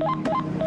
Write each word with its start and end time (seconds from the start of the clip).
Thank 0.00 0.54
you. 0.54 0.59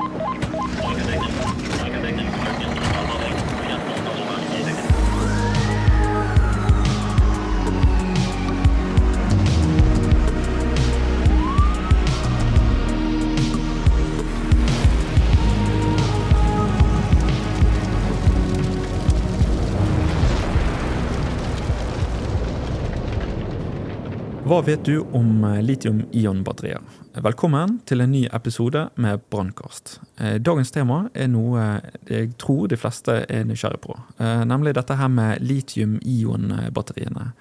Hva 24.54 24.60
vet 24.62 24.84
du 24.86 25.00
om 25.18 25.44
eh, 25.48 25.64
litium-ion-batterier? 25.66 26.82
Velkommen 27.26 27.80
til 27.90 28.04
en 28.04 28.12
ny 28.14 28.20
episode 28.38 28.84
med 29.02 29.24
Brannkast. 29.34 29.96
Eh, 30.22 30.36
dagens 30.38 30.70
tema 30.76 31.00
er 31.18 31.32
noe 31.34 31.64
jeg 32.06 32.36
tror 32.38 32.68
de 32.70 32.78
fleste 32.78 33.16
er 33.24 33.48
nysgjerrig 33.50 33.82
på, 33.82 33.98
eh, 34.22 34.44
nemlig 34.46 34.76
dette 34.78 35.00
her 35.00 35.10
med 35.10 35.42
litium-ion-batteriene. 35.42 37.32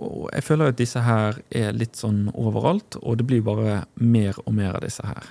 Og 0.00 0.30
jeg 0.32 0.48
føler 0.48 0.72
at 0.72 0.80
disse 0.80 1.04
her 1.04 1.36
er 1.52 1.76
litt 1.76 2.00
sånn 2.00 2.30
overalt, 2.32 2.96
og 3.02 3.20
det 3.20 3.28
blir 3.28 3.44
bare 3.44 3.82
mer 4.00 4.40
og 4.46 4.54
mer 4.56 4.80
av 4.80 4.86
disse 4.88 5.04
her. 5.04 5.28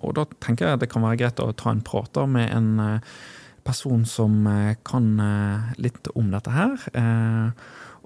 Og 0.00 0.16
da 0.16 0.24
tenker 0.40 0.70
jeg 0.70 0.86
det 0.86 0.88
kan 0.94 1.04
være 1.04 1.20
greit 1.20 1.42
å 1.44 1.52
ta 1.52 1.68
en 1.74 1.84
prat 1.84 2.22
med 2.32 2.48
en 2.48 3.02
person 3.66 4.08
som 4.08 4.46
kan 4.88 5.10
litt 5.76 6.08
om 6.14 6.32
dette 6.32 6.54
her 6.54 6.86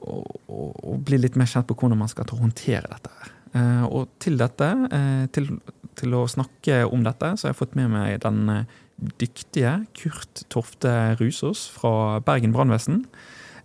og, 0.01 0.41
og, 0.49 0.97
bli 1.07 1.19
litt 1.21 1.37
mer 1.39 1.49
kjent 1.51 1.69
på 1.69 1.77
hvordan 1.79 2.01
man 2.01 2.11
skal 2.11 2.29
håndtere 2.39 2.89
dette. 2.89 3.31
Eh, 3.57 3.85
og 3.89 4.11
til 4.23 4.39
dette, 4.41 4.69
eh, 4.95 5.25
til, 5.35 5.51
til, 5.99 6.15
å 6.15 6.27
snakke 6.31 6.85
om 6.87 7.03
dette, 7.07 7.35
så 7.35 7.49
har 7.49 7.55
jeg 7.55 7.61
fått 7.61 7.77
med 7.79 7.91
meg 7.93 8.21
den 8.23 8.41
eh, 8.53 8.79
dyktige 9.21 9.81
Kurt 9.97 10.45
Tofte 10.53 10.95
Rusås 11.21 11.67
fra 11.75 12.21
Bergen 12.25 12.57
brannvesen. 12.57 13.05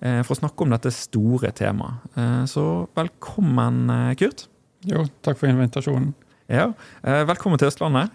For 0.05 0.35
å 0.35 0.37
snakke 0.37 0.61
om 0.61 0.73
dette 0.73 0.91
store 0.93 1.49
temaet. 1.55 2.17
Så 2.51 2.61
velkommen, 2.93 3.87
Kurt. 4.19 4.43
Jo, 4.85 5.05
takk 5.25 5.39
for 5.39 5.49
invitasjonen. 5.49 6.11
Ja, 6.51 6.67
Velkommen 7.01 7.57
til 7.57 7.71
Østlandet. 7.71 8.13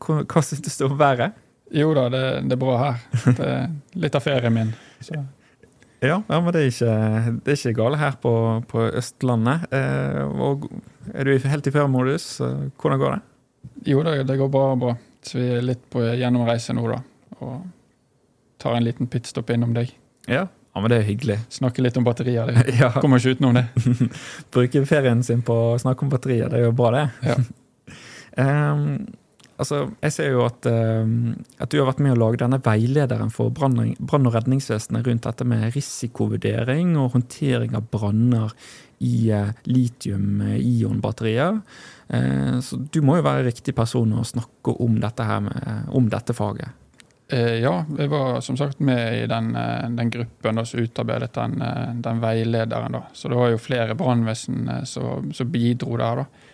Hva 0.00 0.42
synes 0.46 0.78
du 0.78 0.86
om 0.86 0.94
været? 0.96 1.36
Jo 1.76 1.90
da, 1.98 2.06
det, 2.14 2.22
det, 2.46 2.56
er 2.56 2.62
bra 2.62 2.78
her. 2.78 3.02
Det 3.26 3.50
er 3.50 3.68
litt 4.06 4.16
av 4.16 4.24
ferien 4.24 4.54
min. 4.54 4.72
Så. 5.02 5.18
Ja, 6.00 6.22
ja, 6.24 6.38
men 6.40 6.48
det 6.54 6.62
er 6.62 6.70
ikke, 6.70 6.94
det 7.44 7.52
er 7.52 7.58
ikke 7.58 7.76
gale 7.76 7.98
her 8.00 8.14
på, 8.22 8.32
på 8.70 8.86
Østlandet. 8.96 9.66
Eh, 9.76 10.22
og 10.40 10.64
er 11.12 11.28
du 11.28 11.48
helt 11.52 11.68
i 11.68 11.72
feriemodus? 11.74 12.28
Hvordan 12.40 13.02
går 13.02 13.16
det? 13.16 13.20
Jo 13.90 14.04
det, 14.06 14.14
det 14.28 14.38
går 14.40 14.48
bra. 14.52 14.70
bra. 14.80 14.94
Så 15.22 15.36
vi 15.36 15.50
er 15.58 15.66
litt 15.66 15.82
på 15.92 16.02
gjennomreise 16.16 16.72
nå, 16.76 16.86
da. 16.88 17.02
Og 17.40 17.60
tar 18.60 18.78
en 18.78 18.86
liten 18.86 19.10
pitstop 19.12 19.52
innom 19.52 19.76
deg. 19.76 19.92
Ja, 20.28 20.46
ja, 20.70 20.80
men 20.80 20.92
det 20.92 21.00
er 21.00 21.08
hyggelig. 21.08 21.38
Snakke 21.50 21.82
litt 21.82 21.96
om 21.98 22.06
batterier. 22.06 22.46
Det 22.46 22.76
ja. 22.80 22.92
kommer 23.00 23.20
ikke 23.20 23.36
utenom 23.36 23.56
det. 23.58 23.66
Bruke 24.54 24.84
ferien 24.88 25.24
sin 25.26 25.42
på 25.46 25.56
å 25.72 25.78
snakke 25.82 26.06
om 26.06 26.12
batterier, 26.12 26.48
det 26.52 26.60
er 26.60 26.68
jo 26.68 26.76
bra, 26.76 26.92
det. 26.94 27.06
Ja. 27.26 27.40
um, 28.72 28.84
altså, 29.60 29.80
jeg 30.00 30.14
ser 30.14 30.32
jo 30.34 30.44
at, 30.46 30.66
uh, 30.66 31.06
at, 31.60 31.70
du 31.70 31.78
har 31.80 31.88
vært 31.90 32.02
med 32.04 32.14
å 32.16 32.20
lage 32.20 32.40
denne 32.42 32.60
veilederen 32.64 33.32
for 33.34 33.52
brann- 33.54 33.78
og 34.00 34.34
redningsvesenet 34.36 35.06
rundt 35.06 35.28
dette 35.28 35.46
med 35.48 35.70
risikovurdering 35.76 36.96
og 37.00 37.14
håndtering 37.16 37.76
av 37.78 37.88
branner 37.92 38.54
i 39.04 39.30
uh, 39.32 39.52
litium-ion-batterier. 39.68 41.62
Uh, 42.10 42.58
så 42.64 42.80
du 42.80 43.00
må 43.06 43.20
jo 43.20 43.26
være 43.28 43.48
riktig 43.48 43.76
person 43.76 44.18
å 44.18 44.26
snakke 44.26 44.76
om 44.82 45.00
dette, 45.02 45.32
med, 45.46 45.88
om 45.96 46.10
dette 46.12 46.36
faget. 46.36 46.76
Eh, 47.30 47.60
ja, 47.62 47.76
jeg 47.94 48.10
var 48.10 48.40
som 48.42 48.56
sagt 48.58 48.80
med 48.82 49.20
i 49.20 49.26
den, 49.30 49.52
den 49.94 50.08
gruppen 50.10 50.64
som 50.66 50.80
utarbeidet 50.82 51.30
den, 51.36 51.60
den, 52.02 52.18
veilederen. 52.18 52.96
Da. 52.96 53.04
Så 53.14 53.30
det 53.30 53.38
var 53.38 53.52
jo 53.52 53.60
flere 53.62 53.94
brannvesen 53.94 54.66
som 54.82 55.52
bidro 55.52 55.94
der. 56.00 56.24
da. 56.24 56.49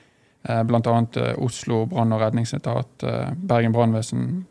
Eh, 0.49 0.63
Bl.a. 0.63 1.07
Eh, 1.17 1.35
Oslo 1.39 1.87
brann- 1.87 2.13
og 2.13 2.21
redningsetat, 2.21 3.03
eh, 3.03 3.31
Bergen 3.37 3.73
brannvesen, 3.73 4.47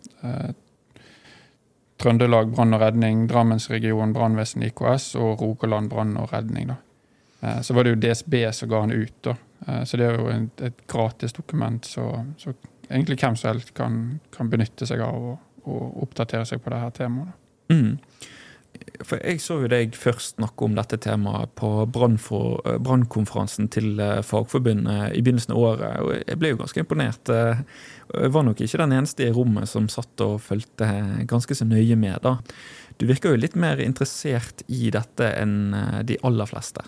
Trøndelag 1.97 2.49
brann 2.55 2.73
og 2.73 2.81
redning, 2.81 3.27
Drammensregionen 3.29 4.13
brannvesen 4.13 4.63
IKS 4.63 5.15
og 5.15 5.41
Rogaland 5.41 5.89
brann 5.89 6.17
og 6.17 6.33
redning. 6.33 6.71
Så 7.61 7.73
var 7.73 7.83
det 7.83 7.93
jo 7.93 7.99
DSB 8.01 8.51
som 8.51 8.69
ga 8.69 8.81
den 8.81 8.91
ut. 8.91 9.27
Så 9.85 9.97
det 9.97 10.05
er 10.07 10.17
jo 10.17 10.27
et, 10.27 10.87
gratis 10.87 11.33
dokument, 11.33 11.85
så, 11.85 12.25
egentlig 12.89 13.19
hvem 13.21 13.35
som 13.35 13.51
helst 13.51 13.73
kan, 13.73 14.19
benytte 14.49 14.85
seg 14.85 14.99
av 14.99 15.15
og, 15.15 15.37
oppdatere 16.01 16.45
seg 16.45 16.63
på 16.63 16.73
dette 16.73 16.91
temaet. 16.97 17.31
Mm. 17.69 17.99
For 19.05 19.19
jeg 19.21 19.41
så 19.43 19.59
jo 19.61 19.69
deg 19.71 19.95
først 19.97 20.37
snakke 20.37 20.65
om 20.67 20.75
dette 20.77 20.97
temaet 21.03 21.51
på 21.57 21.69
eh, 21.85 22.77
brannkonferansen 22.81 23.69
til 23.73 23.99
eh, 24.01 24.23
Fagforbundet 24.25 25.15
i 25.15 25.21
begynnelsen 25.25 25.55
av 25.55 25.61
året, 25.61 25.99
og 26.01 26.13
jeg 26.17 26.39
ble 26.41 26.53
jo 26.53 26.59
ganske 26.61 26.81
imponert. 26.81 27.31
Eh, 27.33 27.61
jeg 28.13 28.33
var 28.35 28.47
nok 28.47 28.63
ikke 28.63 28.81
den 28.81 28.95
eneste 28.97 29.27
i 29.27 29.33
rommet 29.35 29.69
som 29.69 29.89
satt 29.91 30.23
og 30.25 30.39
fulgte 30.45 30.89
ganske 31.29 31.57
så 31.57 31.67
nøye 31.67 31.97
med, 31.99 32.17
da. 32.23 32.37
Du 32.99 33.07
virker 33.09 33.33
jo 33.33 33.41
litt 33.41 33.57
mer 33.59 33.81
interessert 33.83 34.63
i 34.71 34.89
dette 34.93 35.27
enn 35.35 35.75
de 36.07 36.15
aller 36.23 36.47
fleste. 36.47 36.85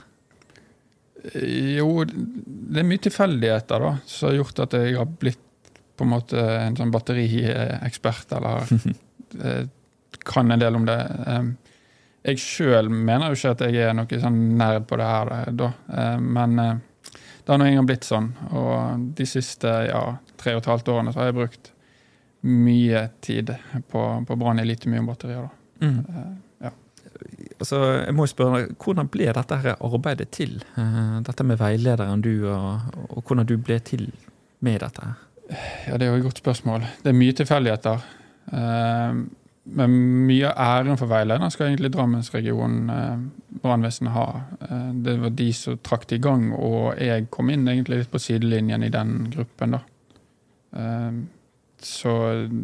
Jo, 1.35 2.05
det 2.07 2.79
er 2.79 2.87
mye 2.87 3.03
tilfeldigheter 3.03 3.83
da, 3.83 3.91
som 4.07 4.29
har 4.29 4.37
gjort 4.37 4.61
at 4.63 4.77
jeg 4.79 4.95
har 4.95 5.09
blitt 5.19 5.43
på 5.97 6.05
en 6.05 6.13
måte 6.13 6.39
en 6.39 6.77
sånn 6.77 6.93
batteriekspert, 6.93 8.37
eller 8.37 8.71
kan 10.31 10.53
en 10.53 10.61
del 10.61 10.77
om 10.77 10.85
det 10.87 10.99
jeg 12.27 12.41
sjøl 12.43 12.89
mener 12.91 13.31
jo 13.31 13.37
ikke 13.37 13.53
at 13.55 13.63
jeg 13.69 13.87
er 13.87 13.95
noe 13.95 14.19
sånn 14.21 14.39
nerd 14.59 14.87
på 14.89 14.99
det 14.99 15.07
her 15.07 15.33
eh, 15.37 15.49
da, 15.55 15.71
eh, 15.95 16.17
men 16.19 16.59
eh, 16.63 16.73
det 17.07 17.53
har 17.53 17.61
nå 17.61 17.67
engang 17.69 17.87
blitt 17.87 18.07
sånn. 18.07 18.33
Og 18.51 19.05
de 19.15 19.27
siste 19.29 19.71
ja, 19.87 20.01
tre 20.39 20.57
og 20.57 20.59
et 20.59 20.69
halvt 20.73 20.91
årene 20.91 21.13
så 21.13 21.21
har 21.21 21.29
jeg 21.29 21.37
brukt 21.37 21.71
mye 22.47 23.05
tid 23.23 23.53
på, 23.91 24.01
på 24.27 24.37
brann 24.39 24.59
i 24.59 24.65
litium-ionbatterier. 24.67 25.47
Mm. 25.79 26.01
Ja. 26.65 26.73
Altså, 27.55 27.79
jeg 28.01 28.17
må 28.17 28.25
jo 28.27 28.33
spørre, 28.33 28.59
Hvordan 28.83 29.07
ble 29.13 29.29
dette 29.31 29.59
her 29.63 29.79
arbeidet 29.79 30.27
til? 30.35 30.57
Dette 31.23 31.45
med 31.47 31.61
veilederen 31.61 32.23
du, 32.25 32.33
og, 32.51 32.91
og 33.07 33.23
hvordan 33.23 33.47
du 33.47 33.55
ble 33.61 33.79
til 33.79 34.09
med 34.67 34.83
dette? 34.83 35.07
Ja, 35.87 35.95
Det 35.95 36.03
er 36.03 36.11
jo 36.11 36.19
et 36.19 36.27
godt 36.27 36.43
spørsmål. 36.43 36.83
Det 37.05 37.13
er 37.13 37.19
mye 37.23 37.39
tilfeldigheter. 37.39 38.03
Men 39.67 39.93
mye 40.27 40.47
av 40.47 40.81
æren 40.81 40.99
for 40.99 41.11
veilederen 41.11 41.51
skal 41.51 41.67
egentlig 41.67 41.91
Drammensregionen 41.91 42.91
eh, 42.93 43.23
brannvesenet 43.63 44.13
ha. 44.15 44.27
Eh, 44.63 44.91
det 45.03 45.17
var 45.19 45.33
de 45.35 45.47
som 45.53 45.79
trakk 45.83 46.07
det 46.07 46.21
i 46.21 46.23
gang, 46.23 46.51
og 46.55 46.95
jeg 47.03 47.27
kom 47.33 47.51
inn 47.51 47.67
egentlig 47.67 48.03
litt 48.03 48.11
på 48.13 48.21
sidelinjen 48.21 48.85
i 48.87 48.93
den 48.93 49.27
gruppen. 49.33 49.75
da. 49.75 49.81
Eh, 50.77 51.11
så 51.83 52.11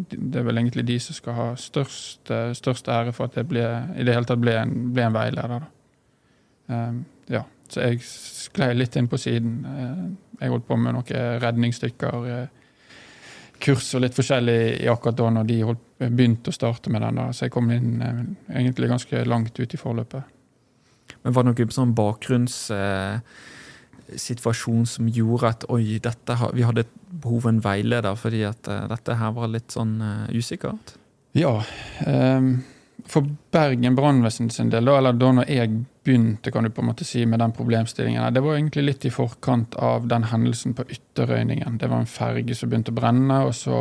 det 0.10 0.40
er 0.40 0.46
vel 0.48 0.58
egentlig 0.58 0.86
de 0.88 0.98
som 1.00 1.16
skal 1.18 1.38
ha 1.38 1.48
størst, 1.60 2.32
eh, 2.32 2.54
størst 2.58 2.88
ære 2.90 3.14
for 3.14 3.30
at 3.30 3.36
det 3.38 3.46
ble, 3.48 3.62
i 3.96 4.06
det 4.06 4.16
hele 4.16 4.26
tatt 4.26 4.42
ble 4.42 4.56
en, 4.58 4.74
ble 4.94 5.06
en 5.06 5.18
veileder. 5.18 5.60
da. 5.60 5.72
Eh, 6.70 6.94
ja, 7.38 7.44
Så 7.70 7.82
jeg 7.82 8.02
sklei 8.06 8.74
litt 8.74 8.96
inn 8.96 9.08
på 9.08 9.18
siden. 9.18 9.66
Eh, 9.66 10.42
jeg 10.42 10.50
holdt 10.50 10.68
på 10.68 10.78
med 10.78 10.94
noen 10.94 11.40
redningsstykker 11.42 12.50
kurs 13.64 13.94
og 13.96 14.04
litt 14.04 14.18
forskjellig 14.18 14.60
i 14.84 14.90
akkurat 14.92 15.18
da 15.18 15.30
når 15.30 15.48
de 15.48 15.60
holdt, 15.64 15.86
begynte 16.12 16.50
å 16.52 16.56
starte 16.56 16.90
med 16.94 17.02
den. 17.02 17.16
da, 17.20 17.26
Så 17.34 17.40
jeg 17.46 17.52
kom 17.56 17.68
inn 17.72 18.02
eh, 18.02 18.24
egentlig 18.60 18.92
ganske 18.92 19.16
langt 19.28 19.60
ut 19.60 19.74
i 19.74 19.80
forløpet. 19.80 20.24
Men 21.24 21.34
Var 21.34 21.42
det 21.44 21.52
noen 21.54 21.78
sånn 21.78 21.98
bakgrunnssituasjon 21.98 24.82
eh, 24.82 24.92
som 24.96 25.04
gjorde 25.08 25.48
at 25.50 25.62
oi, 25.72 25.86
dette, 26.04 26.34
vi 26.54 26.64
hadde 26.68 26.92
behov 27.24 27.40
for 27.46 27.52
en 27.54 27.64
veileder 27.64 28.16
fordi 28.20 28.42
at 28.48 28.68
eh, 28.68 28.88
dette 28.92 29.12
her 29.20 29.32
var 29.36 29.48
litt 29.52 29.72
sånn 29.72 30.02
uh, 30.02 30.28
usikkert? 30.34 30.86
Ja. 31.38 31.64
Um, 32.08 32.64
for 33.10 33.22
Bergen 33.54 33.96
brannvesen 33.98 34.50
sin 34.54 34.70
del, 34.74 34.86
da, 34.90 34.94
eller 35.00 35.14
da 35.18 35.32
når 35.40 35.46
jeg 35.52 35.70
begynte 36.04 36.52
kan 36.52 36.64
du 36.64 36.70
på 36.70 36.82
en 36.82 36.90
måte 36.90 37.06
si, 37.08 37.26
med 37.26 37.40
den 37.40 37.54
problemstillingen, 37.56 38.34
det 38.34 38.42
var 38.44 38.58
egentlig 38.58 38.84
litt 38.84 39.06
i 39.08 39.12
forkant 39.14 39.76
av 39.76 40.08
den 40.08 40.28
hendelsen 40.28 40.76
på 40.76 40.86
Ytterrøyningen. 40.90 41.78
Det 41.80 41.90
var 41.92 42.04
en 42.04 42.10
ferge 42.10 42.56
som 42.58 42.72
begynte 42.72 42.92
å 42.92 42.98
brenne, 42.98 43.40
og 43.48 43.56
så 43.56 43.78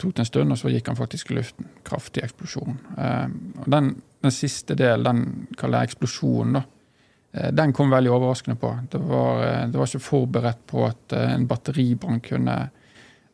tok 0.00 0.16
det 0.16 0.24
en 0.24 0.30
stund, 0.30 0.54
og 0.54 0.60
så 0.60 0.72
gikk 0.72 0.88
han 0.90 0.98
faktisk 0.98 1.30
i 1.32 1.38
luften. 1.38 1.68
Kraftig 1.86 2.24
eksplosjon. 2.24 2.80
Eh, 2.96 3.28
den, 3.66 3.92
den 4.24 4.34
siste 4.34 4.76
delen, 4.78 5.04
den 5.04 5.60
kaller 5.60 5.84
jeg 5.84 5.92
eksplosjonen, 5.92 6.58
da, 6.58 6.64
eh, 7.34 7.52
den 7.52 7.76
kom 7.76 7.92
veldig 7.92 8.14
overraskende 8.16 8.58
på. 8.60 8.72
Det 8.90 9.02
var, 9.04 9.44
eh, 9.44 9.62
det 9.68 9.80
var 9.80 9.92
ikke 9.92 10.08
forberedt 10.08 10.66
på 10.72 10.88
at 10.88 11.18
en 11.20 11.46
batteribrann 11.50 12.24
kunne 12.24 12.58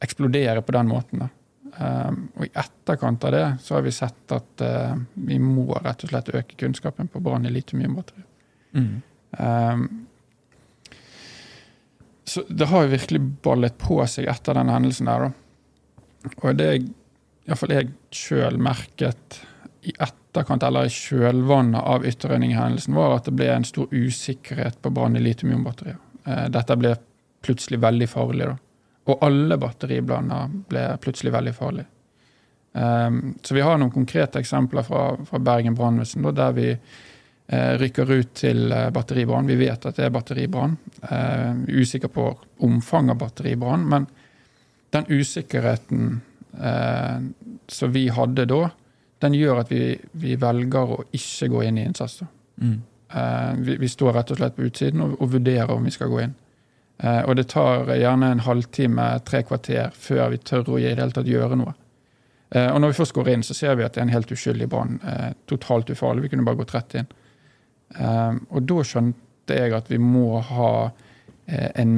eksplodere 0.05 0.63
på 0.63 0.75
den 0.75 0.91
måten. 0.91 1.27
da. 1.27 1.31
Um, 1.75 2.29
og 2.39 2.47
I 2.47 2.53
etterkant 2.61 3.25
av 3.27 3.33
det 3.35 3.47
så 3.65 3.75
har 3.77 3.83
vi 3.83 3.93
sett 3.95 4.35
at 4.35 4.63
uh, 4.63 4.95
vi 5.15 5.41
må 5.43 5.67
rett 5.83 6.05
og 6.07 6.13
slett 6.13 6.31
øke 6.31 6.59
kunnskapen 6.61 7.09
på 7.11 7.23
brann 7.25 7.47
i 7.49 7.53
litium-ionbatterier. 7.55 8.29
Mm. 8.75 9.03
Um, 9.39 9.89
så 12.25 12.45
det 12.49 12.69
har 12.71 12.85
jo 12.85 12.93
virkelig 12.95 13.21
ballet 13.45 13.75
på 13.79 13.99
seg 14.09 14.29
etter 14.31 14.57
den 14.57 14.71
hendelsen 14.73 15.11
der. 15.11 15.27
da. 15.27 16.31
Og 16.41 16.55
det 16.57 16.71
iallfall 17.45 17.75
jeg 17.75 17.91
sjøl 18.15 18.57
merket 18.63 19.43
i 19.85 19.93
etterkant, 19.99 20.65
eller 20.65 20.89
i 20.89 20.93
kjølvannet 20.93 21.83
av 21.83 22.07
ytterrøyning-hendelsen, 22.09 22.97
var 22.97 23.19
at 23.19 23.29
det 23.29 23.35
ble 23.37 23.51
en 23.53 23.67
stor 23.69 23.91
usikkerhet 23.93 24.81
på 24.81 24.93
brann 24.95 25.19
i 25.19 25.23
litiumionbatterier. 25.23 25.99
Eh, 26.25 26.47
dette 26.55 26.77
ble 26.81 26.95
plutselig 27.45 27.83
veldig 27.83 28.09
farlig. 28.09 28.47
da. 28.49 28.57
Og 29.05 29.25
alle 29.25 29.59
batteriblander 29.61 30.53
ble 30.71 30.85
plutselig 31.03 31.33
veldig 31.35 31.53
farlige. 31.57 31.91
Um, 32.75 33.35
så 33.43 33.55
vi 33.55 33.63
har 33.63 33.79
noen 33.79 33.93
konkrete 33.95 34.41
eksempler 34.41 34.83
fra, 34.83 35.13
fra 35.29 35.39
Bergen 35.39 35.77
brannvesen 35.79 36.25
der 36.35 36.55
vi 36.57 36.71
uh, 36.75 37.75
rykker 37.79 38.11
ut 38.11 38.33
til 38.35 38.73
uh, 38.73 38.89
batteribrann. 38.91 39.47
Vi 39.47 39.59
vet 39.61 39.87
at 39.87 40.01
det 40.01 40.09
er 40.09 40.15
batteribrann. 40.15 40.75
Uh, 41.05 41.63
usikker 41.69 42.11
på 42.11 42.27
omfanget 42.67 43.15
av 43.15 43.21
batteribrann, 43.21 43.85
men 43.89 44.09
den 44.95 45.11
usikkerheten 45.11 46.21
som 47.67 47.91
vi 47.91 48.05
hadde 48.15 48.45
da, 48.47 48.69
den 49.25 49.35
gjør 49.35 49.65
at 49.65 49.73
vi, 49.73 49.97
vi, 50.23 50.37
velger 50.39 50.93
å 50.95 50.99
ikke 51.19 51.49
gå 51.51 51.65
inn 51.67 51.81
i 51.83 51.87
innsats. 51.89 52.21
Mm. 52.63 52.77
Vi, 53.59 53.75
vi, 53.83 53.89
står 53.91 54.15
rett 54.15 54.31
og 54.31 54.39
slett 54.39 54.55
på 54.55 54.69
utsiden 54.69 55.03
og, 55.03 55.17
og 55.19 55.33
vurderer 55.33 55.73
om 55.75 55.83
vi 55.83 55.91
skal 55.91 56.13
gå 56.13 56.21
inn. 56.23 56.37
Og 57.03 57.33
det 57.35 57.49
tar 57.51 57.89
gjerne 57.99 58.29
en 58.31 58.43
halvtime, 58.47 59.07
tre 59.27 59.41
kvarter 59.45 59.91
før 59.99 60.29
vi 60.31 60.39
tør 60.47 60.69
å 60.71 60.77
i 60.79 60.85
det 60.87 61.01
hele 61.01 61.15
tatt 61.17 61.27
gjøre 61.29 61.59
noe. 61.59 61.73
Eh, 62.55 62.71
og 62.71 62.81
når 62.81 62.93
vi 62.93 62.99
først 63.01 63.15
går 63.17 63.31
inn, 63.33 63.45
så 63.47 63.57
ser 63.57 63.79
vi 63.79 63.85
at 63.87 63.97
det 63.97 64.03
er 64.03 64.09
en 64.09 64.15
helt 64.15 64.33
uskyldig 64.35 64.69
brann. 64.71 64.99
Eh, 65.03 65.31
totalt 65.51 65.91
ufarlig. 65.91 66.27
Vi 66.27 66.35
kunne 66.35 66.47
bare 66.47 66.61
gått 66.61 66.75
rett 66.77 66.99
inn. 67.01 67.09
Eh, 67.99 68.37
og 68.51 68.69
da 68.71 68.85
skjønte 68.87 69.59
jeg 69.59 69.75
at 69.77 69.91
vi 69.93 69.99
må 70.01 70.39
ha 70.41 70.75
en 71.45 71.91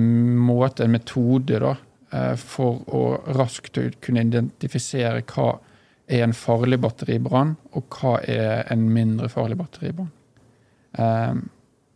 måte, 0.43 0.82
en 0.82 0.90
metode, 0.90 1.60
da, 1.62 1.76
for 2.40 2.81
å 2.90 3.02
raskt 3.37 3.78
kunne 4.02 4.25
identifisere 4.25 5.20
hva 5.31 5.52
er 6.10 6.25
en 6.25 6.34
farlig 6.34 6.81
batteribrann, 6.82 7.52
og 7.78 7.87
hva 7.94 8.16
er 8.26 8.64
en 8.75 8.88
mindre 8.90 9.31
farlig 9.31 9.60
batteribrann. 9.60 10.10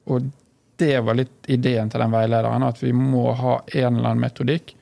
Og 0.07 0.31
det 0.81 0.97
var 1.05 1.19
litt 1.19 1.47
ideen 1.53 1.93
til 1.93 2.03
den 2.03 2.15
veilederen, 2.15 2.65
at 2.67 2.81
vi 2.83 2.91
må 2.97 3.29
ha 3.39 3.61
en 3.69 4.01
eller 4.01 4.11
annen 4.11 4.25
metodikk. 4.25 4.75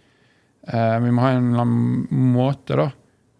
Vi 0.69 1.11
må 1.13 1.23
ha 1.25 1.33
en 1.33 1.51
eller 1.51 1.65
annen 1.65 2.33
måte 2.35 2.77
da, 2.79 2.89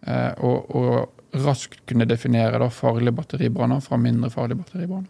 Eh, 0.01 0.31
å 0.39 0.51
og 0.79 1.39
raskt 1.43 1.83
kunne 1.89 2.07
definere 2.07 2.59
da, 2.61 2.69
farlige 2.73 3.13
batteribranner 3.17 3.81
fra 3.83 3.99
mindre 4.01 4.31
farlige 4.33 4.63
batteribranner. 4.63 5.09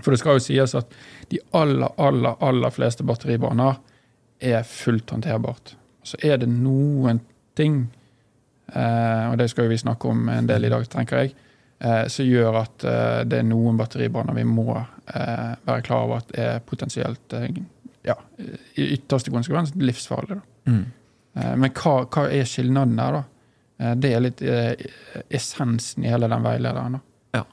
For 0.00 0.14
det 0.14 0.20
skal 0.22 0.38
jo 0.38 0.44
sies 0.44 0.74
at 0.78 0.94
de 1.28 1.40
aller, 1.56 1.90
aller, 2.00 2.38
aller 2.40 2.72
fleste 2.72 3.04
batteribranner 3.04 3.80
er 4.40 4.62
fullt 4.64 5.10
håndterbart. 5.12 5.74
Så 6.06 6.16
er 6.24 6.38
det 6.40 6.48
noen 6.48 7.20
ting, 7.58 7.82
eh, 8.72 9.26
og 9.28 9.36
det 9.42 9.50
skal 9.52 9.68
vi 9.68 9.80
snakke 9.82 10.08
om 10.08 10.30
en 10.32 10.48
del 10.48 10.64
i 10.64 10.72
dag, 10.72 10.86
tenker 10.88 11.24
jeg, 11.24 11.34
eh, 11.80 12.06
som 12.08 12.24
gjør 12.30 12.62
at 12.62 12.88
det 13.28 13.42
er 13.42 13.50
noen 13.50 13.76
batteribranner 13.76 14.38
vi 14.38 14.46
må 14.48 14.78
være 15.10 15.82
klar 15.86 16.06
over 16.06 16.20
at 16.22 16.32
er 16.38 16.62
potensielt, 16.64 17.34
ja, 18.06 18.14
i 18.74 18.86
ytterste 18.94 19.32
konsekvens, 19.34 19.74
livsfarlig. 19.76 20.38
Mm. 20.70 20.84
Men 21.34 21.74
hva, 21.74 21.94
hva 22.06 22.26
er 22.30 22.48
skilnaden 22.48 22.96
der, 22.98 23.20
da? 23.20 23.24
Eh, 23.80 23.94
det 23.96 24.12
er 24.14 24.24
litt 24.24 24.42
eh, 24.44 24.74
essensen 25.32 26.04
i 26.04 26.12
hele 26.12 26.28
den 26.30 26.44
veilederen. 26.44 26.98
Ja. 27.36 27.44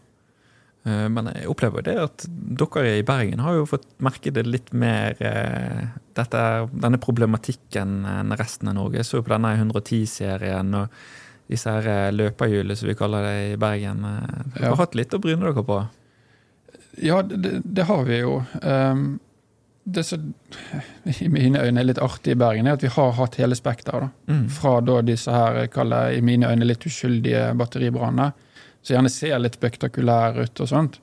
Eh, 0.86 1.06
men 1.14 1.32
jeg 1.34 1.52
opplever 1.52 1.86
det 1.88 1.96
at 2.02 2.28
dere 2.28 2.98
i 2.98 3.06
Bergen 3.08 3.44
har 3.46 3.60
jo 3.60 3.70
fått 3.70 3.88
merke 4.04 4.34
det 4.36 4.48
litt 4.48 4.74
mer 4.74 5.16
dette, 6.18 6.44
denne 6.74 7.00
problematikken 7.02 8.02
enn 8.10 8.36
resten 8.40 8.72
av 8.72 8.78
Norge. 8.80 9.02
Jeg 9.02 9.10
så 9.12 9.24
på 9.24 9.34
denne 9.36 9.56
110-serien 9.62 10.76
og 10.82 11.00
disse 11.48 11.72
her 11.72 12.12
løperhjulene 12.12 12.76
som 12.76 12.90
vi 12.90 12.98
kaller 13.00 13.24
det 13.24 13.36
i 13.54 13.60
Bergen. 13.62 14.04
Dere 14.04 14.66
ja. 14.66 14.74
har 14.74 14.82
hatt 14.82 14.98
litt 15.00 15.16
å 15.16 15.22
bryne 15.24 15.46
dere 15.46 15.64
på? 15.64 15.80
Ja, 17.02 17.22
det, 17.22 17.62
det 17.64 17.86
har 17.88 18.04
vi 18.08 18.20
jo. 18.20 18.42
Um, 18.62 19.20
det 19.90 20.04
som 20.04 20.34
i 21.04 21.30
mine 21.30 21.62
øyne 21.64 21.80
er 21.80 21.88
litt 21.88 22.02
artig 22.04 22.34
i 22.34 22.40
Bergen, 22.40 22.68
er 22.68 22.76
at 22.76 22.84
vi 22.84 22.92
har 22.92 23.14
hatt 23.16 23.38
hele 23.40 23.56
spekteret. 23.56 24.12
Mm. 24.28 24.48
Fra 24.52 24.80
da 24.84 25.00
disse 25.06 25.32
her, 25.32 25.62
jeg 25.64 25.72
kaller 25.76 26.18
i 26.18 26.24
mine 26.26 26.50
øyne 26.52 26.68
litt 26.68 26.84
uskyldige 26.90 27.54
batteribrannene, 27.58 28.32
som 28.82 28.98
gjerne 28.98 29.12
ser 29.14 29.40
litt 29.40 29.56
spektakulære 29.60 30.44
ut, 30.48 30.64
og 30.64 30.72
sånt, 30.72 31.00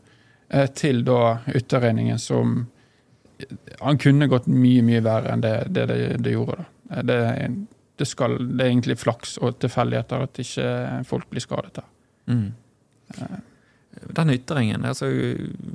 eh, 0.50 0.66
til 0.76 1.04
da 1.06 1.38
ytterregningen 1.54 2.18
som 2.18 2.62
Han 3.80 3.98
kunne 3.98 4.28
gått 4.30 4.46
mye, 4.46 4.82
mye 4.86 5.00
verre 5.02 5.32
enn 5.34 5.40
det 5.42 5.56
det, 5.74 5.86
det, 5.90 5.96
det 6.22 6.32
gjorde. 6.36 6.54
da. 6.60 6.66
Eh, 6.96 7.02
det, 7.04 7.48
det, 7.98 8.06
skal, 8.06 8.36
det, 8.38 8.60
er 8.62 8.70
egentlig 8.70 8.98
flaks 8.98 9.38
og 9.38 9.58
tilfeldigheter 9.60 10.22
at 10.28 10.38
ikke 10.38 10.68
folk 11.08 11.26
blir 11.30 11.42
skadet 11.42 11.74
der. 11.80 11.88
Mm. 12.30 12.52
Eh. 13.18 13.42
Den 14.14 14.32
ytringen, 14.34 14.84
altså, 14.84 15.10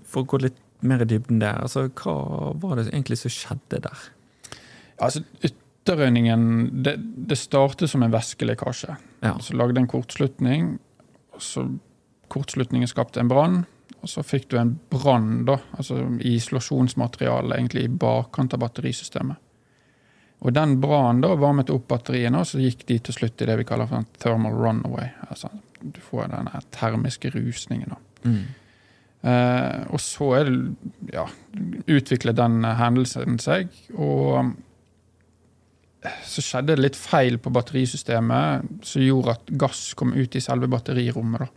for 0.07 0.24
å 0.24 0.30
gå 0.33 0.42
litt 0.45 0.60
mer 0.86 1.04
i 1.04 1.07
dybden 1.10 1.42
der. 1.42 1.60
Altså, 1.63 1.88
hva 1.89 2.54
var 2.60 2.80
det 2.80 2.89
egentlig 2.92 3.19
som 3.21 3.33
skjedde 3.33 3.81
der? 3.88 4.06
Altså, 5.00 5.24
Ytterrøyningen 5.44 6.45
det, 6.83 6.95
det, 7.00 7.39
startet 7.39 7.92
som 7.92 8.04
en 8.04 8.13
væskelekkasje. 8.13 8.95
Ja. 9.25 9.36
Så 9.44 9.57
lagde 9.57 9.81
en 9.81 9.89
kortslutning. 9.92 10.77
og 11.33 11.44
så 11.44 11.68
Kortslutningen 12.30 12.88
skapte 12.88 13.19
en 13.19 13.31
brann. 13.31 13.63
Og 14.00 14.10
så 14.10 14.24
fikk 14.24 14.50
du 14.51 14.57
en 14.60 14.77
brann 14.92 15.48
altså 15.50 15.98
i 16.21 16.36
isolasjonsmaterialet 16.38 17.57
egentlig 17.57 17.88
i 17.88 17.92
bakkant 17.92 18.54
av 18.56 18.62
batterisystemet. 18.63 19.39
Og 20.39 20.54
Den 20.56 20.77
brannen 20.80 21.39
varmet 21.42 21.71
opp 21.74 21.89
batteriene, 21.89 22.39
og 22.39 22.48
så 22.48 22.62
gikk 22.63 22.86
de 22.88 22.95
til 23.04 23.18
slutt 23.18 23.42
i 23.42 23.48
det 23.50 23.57
vi 23.60 23.66
kaller 23.68 23.89
for 23.89 24.00
en 24.00 24.07
thermal 24.24 24.56
runaway. 24.56 25.10
Altså, 25.27 25.50
du 25.81 26.00
får 26.00 26.30
den 26.31 26.48
termiske 26.71 27.33
rusningen. 27.33 27.89
da. 27.89 27.98
Mm. 28.25 28.42
Eh, 29.19 29.80
og 29.92 30.00
så 30.00 30.31
er 30.38 30.48
det 30.48 31.13
ja, 31.13 31.25
utviklet 31.92 32.38
den 32.39 32.63
hendelsen 32.80 33.39
seg. 33.44 33.71
Og 33.98 34.54
eh, 36.04 36.19
så 36.27 36.44
skjedde 36.45 36.75
det 36.75 36.86
litt 36.86 37.00
feil 37.00 37.39
på 37.42 37.51
batterisystemet 37.56 38.86
som 38.88 39.04
gjorde 39.04 39.36
at 39.36 39.56
gass 39.60 39.89
kom 40.00 40.16
ut 40.16 40.36
i 40.36 40.44
selve 40.44 40.71
batterirommet. 40.71 41.44
Da. 41.45 41.50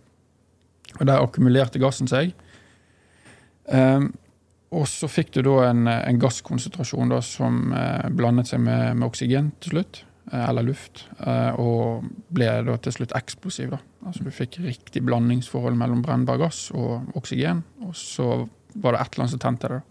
Og 0.98 1.06
der 1.08 1.22
akkumulerte 1.22 1.80
gassen 1.82 2.10
seg. 2.10 2.34
Um, 3.70 4.10
og 4.72 4.86
så 4.88 5.06
fikk 5.08 5.34
du 5.36 5.42
da 5.44 5.68
en, 5.68 5.84
en 5.86 6.18
gasskonsentrasjon 6.20 7.12
da, 7.12 7.20
som 7.24 7.74
eh, 7.76 8.08
blandet 8.16 8.48
seg 8.48 8.62
med, 8.64 8.96
med 8.96 9.06
oksygen 9.06 9.52
til 9.60 9.76
slutt. 9.76 10.00
Eh, 10.30 10.48
eller 10.48 10.62
luft, 10.62 11.08
eh, 11.18 11.50
og 11.58 12.04
ble 12.30 12.46
da 12.66 12.76
til 12.78 12.94
slutt 12.94 13.14
eksplosiv. 13.18 13.72
da. 13.74 13.78
Altså 14.06 14.24
Du 14.24 14.30
fikk 14.30 14.60
riktig 14.62 15.02
blandingsforhold 15.04 15.76
mellom 15.76 16.02
brennbar 16.02 16.38
gass 16.38 16.70
og 16.70 17.16
oksygen, 17.18 17.64
og 17.82 17.96
så 17.96 18.48
var 18.74 18.94
det 18.94 19.00
et 19.00 19.14
eller 19.14 19.24
annet 19.24 19.30
som 19.30 19.42
tente 19.42 19.68
det. 19.68 19.80
da. 19.80 19.86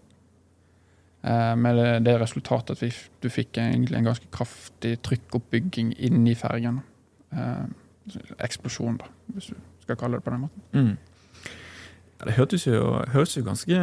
med 1.54 1.76
det, 1.76 2.04
det 2.04 2.20
resultatet 2.20 2.70
at 2.70 2.82
vi, 2.82 2.90
du 3.22 3.28
fikk 3.30 3.58
egentlig 3.58 3.96
en 3.96 4.04
ganske 4.04 4.26
kraftig 4.32 4.96
trykkoppbygging 5.02 5.92
inni 5.98 6.34
fergen. 6.34 6.80
Eksplosjon, 8.42 8.96
da, 8.98 9.06
hvis 9.26 9.52
du 9.52 9.54
skal 9.84 9.96
kalle 9.96 10.18
det 10.18 10.24
på 10.24 10.30
den 10.30 10.40
måten. 10.40 10.62
Mm. 10.72 10.96
Ja, 12.18 12.24
det 12.26 12.34
hørtes 12.34 12.66
jo, 12.66 13.04
hørtes 13.12 13.36
jo 13.36 13.44
ganske 13.44 13.78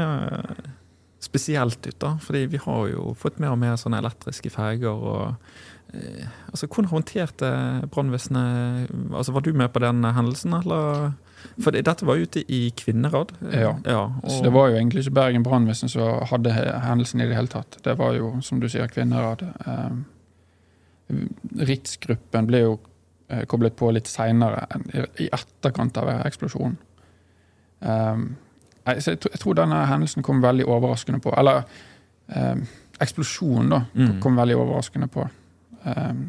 spesielt 1.20 1.84
ut, 1.88 2.00
da. 2.00 2.16
Fordi 2.24 2.46
vi 2.52 2.62
har 2.64 2.88
jo 2.94 3.14
fått 3.18 3.40
mer 3.44 3.56
og 3.56 3.60
mer 3.62 3.76
sånne 3.80 4.00
elektriske 4.00 4.52
ferger. 4.54 4.96
og 4.96 5.36
Eh, 5.94 6.28
altså, 6.48 6.68
Hvordan 6.68 6.90
håndterte 6.90 7.48
brannvesenet 7.90 8.92
altså, 9.14 9.32
Var 9.32 9.40
du 9.40 9.54
med 9.54 9.70
på 9.70 9.80
den 9.80 10.04
hendelsen, 10.04 10.54
eller? 10.54 11.12
For 11.64 11.72
dette 11.72 12.06
var 12.06 12.20
ute 12.20 12.44
i 12.52 12.74
Kvinnerad. 12.78 13.32
Ja. 13.54 13.78
ja 13.86 14.02
og... 14.24 14.32
Så 14.32 14.44
det 14.44 14.54
var 14.54 14.70
jo 14.70 14.76
egentlig 14.76 15.06
ikke 15.06 15.16
Bergen 15.16 15.44
brannvesen 15.44 15.90
som 15.90 16.20
hadde 16.28 16.52
hendelsen 16.52 17.22
i 17.22 17.28
det 17.30 17.36
hele 17.36 17.48
tatt. 17.48 17.80
Det 17.84 17.98
var 17.98 18.14
jo, 18.14 18.34
som 18.42 18.60
du 18.60 18.68
sier, 18.70 18.88
Kvinnerad. 18.92 19.46
Eh, 19.66 21.16
Ritz-gruppen 21.70 22.50
ble 22.50 22.62
jo 22.66 22.76
eh, 23.32 23.46
koblet 23.48 23.78
på 23.80 23.90
litt 23.96 24.12
seinere, 24.12 24.68
i 25.18 25.30
etterkant 25.32 25.98
av 25.98 26.12
eksplosjonen. 26.28 26.78
Um, 28.96 29.02
jeg, 29.06 29.18
jeg, 29.32 29.40
tror 29.42 29.58
denne 29.60 29.84
hendelsen 29.90 30.26
kom 30.26 30.42
veldig 30.42 30.68
overraskende 30.68 31.20
på. 31.24 31.34
Eller 31.38 31.64
eh, 32.28 32.56
eksplosjonen, 33.00 33.70
da, 33.70 33.84
mm. 33.94 34.20
kom 34.22 34.36
veldig 34.36 34.58
overraskende 34.60 35.08
på. 35.08 35.28
Um, 35.84 36.26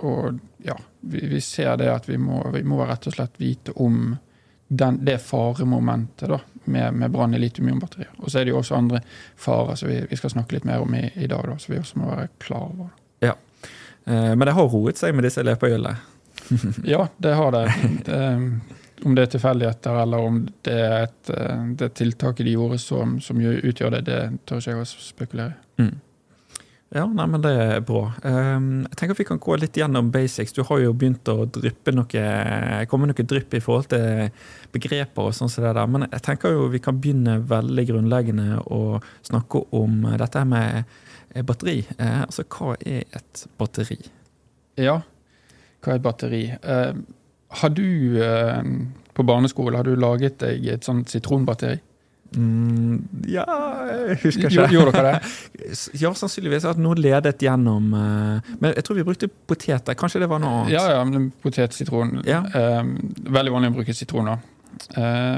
og 0.00 0.38
ja, 0.64 0.76
vi, 1.00 1.26
vi, 1.26 1.40
ser 1.40 1.76
det 1.76 1.90
at 1.92 2.08
vi 2.08 2.18
må, 2.18 2.42
vi 2.54 2.62
må, 2.64 2.80
rett 2.88 3.08
og 3.08 3.16
slett 3.16 3.40
vite 3.40 3.72
om 3.76 4.16
den, 4.68 5.00
det 5.04 5.18
faremomentet 5.24 6.28
da, 6.30 6.38
med, 6.64 6.94
med 6.94 7.10
brann 7.10 7.34
i 7.34 7.40
litiumionbatterier. 7.40 8.12
Og 8.18 8.30
så 8.30 8.40
er 8.40 8.46
det 8.46 8.54
jo 8.54 8.60
også 8.60 8.78
andre 8.78 9.02
farer 9.36 9.76
som 9.76 9.90
vi, 9.90 10.00
vi, 10.10 10.16
skal 10.16 10.32
snakke 10.36 10.56
litt 10.56 10.68
mer 10.68 10.84
om 10.84 10.94
i, 10.94 11.04
i 11.16 11.28
dag, 11.28 11.44
da, 11.48 11.58
så 11.58 11.72
vi 11.72 11.80
også 11.80 12.00
må 12.00 12.10
være 12.12 12.28
klar 12.40 12.68
over. 12.68 12.92
Ja, 13.24 13.34
eh, 14.04 14.32
Men 14.34 14.46
det 14.46 14.56
har 14.56 14.72
roet 14.72 15.00
seg 15.00 15.16
med 15.16 15.28
disse 15.28 15.44
løperhjulene? 15.44 15.96
ja, 16.94 17.06
det 17.18 17.34
har 17.36 17.56
det. 17.56 17.64
det 18.06 18.20
om 19.04 19.16
det 19.16 19.24
er 19.24 19.32
tilfeldigheter, 19.34 20.02
eller 20.02 20.28
om 20.28 20.38
det 20.66 20.76
er 20.76 20.94
et, 21.06 21.32
eh, 21.34 21.64
det 21.80 21.92
tiltaket 21.98 22.46
de 22.46 22.54
gjorde 22.56 22.78
som, 22.82 23.18
som 23.20 23.40
utgjør 23.40 23.96
det, 23.96 24.04
det 24.08 24.20
tør 24.48 24.62
ikke 24.62 24.74
jeg 24.74 24.84
å 24.84 24.88
spekulere 25.08 25.56
i. 25.56 25.82
Mm. 25.84 25.98
Ja, 26.90 27.04
nei, 27.06 27.26
men 27.30 27.42
det 27.44 27.50
er 27.54 27.82
bra. 27.86 28.08
Um, 28.26 28.80
jeg 28.88 28.98
tenker 28.98 29.18
Vi 29.20 29.26
kan 29.28 29.38
gå 29.38 29.54
litt 29.62 29.76
gjennom 29.78 30.08
basics. 30.10 30.50
Du 30.56 30.64
har 30.66 30.80
jo 30.82 30.90
begynt 30.90 31.28
å 31.30 31.44
dryppe 31.46 31.94
noe, 31.94 32.22
komme 32.90 33.06
noe 33.06 33.26
drypp 33.32 33.54
i 33.54 33.60
forhold 33.62 33.92
til 33.92 34.32
begreper. 34.74 35.28
og 35.28 35.36
sånn 35.36 35.52
som 35.52 35.62
det 35.64 35.76
der, 35.78 35.86
Men 35.86 36.08
jeg 36.08 36.24
tenker 36.26 36.56
jo 36.56 36.66
vi 36.66 36.82
kan 36.82 36.98
begynne 36.98 37.38
veldig 37.46 37.84
grunnleggende 37.92 38.58
å 38.66 38.98
snakke 39.22 39.62
om 39.70 40.02
dette 40.18 40.44
med 40.44 40.84
batteri. 41.46 41.84
Uh, 41.94 42.26
altså, 42.26 42.42
Hva 42.50 42.74
er 42.82 43.06
et 43.06 43.46
batteri? 43.56 44.00
Ja, 44.74 44.98
hva 45.80 45.94
er 45.94 46.00
et 46.00 46.02
batteri? 46.02 46.42
Uh, 46.58 46.98
har 47.50 47.68
du 47.74 48.22
uh, 48.22 48.62
på 49.12 49.22
barneskole 49.22 49.76
har 49.76 49.84
du 49.84 49.96
laget 49.98 50.38
deg 50.42 50.66
et 50.70 50.86
sånt 50.86 51.10
sitronbatteri? 51.10 51.80
Mm, 52.30 53.00
ja, 53.26 53.42
jeg 53.90 54.20
husker 54.22 54.46
ikke. 54.52 54.68
Gjorde 54.70 54.92
dere 54.94 55.16
det? 55.16 55.30
ja, 56.02 56.12
sannsynligvis. 56.14 56.68
At 56.70 56.78
noen 56.78 57.00
ledet 57.02 57.42
gjennom 57.42 57.88
uh, 57.90 58.52
Men 58.62 58.76
jeg 58.76 58.86
tror 58.86 59.00
vi 59.00 59.06
brukte 59.08 59.26
poteter. 59.50 59.98
Kanskje 59.98 60.22
det 60.22 60.30
var 60.30 60.42
noe 60.42 60.60
annet? 60.60 60.76
Ja, 60.76 60.84
ja, 60.94 61.02
men 61.08 61.32
potet-sitron. 61.42 62.20
Ja. 62.28 62.44
Uh, 62.54 62.94
veldig 63.34 63.56
vanlig 63.56 63.72
å 63.74 63.78
bruke 63.80 63.96
sitron. 63.96 64.30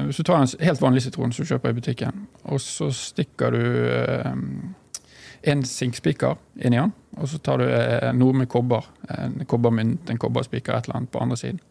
hvis 0.06 0.20
du 0.20 0.22
tar 0.28 0.42
en 0.42 0.52
helt 0.60 0.80
vanlig 0.80 1.02
sitron 1.02 1.32
som 1.32 1.44
du 1.44 1.48
kjøper 1.48 1.72
i 1.72 1.78
butikken, 1.80 2.26
og 2.44 2.60
så 2.60 2.90
stikker 2.92 3.56
du 3.56 3.62
en 5.42 5.64
sinkspiker 5.66 6.36
inni 6.60 6.76
den, 6.76 6.92
og 7.16 7.28
så 7.28 7.40
tar 7.42 7.58
du 7.58 7.64
noe 8.20 8.36
med 8.36 8.48
kobber, 8.52 8.84
en 9.08 9.40
kobbermynt, 9.48 10.12
en 10.12 10.20
kobberspiker, 10.20 10.76
et 10.76 10.86
eller 10.86 11.00
annet 11.00 11.10
på 11.10 11.24
andre 11.24 11.40
siden. 11.40 11.62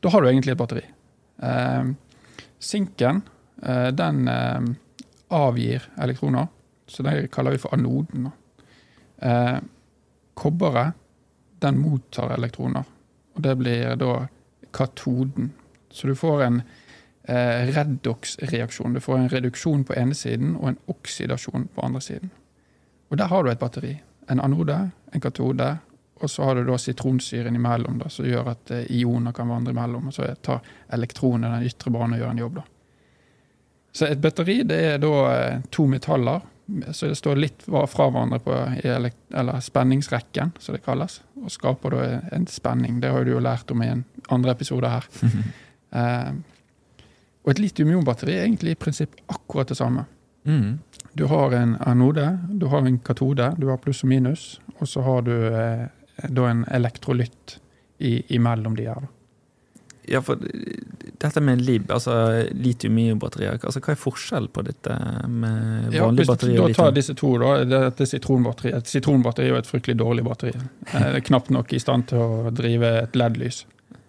Da 0.00 0.12
har 0.12 0.22
du 0.22 0.28
egentlig 0.28 0.52
et 0.54 0.60
batteri. 0.60 0.82
Sinken 2.62 3.22
Eh, 3.62 3.88
den 3.88 4.28
eh, 4.28 4.60
avgir 5.28 5.82
elektroner, 5.96 6.46
så 6.86 7.02
det 7.02 7.28
kaller 7.32 7.50
vi 7.50 7.58
for 7.58 7.74
anoden. 7.74 8.30
Eh, 9.18 9.56
kobberet, 10.34 10.92
den 11.58 11.78
mottar 11.80 12.34
elektroner, 12.34 12.84
og 13.34 13.42
det 13.42 13.54
blir 13.56 13.96
da 13.96 14.26
katoden. 14.76 15.52
Så 15.90 16.06
du 16.06 16.14
får 16.14 16.42
en 16.42 16.62
eh, 17.22 17.64
redox-reaksjon. 17.72 18.92
Du 18.92 19.00
får 19.00 19.18
en 19.18 19.30
reduksjon 19.32 19.86
på 19.88 19.96
ene 19.96 20.14
siden 20.14 20.56
og 20.56 20.68
en 20.68 20.82
oksidasjon 20.92 21.68
på 21.74 21.86
andre 21.86 22.00
siden. 22.04 22.30
Og 23.08 23.16
der 23.16 23.32
har 23.32 23.42
du 23.42 23.50
et 23.50 23.62
batteri. 23.62 23.94
En 24.28 24.42
anode, 24.42 24.90
en 25.14 25.22
katode, 25.22 25.78
og 26.20 26.30
så 26.32 26.46
har 26.48 26.56
du 26.56 26.64
da 26.64 26.78
sitronsyren 26.80 27.56
imellom, 27.58 27.98
da, 28.00 28.08
som 28.08 28.24
gjør 28.24 28.48
at 28.54 28.72
ioner 28.88 29.34
kan 29.36 29.50
vandre 29.52 29.74
imellom. 29.74 30.08
Og 30.08 30.14
så 30.16 30.30
tar 30.40 30.64
elektronen 30.96 31.52
den 31.52 31.66
ytre 31.68 31.92
banen 31.92 32.16
og 32.16 32.22
gjør 32.22 32.32
en 32.32 32.40
jobb. 32.40 32.54
da. 32.60 32.64
Så 33.96 34.08
et 34.10 34.20
batteri 34.20 34.58
det 34.68 34.78
er 34.90 34.98
da 35.00 35.12
eh, 35.32 35.60
to 35.72 35.86
metaller. 35.88 36.42
Så 36.92 37.06
det 37.06 37.18
står 37.20 37.38
litt 37.38 37.62
fra 37.62 37.84
hverandre 37.86 38.40
på 38.42 38.56
eller 38.82 39.60
spenningsrekken, 39.62 40.50
som 40.58 40.74
det 40.74 40.82
kalles. 40.84 41.20
Og 41.38 41.52
skaper 41.54 41.94
da 41.94 42.02
en 42.34 42.44
spenning. 42.50 42.98
Det 43.00 43.12
har 43.14 43.24
du 43.24 43.36
jo 43.36 43.44
lært 43.44 43.70
om 43.72 43.84
i 43.84 43.88
en 43.92 44.04
andre 44.34 44.52
episode 44.56 44.90
her. 44.90 45.06
eh, 46.00 46.32
og 47.46 47.54
et 47.54 47.62
litium-ion-batteri 47.62 48.34
er 48.34 48.48
egentlig 48.48 48.74
i 48.74 48.80
prinsipp 48.80 49.16
akkurat 49.32 49.70
det 49.70 49.78
samme. 49.78 50.04
Mm. 50.44 50.78
Du 51.16 51.24
har 51.30 51.54
en 51.56 51.76
anode, 51.80 52.26
du 52.50 52.66
har 52.72 52.84
en 52.84 52.98
katode, 52.98 53.52
du 53.56 53.68
har 53.70 53.80
pluss 53.80 54.02
og 54.04 54.10
minus, 54.10 54.58
og 54.76 54.90
så 54.90 55.06
har 55.06 55.22
du 55.24 55.32
eh, 55.32 55.86
da 56.22 56.48
en 56.50 56.64
elektrolytt 56.64 57.58
imellom 57.98 58.76
de 58.76 58.88
her. 58.88 59.08
Ja, 60.08 60.22
for 60.22 60.38
dette 61.18 61.40
med 61.42 61.60
LIB, 61.60 61.90
altså 61.90 62.44
litium-ion-batterier, 62.54 63.56
altså, 63.58 63.80
hva 63.82 63.94
er 63.94 63.98
forskjellen 63.98 64.52
på 64.54 64.62
dette 64.68 64.98
med 65.26 65.88
vanlige 65.90 66.26
ja, 66.26 66.28
batterier? 66.30 66.60
Da 66.62 66.76
tar 66.78 66.92
disse 66.94 67.16
to, 67.18 67.32
da. 67.42 67.56
Dette 67.66 68.06
sitronbatteriet. 68.06 68.76
Et 68.84 68.92
sitronbatteri 68.92 69.48
er 69.48 69.56
jo 69.56 69.58
et 69.58 69.70
fryktelig 69.70 69.98
dårlig 69.98 70.26
batteri. 70.28 70.52
Det 70.92 71.02
er 71.08 71.24
knapt 71.26 71.50
nok 71.54 71.74
i 71.74 71.80
stand 71.82 72.06
til 72.12 72.22
å 72.22 72.52
drive 72.54 72.92
et 73.00 73.18
LED-lys. 73.18 73.64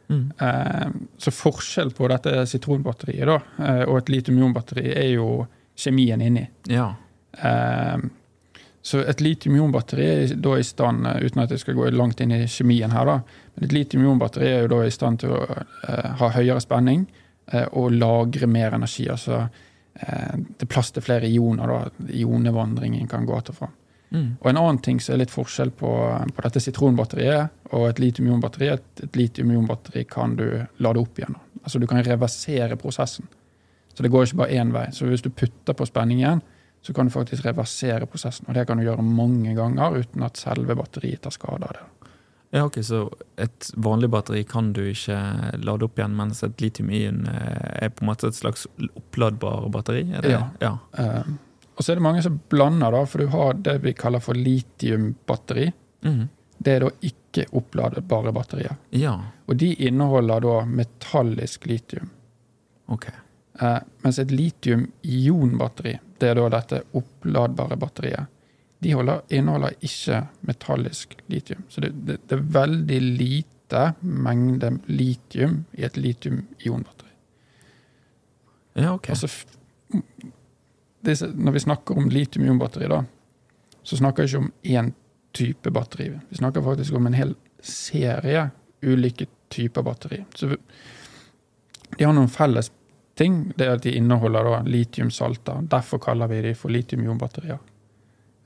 Mm. 0.07 0.31
Eh, 0.39 0.87
så 1.17 1.33
forskjell 1.33 1.91
på 1.97 2.07
dette 2.13 2.45
sitronbatteriet 2.47 3.27
da, 3.27 3.41
eh, 3.65 3.83
og 3.87 4.03
et 4.03 4.13
litium-ion-batteri 4.13 4.85
er 4.93 5.09
jo 5.15 5.31
kjemien 5.77 6.21
inni. 6.23 6.45
Ja. 6.69 6.91
Eh, 7.41 7.97
så 8.87 9.01
et 9.03 9.19
litium-ion-batteri 9.19 10.05
er 10.07 10.33
da 10.39 10.53
i 10.55 10.63
stand, 10.63 11.07
eh, 11.09 11.25
uten 11.27 11.43
at 11.43 11.51
jeg 11.51 11.59
skal 11.59 11.75
gå 11.75 11.89
langt 11.91 12.21
inn 12.23 12.31
i 12.31 12.45
kjemien 12.47 12.93
her, 12.95 13.09
da, 13.09 13.17
men 13.55 13.67
et 13.67 13.73
litium-ion-batteri 13.75 14.47
er 14.47 14.61
jo 14.63 14.69
da 14.77 14.83
i 14.85 14.93
stand 14.95 15.19
til 15.23 15.33
å 15.35 15.41
eh, 15.43 16.13
ha 16.21 16.29
høyere 16.37 16.63
spenning 16.63 17.03
eh, 17.51 17.65
og 17.73 17.97
lagre 17.97 18.47
mer 18.47 18.77
energi. 18.77 19.09
Altså 19.11 19.41
eh, 19.41 20.37
det 20.37 20.69
er 20.69 20.71
plass 20.71 20.93
til 20.95 21.03
flere 21.03 21.27
ioner. 21.27 21.67
da, 21.67 22.07
Ionevandringen 22.15 23.11
kan 23.11 23.25
gå 23.25 23.35
att 23.35 23.49
og 23.49 23.55
fram. 23.55 23.75
Mm. 24.09 24.37
Og 24.39 24.49
en 24.49 24.57
annen 24.57 24.79
ting 24.79 25.01
som 25.03 25.17
er 25.17 25.25
litt 25.25 25.35
forskjell 25.35 25.73
på, 25.75 25.93
på 26.35 26.43
dette 26.45 26.63
sitronbatteriet 26.63 27.73
og 27.75 27.89
et 27.89 27.99
litium-ion-batteri, 27.99 28.69
et, 28.71 28.85
et 29.03 29.19
litium-ion-batteri 29.19 30.05
kan 30.07 30.37
du 30.39 30.45
lade 30.77 31.01
opp 31.01 31.19
igjen. 31.19 31.35
Da. 31.35 31.63
Altså 31.63 31.83
du 31.83 31.87
kan 31.91 31.99
reversere 32.07 32.79
prosessen. 32.79 33.27
Så 33.93 34.05
det 34.05 34.13
går 34.13 34.29
ikke 34.29 34.45
bare 34.45 34.61
én 34.61 34.71
vei. 34.71 34.87
Så 34.95 35.09
hvis 35.09 35.25
du 35.25 35.33
putter 35.33 35.75
på 35.75 35.85
spenningen, 35.89 36.39
så 36.87 36.93
kan 36.95 37.09
du 37.09 37.11
faktisk 37.11 37.43
reversere 37.43 38.07
prosessen. 38.07 38.45
Og 38.47 38.55
det 38.55 38.63
kan 38.67 38.79
du 38.79 38.85
gjøre 38.85 39.03
mange 39.03 39.51
ganger 39.57 39.97
uten 39.99 40.23
at 40.23 40.39
selve 40.39 40.75
batteriet 40.79 41.25
tar 41.25 41.33
skade 41.35 41.67
av 41.67 41.73
det. 41.75 41.81
Ja, 42.55 42.61
ok, 42.63 42.77
Så 42.79 43.01
et 43.35 43.67
vanlig 43.75 44.07
batteri 44.13 44.45
kan 44.47 44.69
du 44.73 44.85
ikke 44.87 45.17
lade 45.59 45.83
opp 45.83 45.99
igjen, 45.99 46.15
mens 46.15 46.39
et 46.47 46.63
litium-ion 46.63 47.25
eh, 47.27 47.83
er 47.83 47.91
på 47.91 48.05
en 48.05 48.11
måte 48.13 48.29
et 48.31 48.39
slags 48.39 48.63
oppladbar 48.95 49.67
batteri? 49.73 50.05
ja. 50.23 50.45
ja. 50.63 50.77
Uh, 50.95 51.35
og 51.75 51.83
så 51.83 51.91
er 51.91 51.99
det 51.99 52.07
mange 52.07 52.23
som 52.25 52.39
blander, 52.49 52.95
da, 52.95 53.03
for 53.05 53.21
du 53.21 53.27
har 53.35 53.59
det 53.67 53.75
vi 53.83 53.91
kaller 53.93 54.23
for 54.23 54.33
litiumbatteri. 54.33 55.67
Mm. 56.07 56.23
Det 56.57 56.73
er 56.73 56.87
da 56.87 56.93
ikke 57.05 57.45
oppladbare 57.59 58.31
batterier. 58.33 58.79
Ja. 58.95 59.13
Og 59.45 59.59
de 59.61 59.75
inneholder 59.85 60.41
da 60.47 60.55
metallisk 60.65 61.67
litium. 61.69 62.09
Ok. 62.89 63.11
Uh, 63.57 63.79
mens 64.03 64.19
et 64.21 64.31
litium-ion-batteri 64.31 65.95
det 66.21 66.29
er 66.29 66.37
da 66.37 66.47
dette 66.53 66.81
oppladbare 66.97 67.77
batteriet. 67.79 68.33
De 68.81 68.93
holder, 68.93 69.23
inneholder 69.33 69.73
ikke 69.85 70.21
metallisk 70.45 71.15
litium. 71.31 71.63
Så 71.69 71.81
det, 71.81 71.91
det, 72.05 72.19
det, 72.29 72.37
er 72.37 72.49
veldig 72.53 72.99
lite 73.01 73.83
mengde 74.01 74.75
litium 74.85 75.63
i 75.77 75.85
et 75.87 75.97
litium-ion-batteri. 75.97 77.13
Ja, 78.77 78.93
ok. 78.93 79.09
Altså, 79.09 79.29
disse, 81.05 81.31
når 81.33 81.57
vi 81.57 81.65
snakker 81.65 81.97
om 81.97 82.09
litium-ion-batteri, 82.13 82.89
da, 82.93 83.01
så 83.83 83.97
snakker 83.97 84.23
vi 84.23 84.31
ikke 84.31 84.43
om 84.45 84.51
én 84.63 84.93
type 85.37 85.73
batteri. 85.73 86.11
Vi 86.29 86.37
snakker 86.37 86.65
faktisk 86.65 86.93
om 86.97 87.09
en 87.09 87.17
hel 87.17 87.33
serie 87.61 88.49
ulike 88.81 89.25
typer 89.49 89.81
batteri. 89.81 90.25
Så 90.35 90.53
de 91.97 92.03
har 92.03 92.13
noen 92.13 92.29
felles 92.29 92.69
ting, 93.17 93.41
det 93.57 93.65
er 93.65 93.75
at 93.77 93.83
de 93.83 93.95
inneholder 93.97 94.63
litiumsalter. 94.67 95.65
Derfor 95.71 96.01
kaller 96.03 96.29
vi 96.31 96.41
de 96.45 96.53
for 96.55 96.73
litium-ionbatterier. 96.73 97.59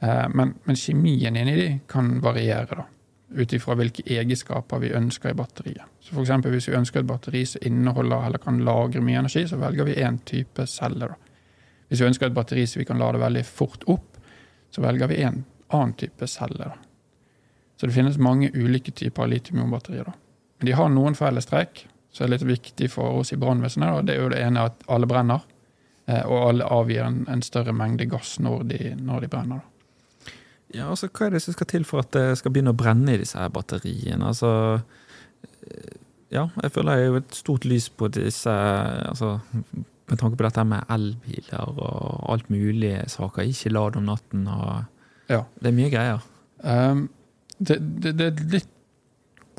Eh, 0.02 0.30
men, 0.34 0.56
men, 0.64 0.76
kjemien 0.76 1.38
inni 1.38 1.56
de 1.56 1.70
kan 1.88 2.20
variere, 2.24 2.80
da, 2.80 2.86
ut 3.38 3.54
ifra 3.54 3.76
hvilke 3.78 4.04
egenskaper 4.10 4.82
vi 4.82 4.94
ønsker 4.98 5.32
i 5.32 5.38
batteriet. 5.38 5.86
Så 6.00 6.16
for 6.16 6.24
eksempel, 6.24 6.52
Hvis 6.52 6.70
vi 6.70 6.76
ønsker 6.76 7.00
et 7.00 7.08
batteri 7.08 7.46
som 7.46 7.62
inneholder 7.66 8.26
eller 8.26 8.38
kan 8.38 8.64
lagre 8.66 9.02
mye 9.02 9.20
energi, 9.20 9.48
så 9.48 9.58
velger 9.58 9.86
vi 9.86 9.96
én 10.02 10.20
type 10.26 10.66
celle. 10.68 11.08
da. 11.08 11.16
Hvis 11.88 12.02
vi 12.02 12.08
ønsker 12.08 12.28
et 12.28 12.34
batteri 12.34 12.66
som 12.66 12.80
vi 12.80 12.86
kan 12.86 12.98
lade 12.98 13.20
veldig 13.20 13.46
fort 13.46 13.84
opp, 13.88 14.18
så 14.72 14.82
velger 14.82 15.08
vi 15.08 15.22
en 15.24 15.46
annen 15.70 15.94
type 15.94 16.28
celle. 16.28 16.58
da. 16.58 16.78
Så 17.78 17.88
det 17.88 17.94
finnes 17.94 18.18
mange 18.18 18.52
ulike 18.54 18.92
typer 18.92 19.28
litium-ionbatterier. 19.28 20.14
Men 20.60 20.66
de 20.66 20.72
har 20.72 20.90
noen 20.90 21.16
fellestrekk, 21.16 21.88
som 22.12 22.26
er 22.26 22.34
litt 22.36 22.46
viktig 22.48 22.90
for 22.92 23.22
oss 23.22 23.34
i 23.34 23.40
brannvesenet. 23.40 24.06
Det 24.08 24.16
er 24.16 24.24
jo 24.24 24.32
det 24.34 24.42
ene 24.44 24.68
at 24.70 24.84
alle 24.92 25.10
brenner, 25.10 25.44
eh, 26.06 26.24
og 26.26 26.50
alle 26.50 26.68
avgir 26.68 27.06
en, 27.06 27.24
en 27.32 27.44
større 27.46 27.76
mengde 27.76 28.08
gass 28.12 28.38
når 28.44 28.66
de, 28.72 28.82
når 29.00 29.26
de 29.26 29.32
brenner. 29.32 29.68
Ja, 30.72 30.88
altså 30.88 31.10
Hva 31.12 31.28
er 31.28 31.36
det 31.36 31.44
som 31.44 31.56
skal 31.56 31.68
til 31.68 31.86
for 31.88 32.04
at 32.04 32.14
det 32.16 32.38
skal 32.40 32.54
begynne 32.54 32.72
å 32.72 32.80
brenne 32.80 33.16
i 33.16 33.20
disse 33.20 33.40
her 33.40 33.52
batteriene? 33.52 34.32
Altså, 34.32 34.52
eh, 35.68 35.98
ja, 36.32 36.48
jeg 36.64 36.76
føler 36.76 36.96
jeg 36.96 37.08
er 37.08 37.12
jo 37.12 37.22
et 37.22 37.40
stort 37.42 37.68
lys 37.68 37.90
på 37.92 38.08
disse 38.08 38.52
altså, 38.52 39.34
Med 39.52 40.20
tanke 40.20 40.38
på 40.40 40.46
dette 40.46 40.64
med 40.64 40.88
elbiler 40.92 41.74
og 41.76 42.24
alt 42.32 42.48
mulig 42.52 42.94
saker. 43.12 43.48
Ikke 43.48 43.72
lad 43.72 44.00
om 44.00 44.08
natten 44.08 44.48
og 44.52 44.88
ja. 45.32 45.46
Det 45.56 45.70
er 45.70 45.76
mye 45.78 45.92
greier. 45.92 46.24
Um, 46.60 47.06
det, 47.60 47.78
det, 48.04 48.12
det, 48.20 48.26
er 48.28 48.50
litt 48.52 48.72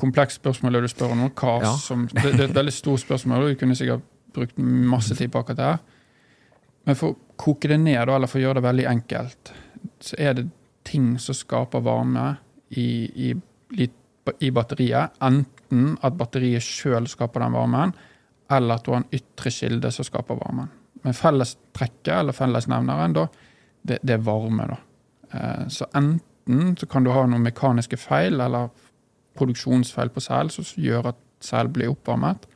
komplekst 0.03 0.41
spørsmål 0.41 0.83
du 0.83 0.91
spør 0.91 1.15
om. 1.15 1.25
Hva 1.31 1.55
ja. 1.63 1.73
som, 1.79 2.07
det, 2.11 2.25
det, 2.25 2.39
er 2.39 2.49
et 2.49 2.57
veldig 2.59 2.75
stort 2.75 3.03
spørsmål, 3.05 3.45
og 3.45 3.53
vi 3.53 3.59
kunne 3.61 3.77
sikkert 3.79 4.05
brukt 4.33 4.59
masse 4.59 5.15
tid 5.15 5.31
på 5.31 5.43
akkurat 5.43 5.59
det. 5.59 5.71
her. 5.71 5.81
Men 6.83 6.99
for 6.99 7.13
å 7.13 7.35
koke 7.39 7.71
det 7.71 7.79
ned, 7.79 8.01
eller 8.03 8.29
for 8.29 8.41
å 8.41 8.45
gjøre 8.47 8.59
det 8.59 8.67
veldig 8.67 8.87
enkelt, 8.91 9.53
så 10.03 10.19
er 10.19 10.37
det 10.37 10.47
ting 10.87 11.13
som 11.21 11.35
skaper 11.37 11.83
varme 11.83 12.25
i, 12.75 13.29
i, 13.29 13.87
i 14.43 14.51
batteriet. 14.55 15.15
Enten 15.23 15.93
at 16.03 16.17
batteriet 16.19 16.65
sjøl 16.65 17.07
skaper 17.11 17.45
den 17.45 17.55
varmen, 17.55 17.93
eller 18.51 18.77
at 18.77 18.85
du 18.85 18.91
har 18.93 19.01
en 19.01 19.15
ytre 19.15 19.51
kilde 19.53 19.91
som 19.95 20.07
skaper 20.07 20.39
varmen. 20.41 20.71
Men 21.03 21.15
fellestrekket, 21.17 22.13
eller 22.19 22.35
fellesnevneren, 22.35 23.15
da, 23.15 23.27
det, 23.83 24.01
det 24.03 24.17
er 24.17 24.27
varme. 24.27 24.67
da. 24.73 24.79
Eh, 25.31 25.67
så 25.73 25.87
enten 25.95 26.75
så 26.79 26.87
kan 26.91 27.03
du 27.03 27.11
ha 27.15 27.23
noen 27.27 27.45
mekaniske 27.47 27.97
feil 27.99 28.41
eller 28.43 28.71
produksjonsfeil 29.37 30.11
på 30.13 30.23
sel 30.23 30.51
som 30.53 30.65
gjør 30.77 31.11
at 31.13 31.21
sel 31.43 31.69
blir 31.73 31.91
oppvarmet. 31.91 32.47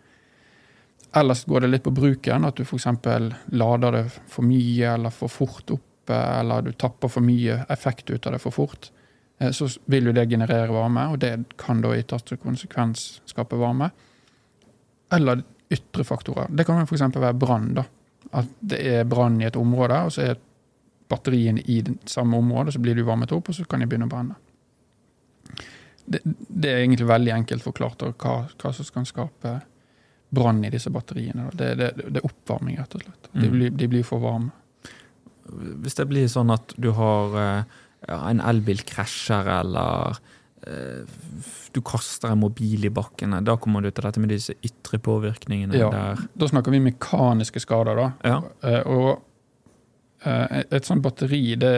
Ellers 1.18 1.46
går 1.46 1.64
det 1.64 1.72
litt 1.72 1.86
på 1.86 1.96
bruken, 1.96 2.46
at 2.46 2.58
du 2.58 2.64
f.eks. 2.66 2.88
lader 3.56 3.96
det 3.96 4.06
for 4.30 4.46
mye 4.46 4.94
eller 4.94 5.14
for 5.14 5.32
fort 5.32 5.72
opp, 5.74 6.12
eller 6.14 6.68
du 6.68 6.72
tapper 6.74 7.12
for 7.12 7.26
mye 7.26 7.64
effekt 7.74 8.10
ut 8.10 8.28
av 8.28 8.36
det 8.36 8.42
for 8.44 8.56
fort. 8.56 8.92
Eh, 9.40 9.52
så 9.52 9.70
vil 9.86 10.10
jo 10.10 10.16
det 10.16 10.28
generere 10.30 10.72
varme, 10.74 11.08
og 11.12 11.20
det 11.24 11.34
kan 11.60 11.82
da 11.84 11.94
i 11.96 12.02
ytterste 12.04 12.38
konsekvens 12.42 13.22
skape 13.30 13.60
varme. 13.60 13.90
Eller 15.14 15.44
ytre 15.72 16.04
faktorer. 16.08 16.52
Det 16.52 16.66
kan 16.68 16.84
f.eks. 16.84 17.08
være 17.16 17.34
brann. 17.40 17.74
da. 17.80 17.88
At 18.36 18.52
det 18.60 18.82
er 18.84 19.08
brann 19.08 19.42
i 19.42 19.48
et 19.48 19.56
område, 19.56 20.02
og 20.04 20.12
så 20.12 20.28
er 20.28 20.44
batteriene 21.08 21.64
i 21.72 21.82
det 21.82 21.96
samme 22.12 22.38
området, 22.38 22.74
så 22.76 22.84
blir 22.84 22.96
de 22.96 23.06
varmet 23.08 23.32
opp, 23.32 23.50
og 23.50 23.56
så 23.56 23.66
kan 23.66 23.80
de 23.80 23.88
begynne 23.88 24.10
å 24.10 24.12
brenne. 24.12 24.36
Det, 26.08 26.22
det 26.24 26.72
er 26.72 26.86
egentlig 26.86 27.10
veldig 27.10 27.34
enkelt 27.36 27.66
forklart 27.66 28.06
hva, 28.08 28.38
hva 28.48 28.72
som 28.76 28.94
kan 28.96 29.08
skape 29.08 29.58
brann 30.30 30.64
i 30.66 30.72
disse 30.72 30.92
batteriene. 30.92 31.50
Det, 31.54 31.74
det, 31.80 31.92
det, 32.00 32.22
er 32.22 32.28
oppvarming, 32.28 32.80
rett 32.80 32.96
og 32.98 33.04
slett. 33.04 33.30
De, 33.32 33.44
mm. 33.44 33.52
blir, 33.54 33.76
de 33.80 33.92
blir 33.92 34.08
for 34.08 34.24
varme. 34.24 34.52
Hvis 35.84 35.96
det 36.00 36.08
blir 36.10 36.28
sånn 36.32 36.52
at 36.52 36.74
du 36.76 36.90
har 36.96 37.38
eh, 37.40 37.78
ja, 38.08 38.18
en 38.30 38.42
elbil 38.44 38.84
krasjer, 38.88 39.48
eller 39.62 40.18
eh, 40.68 41.06
du 41.72 41.80
kaster 41.86 42.34
en 42.34 42.42
mobil 42.44 42.88
i 42.90 42.92
bakken, 42.92 43.38
da 43.48 43.56
kommer 43.62 43.86
du 43.86 43.92
til 43.92 44.08
dette 44.10 44.24
med 44.24 44.34
disse 44.36 44.58
ytre 44.68 45.00
påvirkningene. 45.04 45.80
Ja, 45.80 45.92
der. 45.94 46.28
Da 46.36 46.52
snakker 46.52 46.76
vi 46.76 46.84
mekaniske 46.90 47.64
skader, 47.64 48.00
da. 48.00 48.10
Ja. 48.28 48.42
Eh, 48.68 48.84
og 48.84 49.27
et 50.26 50.86
sånt 50.86 51.04
batteri 51.06 51.56
det, 51.62 51.74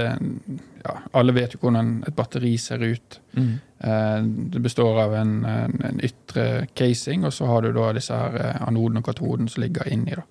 ja, 0.84 0.94
Alle 1.12 1.34
vet 1.36 1.54
jo 1.54 1.60
hvordan 1.64 2.04
et 2.08 2.16
batteri 2.16 2.54
ser 2.58 2.84
ut. 2.84 3.20
Mm. 3.36 3.52
Eh, 3.80 4.24
det 4.54 4.60
består 4.60 5.02
av 5.04 5.16
en, 5.16 5.46
en, 5.46 5.78
en, 5.86 6.02
ytre 6.04 6.68
casing, 6.74 7.26
og 7.26 7.34
så 7.34 7.48
har 7.50 7.64
du 7.64 7.72
da 7.76 7.92
disse 7.96 8.16
her 8.16 8.38
eh, 8.40 8.62
anoden 8.68 9.02
og 9.02 9.06
katoden 9.08 9.50
som 9.52 9.64
ligger 9.64 9.88
inni. 9.92 10.18
da. 10.18 10.26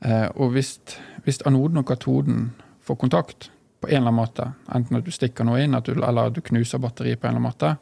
Eh, 0.00 0.28
og 0.36 0.54
hvis, 0.56 0.76
hvis, 1.24 1.42
anoden 1.46 1.82
og 1.82 1.88
katoden 1.90 2.50
får 2.86 2.98
kontakt 2.98 3.50
på 3.80 3.88
en 3.88 3.96
eller 4.02 4.10
annen 4.10 4.20
måte, 4.20 4.50
enten 4.74 4.98
at 4.98 5.06
du 5.06 5.14
stikker 5.14 5.46
noe 5.46 5.62
inn 5.62 5.78
du, 5.84 5.94
eller 5.94 6.28
at 6.28 6.36
du 6.36 6.42
knuser 6.44 6.82
batteriet 6.82 7.20
på 7.20 7.28
en 7.28 7.36
eller 7.36 7.40
annen 7.40 7.50
måte, 7.50 7.76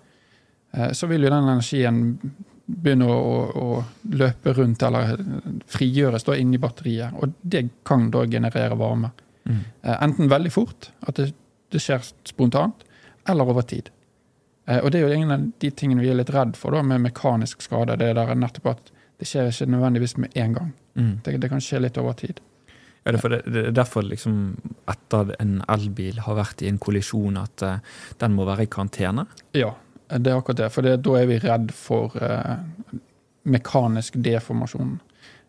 så 0.95 1.09
vil 1.09 1.25
jo 1.25 1.31
den 1.33 1.47
energien 1.49 2.01
begynne 2.69 3.09
å, 3.09 3.35
å, 3.49 3.69
løpe 4.13 4.53
rundt 4.53 4.83
eller 4.85 5.17
frigjøres 5.73 6.27
da 6.27 6.37
inni 6.37 6.61
batteriet. 6.61 7.17
Og 7.17 7.37
det 7.41 7.65
kan 7.89 8.11
da 8.13 8.27
generere 8.29 8.77
varme. 8.79 9.13
Mm. 9.49 9.63
Enten 9.95 10.29
veldig 10.29 10.53
fort, 10.53 10.91
at 11.09 11.17
det, 11.17 11.31
det 11.73 11.81
skjer 11.81 12.05
spontant, 12.29 12.85
eller 13.29 13.49
over 13.49 13.65
tid. 13.69 13.89
Eh, 14.69 14.83
og 14.83 14.93
det 14.93 15.01
er 15.01 15.09
jo 15.09 15.23
en 15.23 15.35
av 15.35 15.49
de 15.63 15.71
tingene 15.73 16.05
vi 16.05 16.13
er 16.13 16.19
litt 16.19 16.33
redd 16.35 16.57
for 16.61 16.77
da, 16.77 16.85
med 16.85 17.07
mekanisk 17.07 17.65
skade. 17.65 17.97
Det 18.01 18.13
der 18.19 18.35
nettopp 18.37 18.73
at 18.75 18.93
det 19.19 19.29
skjer 19.29 19.51
ikke 19.51 19.73
nødvendigvis 19.73 20.19
med 20.21 20.37
en 20.39 20.55
gang. 20.59 20.71
Mm. 20.99 21.15
Det, 21.25 21.39
det, 21.43 21.51
kan 21.51 21.65
skje 21.65 21.83
litt 21.83 21.99
over 22.01 22.17
tid. 22.19 22.43
Ja, 23.07 23.15
det, 23.15 23.23
er 23.25 23.65
er 23.65 23.73
derfor 23.73 24.05
liksom 24.05 24.59
etter 24.91 25.33
en 25.41 25.59
elbil 25.71 26.21
har 26.27 26.37
vært 26.39 26.63
i 26.63 26.69
en 26.69 26.81
kollisjon, 26.83 27.39
at 27.41 27.65
uh, 27.65 27.79
den 28.21 28.35
må 28.37 28.45
være 28.49 28.67
i 28.67 28.71
karantene? 28.71 29.25
Ja, 29.57 29.73
det 30.09 30.33
er 30.33 30.39
akkurat 30.39 30.63
det. 30.63 30.71
For 30.73 30.87
det, 30.87 30.97
da 31.05 31.15
er 31.21 31.29
vi 31.29 31.39
redd 31.43 31.73
for 31.77 32.17
eh, 32.23 32.57
mekanisk 33.49 34.17
deformasjon 34.25 34.95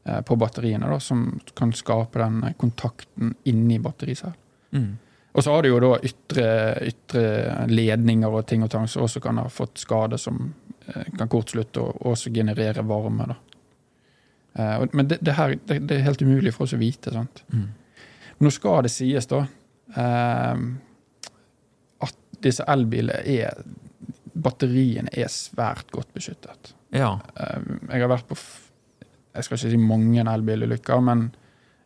eh, 0.05 0.21
på 0.21 0.37
batteriene, 0.39 0.89
da, 0.89 0.99
som 1.03 1.27
kan 1.55 1.73
skape 1.75 2.19
den 2.19 2.41
kontakten 2.59 3.35
inni 3.49 3.79
battericellen. 3.79 4.37
Mm. 4.71 4.97
Og 5.31 5.43
så 5.43 5.53
har 5.53 5.63
du 5.63 5.69
jo 5.69 5.79
da 5.81 5.91
ytre, 6.03 6.47
ytre, 6.89 7.23
ledninger 7.69 8.33
og 8.33 8.47
ting 8.49 8.63
og 8.65 8.71
tang 8.73 8.87
som 8.89 9.05
også 9.05 9.21
kan 9.23 9.37
ha 9.39 9.45
fått 9.53 9.79
skade 9.83 10.17
som 10.19 10.41
eh, 10.87 11.05
kan 11.17 11.29
kortslutte 11.29 11.83
og 11.83 12.09
også 12.13 12.33
generere 12.33 12.83
varme. 12.87 13.29
da. 13.29 13.37
Eh, 14.53 14.87
men 14.91 15.07
det, 15.07 15.19
det, 15.21 15.37
her, 15.37 15.55
det, 15.65 15.79
det, 15.87 15.97
er 15.97 16.07
helt 16.07 16.21
umulig 16.25 16.53
for 16.55 16.65
oss 16.65 16.75
å 16.75 16.81
vite. 16.81 17.13
sant? 17.13 17.43
Mm. 17.53 17.67
Nå 18.39 18.51
skal 18.55 18.83
det 18.87 18.93
sies, 18.93 19.29
da, 19.29 19.43
eh, 19.95 20.65
at 22.07 22.19
disse 22.43 22.65
elbilene 22.67 23.21
er 23.23 23.63
Batteriene 24.39 25.11
er 25.11 25.29
svært 25.33 25.91
godt 25.93 26.13
beskyttet. 26.15 26.73
Ja. 26.95 27.17
Jeg 27.37 28.01
har 28.01 28.11
vært 28.11 28.27
på 28.29 28.37
jeg 29.39 29.45
skal 29.45 29.59
ikke 29.59 29.71
si 29.71 29.77
mange 29.81 30.23
elbilulykker, 30.25 31.01
men 31.05 31.27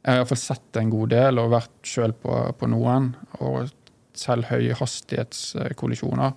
jeg 0.04 0.10
har 0.12 0.22
iallfall 0.22 0.40
sett 0.40 0.80
en 0.80 0.92
god 0.92 1.12
del 1.14 1.42
og 1.42 1.52
vært 1.54 1.88
sjøl 1.88 2.14
på, 2.20 2.38
på, 2.60 2.70
noen. 2.72 3.12
Og 3.46 3.70
selv 4.18 4.48
høyhastighetskollisjoner 4.50 6.34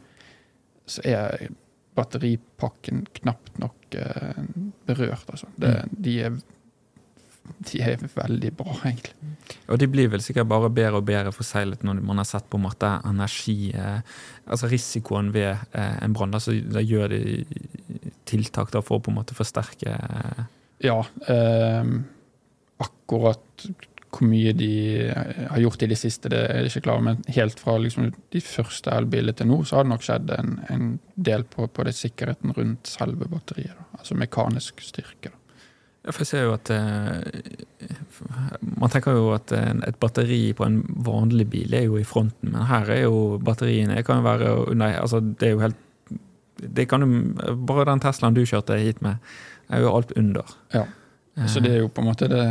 så 0.86 1.02
er 1.08 1.48
batteripakken 1.96 3.06
knapt 3.20 3.58
nok 3.62 3.96
eh, 3.98 4.42
berørt. 4.86 5.26
Altså. 5.32 5.48
Det, 5.56 5.72
mm. 5.72 5.96
de, 6.04 6.16
er, 6.28 6.36
de, 7.70 7.80
er, 7.82 8.02
veldig 8.14 8.52
bra, 8.58 8.74
egentlig. 8.88 9.14
Og 9.70 9.80
de 9.80 9.88
blir 9.90 10.10
vel 10.12 10.22
sikkert 10.24 10.48
bare 10.50 10.70
bedre 10.74 11.00
og 11.00 11.06
bedre 11.06 11.32
forseglet 11.34 11.84
når 11.86 12.02
man 12.06 12.22
har 12.22 12.28
sett 12.28 12.48
på 12.50 12.58
en 12.58 12.66
måte 12.66 12.90
energi 13.06 13.72
eh, 13.74 14.00
Altså 14.46 14.68
risikoen 14.70 15.32
ved 15.34 15.50
eh, 15.74 15.96
en 16.04 16.12
brann. 16.14 16.34
Altså, 16.38 16.54
da 16.70 16.78
gjør 16.78 17.10
de 17.10 17.20
tiltak 18.30 18.70
da, 18.70 18.82
for 18.84 19.00
å 19.00 19.02
på 19.02 19.10
en 19.10 19.18
måte 19.18 19.34
forsterke 19.34 19.96
eh. 19.96 20.44
Ja. 20.86 21.00
Eh, 21.26 21.90
akkurat 22.84 23.66
hvor 24.16 24.28
mye 24.30 24.52
de 24.56 24.70
har 25.12 25.60
gjort 25.60 25.82
i 25.82 25.88
det 25.90 25.98
siste, 26.00 26.30
det 26.32 26.38
er 26.46 26.62
jeg 26.62 26.70
ikke 26.70 26.86
klar 26.86 27.02
men 27.04 27.24
helt 27.36 27.60
fra 27.60 27.76
liksom 27.80 28.12
de 28.32 28.42
første 28.44 28.92
elbilene 28.94 29.34
til 29.36 29.50
nå, 29.50 29.58
så 29.66 29.78
har 29.78 29.86
det 29.86 29.92
nok 29.92 30.06
skjedd 30.06 30.32
en, 30.36 30.54
en 30.72 30.86
del 31.28 31.44
på, 31.50 31.66
på 31.68 31.86
det 31.86 31.96
sikkerheten 31.98 32.54
rundt 32.56 32.88
selve 32.90 33.28
batteriet. 33.32 33.76
Da. 33.76 34.00
Altså 34.00 34.16
mekanisk 34.18 34.80
styrke. 34.84 35.32
Da. 35.32 35.45
Ja, 36.06 36.12
for 36.14 36.22
jeg 36.22 36.30
ser 36.30 36.44
jo 36.46 36.52
at 36.54 36.70
eh, 36.70 37.88
Man 38.78 38.92
tenker 38.92 39.16
jo 39.16 39.32
at 39.34 39.50
et 39.52 39.98
batteri 39.98 40.52
på 40.54 40.62
en 40.66 40.78
vanlig 41.06 41.48
bil 41.50 41.74
er 41.74 41.88
jo 41.88 41.98
i 41.98 42.06
fronten, 42.06 42.52
men 42.54 42.68
her 42.70 42.92
er 42.94 43.02
jo 43.08 43.40
batteriene 43.42 43.98
det 43.98 44.06
kan 44.06 44.22
jo 44.22 44.26
være 44.28 44.52
Nei, 44.78 44.92
altså 45.00 45.18
det 45.20 45.48
er 45.48 45.56
jo 45.56 45.64
helt 45.64 45.82
det 46.56 46.86
kan 46.88 47.02
jo, 47.04 47.08
Bare 47.68 47.84
den 47.90 48.00
Teslaen 48.00 48.36
du 48.36 48.44
kjørte 48.46 48.78
hit 48.80 49.02
med, 49.04 49.18
er 49.68 49.82
jo 49.84 49.92
alt 49.92 50.14
under. 50.16 50.54
Ja. 50.72 50.86
Så 51.44 51.60
det 51.60 51.74
er 51.74 51.82
jo 51.82 51.90
på 51.92 52.00
en 52.00 52.08
måte 52.08 52.30
det 52.32 52.44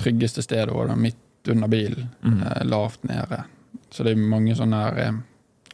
tryggeste 0.00 0.44
stedet 0.44 0.74
òg, 0.74 0.92
midt 0.98 1.48
under 1.48 1.68
bilen. 1.68 2.08
Mm. 2.22 2.42
Eh, 2.42 2.64
lavt 2.68 3.02
nede. 3.08 3.42
Så 3.90 4.04
det 4.04 4.12
er 4.12 4.28
mange 4.32 4.54
sånne 4.56 4.82
her, 4.84 4.98
eh, 4.98 5.20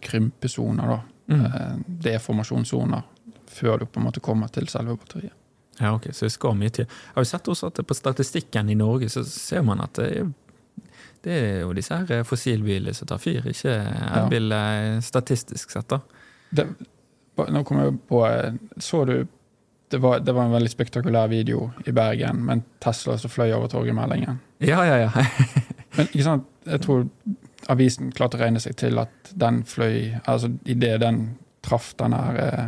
krympesoner, 0.01 0.93
da. 0.95 1.01
Mm. 1.35 1.45
Eh, 1.47 1.75
deformasjonssoner. 2.07 3.03
Før 3.47 3.79
du 3.79 3.87
på 3.87 4.01
en 4.01 4.07
måte 4.07 4.21
kommer 4.21 4.49
til 4.53 4.69
selve 4.69 4.97
batteriet. 4.97 5.35
Ja, 5.79 5.93
ok, 5.95 6.09
Så 6.13 6.27
det 6.27 6.33
skal 6.33 6.57
mye 6.57 6.73
til. 6.73 6.89
Har 7.15 7.23
vi 7.23 7.29
sett 7.29 7.49
også 7.49 7.71
at 7.71 7.81
på 7.87 7.95
statistikken 7.95 8.71
i 8.73 8.79
Norge 8.79 9.09
så 9.13 9.25
ser 9.29 9.63
man 9.67 9.83
at 9.85 9.99
det 9.99 10.11
er, 10.19 10.29
det 11.27 11.39
er 11.39 11.61
jo 11.65 11.73
disse 11.77 11.97
her 11.97 12.23
fossilbilene 12.25 12.95
som 12.95 13.09
tar 13.11 13.21
fyr, 13.21 13.49
ikke 13.51 13.75
elbiler 14.21 14.77
ja. 14.77 15.01
statistisk 15.05 15.75
sett. 15.75 15.89
da. 15.91 16.01
Det, 16.57 16.69
nå 17.37 17.65
kommer 17.67 17.89
jeg 17.89 17.99
på 18.09 18.21
Så 18.81 19.05
du 19.05 19.27
det 19.89 19.99
var, 20.03 20.21
det 20.21 20.33
var, 20.33 20.45
en 20.45 20.51
veldig 20.51 20.71
spektakulær 20.71 21.29
video 21.31 21.71
i 21.87 21.93
Bergen 21.95 22.41
med 22.45 22.53
en 22.53 22.63
Tesla 22.83 23.15
som 23.19 23.31
fløy 23.31 23.53
over 23.55 23.69
Torgallmenningen. 23.71 24.41
Ja, 24.59 24.81
ja, 24.83 24.97
ja. 24.99 25.27
Men 25.97 26.09
ikke 26.09 26.25
sant, 26.27 26.49
jeg 26.67 26.83
tror 26.83 27.05
avisen 27.71 28.11
klarte 28.15 28.39
å 28.39 28.41
regne 28.43 28.63
seg 28.63 28.75
til 28.81 28.99
at 28.99 29.31
den 29.39 29.63
fløy 29.67 30.17
altså 30.25 30.51
Idet 30.67 30.99
den 31.05 31.21
traff 31.67 31.93
den 31.99 32.15
her 32.15 32.41
eh, 32.43 32.67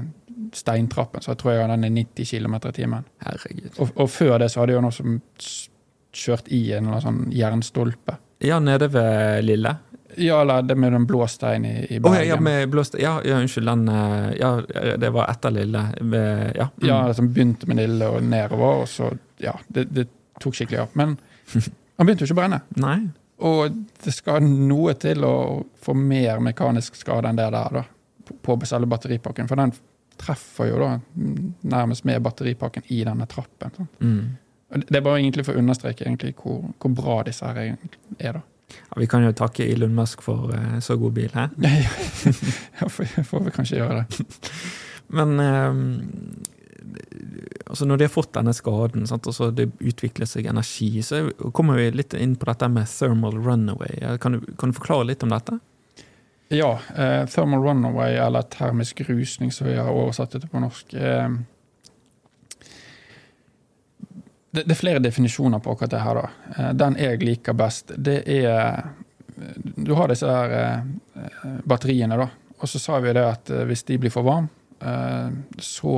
steintrappen, 0.57 1.23
så 1.25 1.33
jeg 1.33 1.41
tror 1.43 1.55
jeg 1.55 1.69
den 1.71 1.89
er 1.89 1.97
90 1.97 2.31
km 2.31 2.55
i 2.61 2.73
timen. 2.77 3.11
Herregud. 3.25 3.75
Og, 3.79 3.91
og, 3.95 4.11
før 4.11 4.39
det 4.43 4.51
så 4.53 4.63
hadde 4.63 4.77
jo 4.77 4.85
noe 4.85 4.95
som 4.95 5.19
kjørt 6.15 6.49
i 6.49 6.63
en 6.73 6.89
eller 6.89 6.99
annen 6.99 7.05
sånn 7.05 7.37
jernstolpe. 7.37 8.19
Ja, 8.45 8.61
nede 8.63 8.89
ved 8.93 9.45
Lille? 9.45 9.75
Ja, 10.19 10.41
eller 10.41 10.63
det 10.63 10.75
med 10.75 10.93
den 10.93 11.07
blå 11.07 11.27
steinen 11.31 11.71
i, 11.71 11.87
i 11.95 12.01
Bergen. 12.01 12.23
Oh, 12.23 12.27
ja, 12.27 12.41
med 12.41 12.69
blå 12.73 12.85
stein. 12.85 13.03
Ja, 13.03 13.19
ja, 13.25 13.39
unnskyld. 13.39 13.69
Den 13.69 13.89
eh, 13.89 14.31
Ja, 14.39 14.53
det 14.97 15.11
var 15.15 15.31
etter 15.31 15.55
Lille. 15.55 15.85
Ja, 16.57 16.69
mm. 16.77 16.89
ja 16.89 17.15
som 17.15 17.33
begynte 17.33 17.69
med 17.71 17.79
Lille 17.83 18.09
og 18.09 18.23
nedover, 18.23 18.83
og 18.83 18.89
så 18.89 19.13
Ja, 19.39 19.55
det, 19.69 19.85
det 19.95 20.09
tok 20.43 20.57
skikkelig 20.59 20.81
av. 20.87 20.97
Men 20.99 21.17
han 21.53 22.07
begynte 22.07 22.25
jo 22.25 22.31
ikke 22.31 22.39
å 22.39 22.41
brenne. 22.41 22.63
Nei. 22.87 22.99
Og 23.47 23.77
det 24.03 24.15
skal 24.17 24.43
noe 24.43 24.97
til 24.99 25.23
å 25.27 25.37
få 25.83 25.95
mer 25.95 26.43
mekanisk 26.43 26.99
skade 26.99 27.31
enn 27.31 27.39
det 27.39 27.47
der, 27.55 27.79
da. 27.79 27.85
På 28.45 28.59
selve 28.67 28.91
batteripakken. 28.91 29.47
For 29.51 29.61
den 29.61 29.73
treffer 30.21 30.71
jo 30.71 30.83
da 30.83 30.91
nærmest 31.77 32.07
med 32.09 32.23
batteripakken 32.25 32.87
i 32.95 33.03
denne 33.07 33.27
trappen. 33.31 33.89
Mm. 34.01 34.37
Det 34.85 34.99
er 34.99 35.05
bare 35.05 35.21
egentlig 35.23 35.47
for 35.47 35.57
å 35.57 35.63
understreke 35.63 36.05
egentlig 36.05 36.35
hvor, 36.41 36.61
hvor 36.77 36.95
bra 36.97 37.21
disse 37.29 37.47
her 37.47 37.61
er. 38.19 38.41
da. 38.41 38.43
Ja, 38.69 38.99
vi 39.01 39.07
kan 39.09 39.25
jo 39.25 39.33
takke 39.33 39.65
Elon 39.65 39.95
Musk 39.97 40.23
for 40.25 40.53
uh, 40.53 40.77
så 40.85 40.99
god 41.01 41.17
bil, 41.17 41.33
hæ? 41.33 41.47
ja, 42.81 42.89
får, 42.89 43.25
får 43.25 43.47
vi 43.47 43.55
kanskje 43.55 43.81
gjøre 43.81 44.03
det. 44.03 44.27
Men 45.17 45.41
um, 45.41 45.81
altså 47.67 47.89
når 47.89 47.97
de 47.97 48.09
har 48.09 48.13
fått 48.13 48.35
denne 48.37 48.53
skaden, 48.57 49.07
sant, 49.09 49.29
og 49.29 49.37
så 49.37 49.49
det 49.55 49.71
utvikler 49.79 50.29
seg 50.29 50.51
energi, 50.51 50.91
så 51.05 51.29
kommer 51.57 51.81
vi 51.81 51.89
litt 51.97 52.17
inn 52.19 52.37
på 52.37 52.51
dette 52.51 52.69
med 52.73 52.91
thermal 52.93 53.41
runaway. 53.41 54.19
Kan 54.21 54.37
du, 54.37 54.53
kan 54.61 54.73
du 54.73 54.79
forklare 54.79 55.09
litt 55.11 55.25
om 55.25 55.33
dette? 55.33 55.59
Ja. 56.49 56.79
Eh, 56.97 57.27
thermal 57.27 57.63
runaway, 57.63 58.17
eller 58.17 58.43
termisk 58.43 59.01
rusning, 59.01 59.53
som 59.53 59.67
vi 59.67 59.77
har 59.77 59.91
oversatt 59.91 60.31
det 60.31 60.49
på 60.49 60.61
norsk. 60.61 60.95
Eh, 60.95 61.29
det, 64.51 64.63
det, 64.63 64.73
er 64.73 64.81
flere 64.81 64.99
definisjoner 64.99 65.59
på 65.59 65.73
akkurat 65.73 65.91
det 65.91 65.99
her. 65.99 66.15
da. 66.15 66.29
Eh, 66.57 66.71
den 66.75 66.97
jeg 66.99 67.23
liker 67.23 67.53
best, 67.53 67.93
det 67.97 68.23
er 68.27 68.89
Du 69.77 69.93
har 69.95 70.09
disse 70.11 70.27
her 70.27 70.51
eh, 70.51 71.59
batteriene, 71.65 72.17
da. 72.19 72.29
Og 72.59 72.69
så 72.69 72.79
sa 72.83 72.99
vi 72.99 73.13
det 73.15 73.23
at 73.23 73.51
eh, 73.55 73.67
hvis 73.69 73.85
de 73.87 73.99
blir 73.99 74.11
for 74.11 74.27
varme, 74.27 74.49
så, 75.59 75.93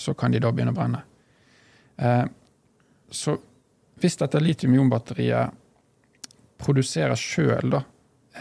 så, 0.00 0.14
kan 0.16 0.32
de 0.32 0.38
da 0.40 0.48
begynne 0.48 0.72
å 0.72 0.76
brenne. 0.78 1.00
Så 3.12 3.34
hvis 4.00 4.16
dette 4.16 4.40
litium-ion-batteriet 4.40 5.52
produserer 6.56 7.20
sjøl 7.20 7.76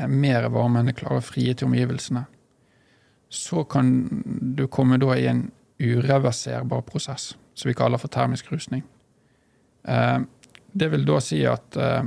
mer 0.07 0.49
varme 0.49 0.81
enn 0.81 0.89
det 0.89 0.97
klarer 0.97 1.21
å 1.21 1.25
frie 1.25 1.53
til 1.53 1.69
omgivelsene, 1.69 2.25
så 3.33 3.63
kan 3.63 3.87
du 4.55 4.67
komme 4.67 4.99
da 5.01 5.15
i 5.17 5.27
en 5.29 5.47
ureverserbar 5.81 6.81
prosess, 6.81 7.33
som 7.53 7.69
vi 7.69 7.77
kaller 7.77 8.01
for 8.01 8.13
termisk 8.13 8.51
rusning. 8.51 8.83
Eh, 9.83 10.19
det 10.71 10.89
vil 10.93 11.05
da 11.05 11.19
si 11.21 11.41
at 11.49 11.77
eh, 11.77 12.03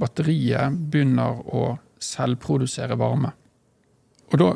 batteriet 0.00 0.74
begynner 0.90 1.38
å 1.54 1.64
selvprodusere 2.00 2.98
varme. 2.98 3.32
Og 4.32 4.38
da 4.38 4.50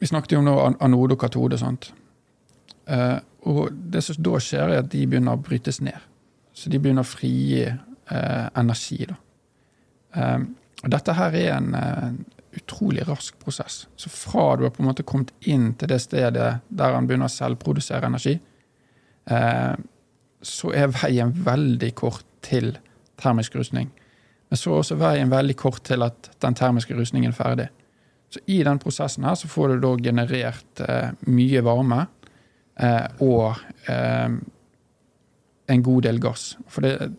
Vi 0.00 0.06
snakket 0.08 0.32
jo 0.32 0.38
om 0.40 0.46
nå 0.46 0.52
anode 0.80 1.12
og 1.12 1.20
katode. 1.20 1.58
sant? 1.58 1.90
Eh, 2.86 3.18
og 3.44 3.68
det 3.92 4.00
som 4.00 4.16
da 4.16 4.38
skjer, 4.40 4.70
er 4.70 4.78
at 4.78 4.88
de 4.88 5.02
begynner 5.06 5.36
å 5.36 5.42
brytes 5.44 5.82
ned. 5.84 5.98
Så 6.54 6.70
de 6.72 6.78
begynner 6.78 7.04
å 7.04 7.10
frigi 7.10 7.66
energi. 8.56 9.06
da. 9.06 9.18
Og 10.16 10.46
dette 10.88 11.12
her 11.12 11.34
er 11.36 11.50
en 11.58 12.24
utrolig 12.56 13.04
rask 13.08 13.36
prosess. 13.42 13.82
Så 13.96 14.08
fra 14.08 14.56
du 14.56 14.64
har 14.64 14.72
på 14.72 14.82
en 14.82 14.88
måte 14.88 15.04
kommet 15.04 15.34
inn 15.44 15.74
til 15.78 15.90
det 15.92 16.00
stedet 16.00 16.46
der 16.68 16.94
han 16.96 17.06
begynner 17.08 17.28
å 17.28 17.34
selvprodusere 17.34 18.08
energi, 18.08 18.38
så 20.40 20.72
er 20.72 20.94
veien 20.94 21.34
veldig 21.44 21.90
kort 22.00 22.24
til 22.40 22.72
termisk 23.20 23.58
rusning. 23.60 23.90
Men 24.50 24.58
så 24.58 24.72
er 24.72 24.82
også 24.82 24.98
veien 24.98 25.30
veldig 25.30 25.54
kort 25.58 25.84
til 25.86 26.02
at 26.02 26.32
den 26.42 26.56
termiske 26.58 26.96
rusningen 26.96 27.30
er 27.30 27.36
ferdig. 27.36 27.68
Så 28.30 28.42
i 28.50 28.60
den 28.66 28.78
prosessen 28.82 29.26
her 29.26 29.36
så 29.38 29.50
får 29.50 29.74
du 29.74 29.84
da 29.84 29.90
generert 30.02 30.82
eh, 30.86 31.10
mye 31.30 31.62
varme 31.66 32.00
eh, 32.78 33.06
og 33.26 33.58
eh, 33.90 34.36
en 35.70 35.84
god 35.86 36.02
del 36.06 36.18
gass. 36.22 36.52
For 36.70 36.86
det, 36.86 37.10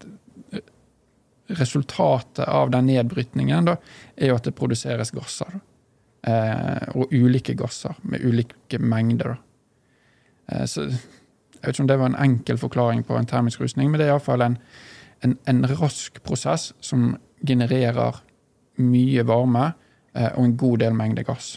resultatet 1.60 2.46
av 2.48 2.72
den 2.74 2.88
nedbrytningen 2.90 3.68
da, 3.68 3.78
er 4.16 4.32
jo 4.32 4.38
at 4.40 4.48
det 4.48 4.56
produseres 4.58 5.14
gasser. 5.16 5.60
Eh, 6.28 6.90
og 6.94 7.14
ulike 7.14 7.56
gasser 7.58 7.98
med 8.06 8.22
ulike 8.22 8.78
mengder. 8.80 9.36
Eh, 10.52 10.66
så 10.70 10.86
jeg 10.86 11.64
vet 11.64 11.76
ikke 11.76 11.86
om 11.86 11.90
det 11.92 12.00
var 12.02 12.12
en 12.12 12.22
enkel 12.24 12.58
forklaring 12.62 13.04
på 13.06 13.18
en 13.18 13.30
termisk 13.30 13.62
rusning, 13.62 13.90
men 13.90 14.02
det 14.02 14.08
er 14.08 14.16
iallfall 14.16 14.42
en, 14.46 14.58
en, 15.26 15.38
en 15.50 15.66
rask 15.78 16.22
prosess 16.26 16.72
som 16.82 17.16
genererer 17.46 18.22
mye 18.82 19.26
varme 19.28 19.72
eh, 20.14 20.32
og 20.32 20.46
en 20.46 20.56
god 20.58 20.82
del 20.86 20.98
mengde 20.98 21.26
gass. 21.26 21.56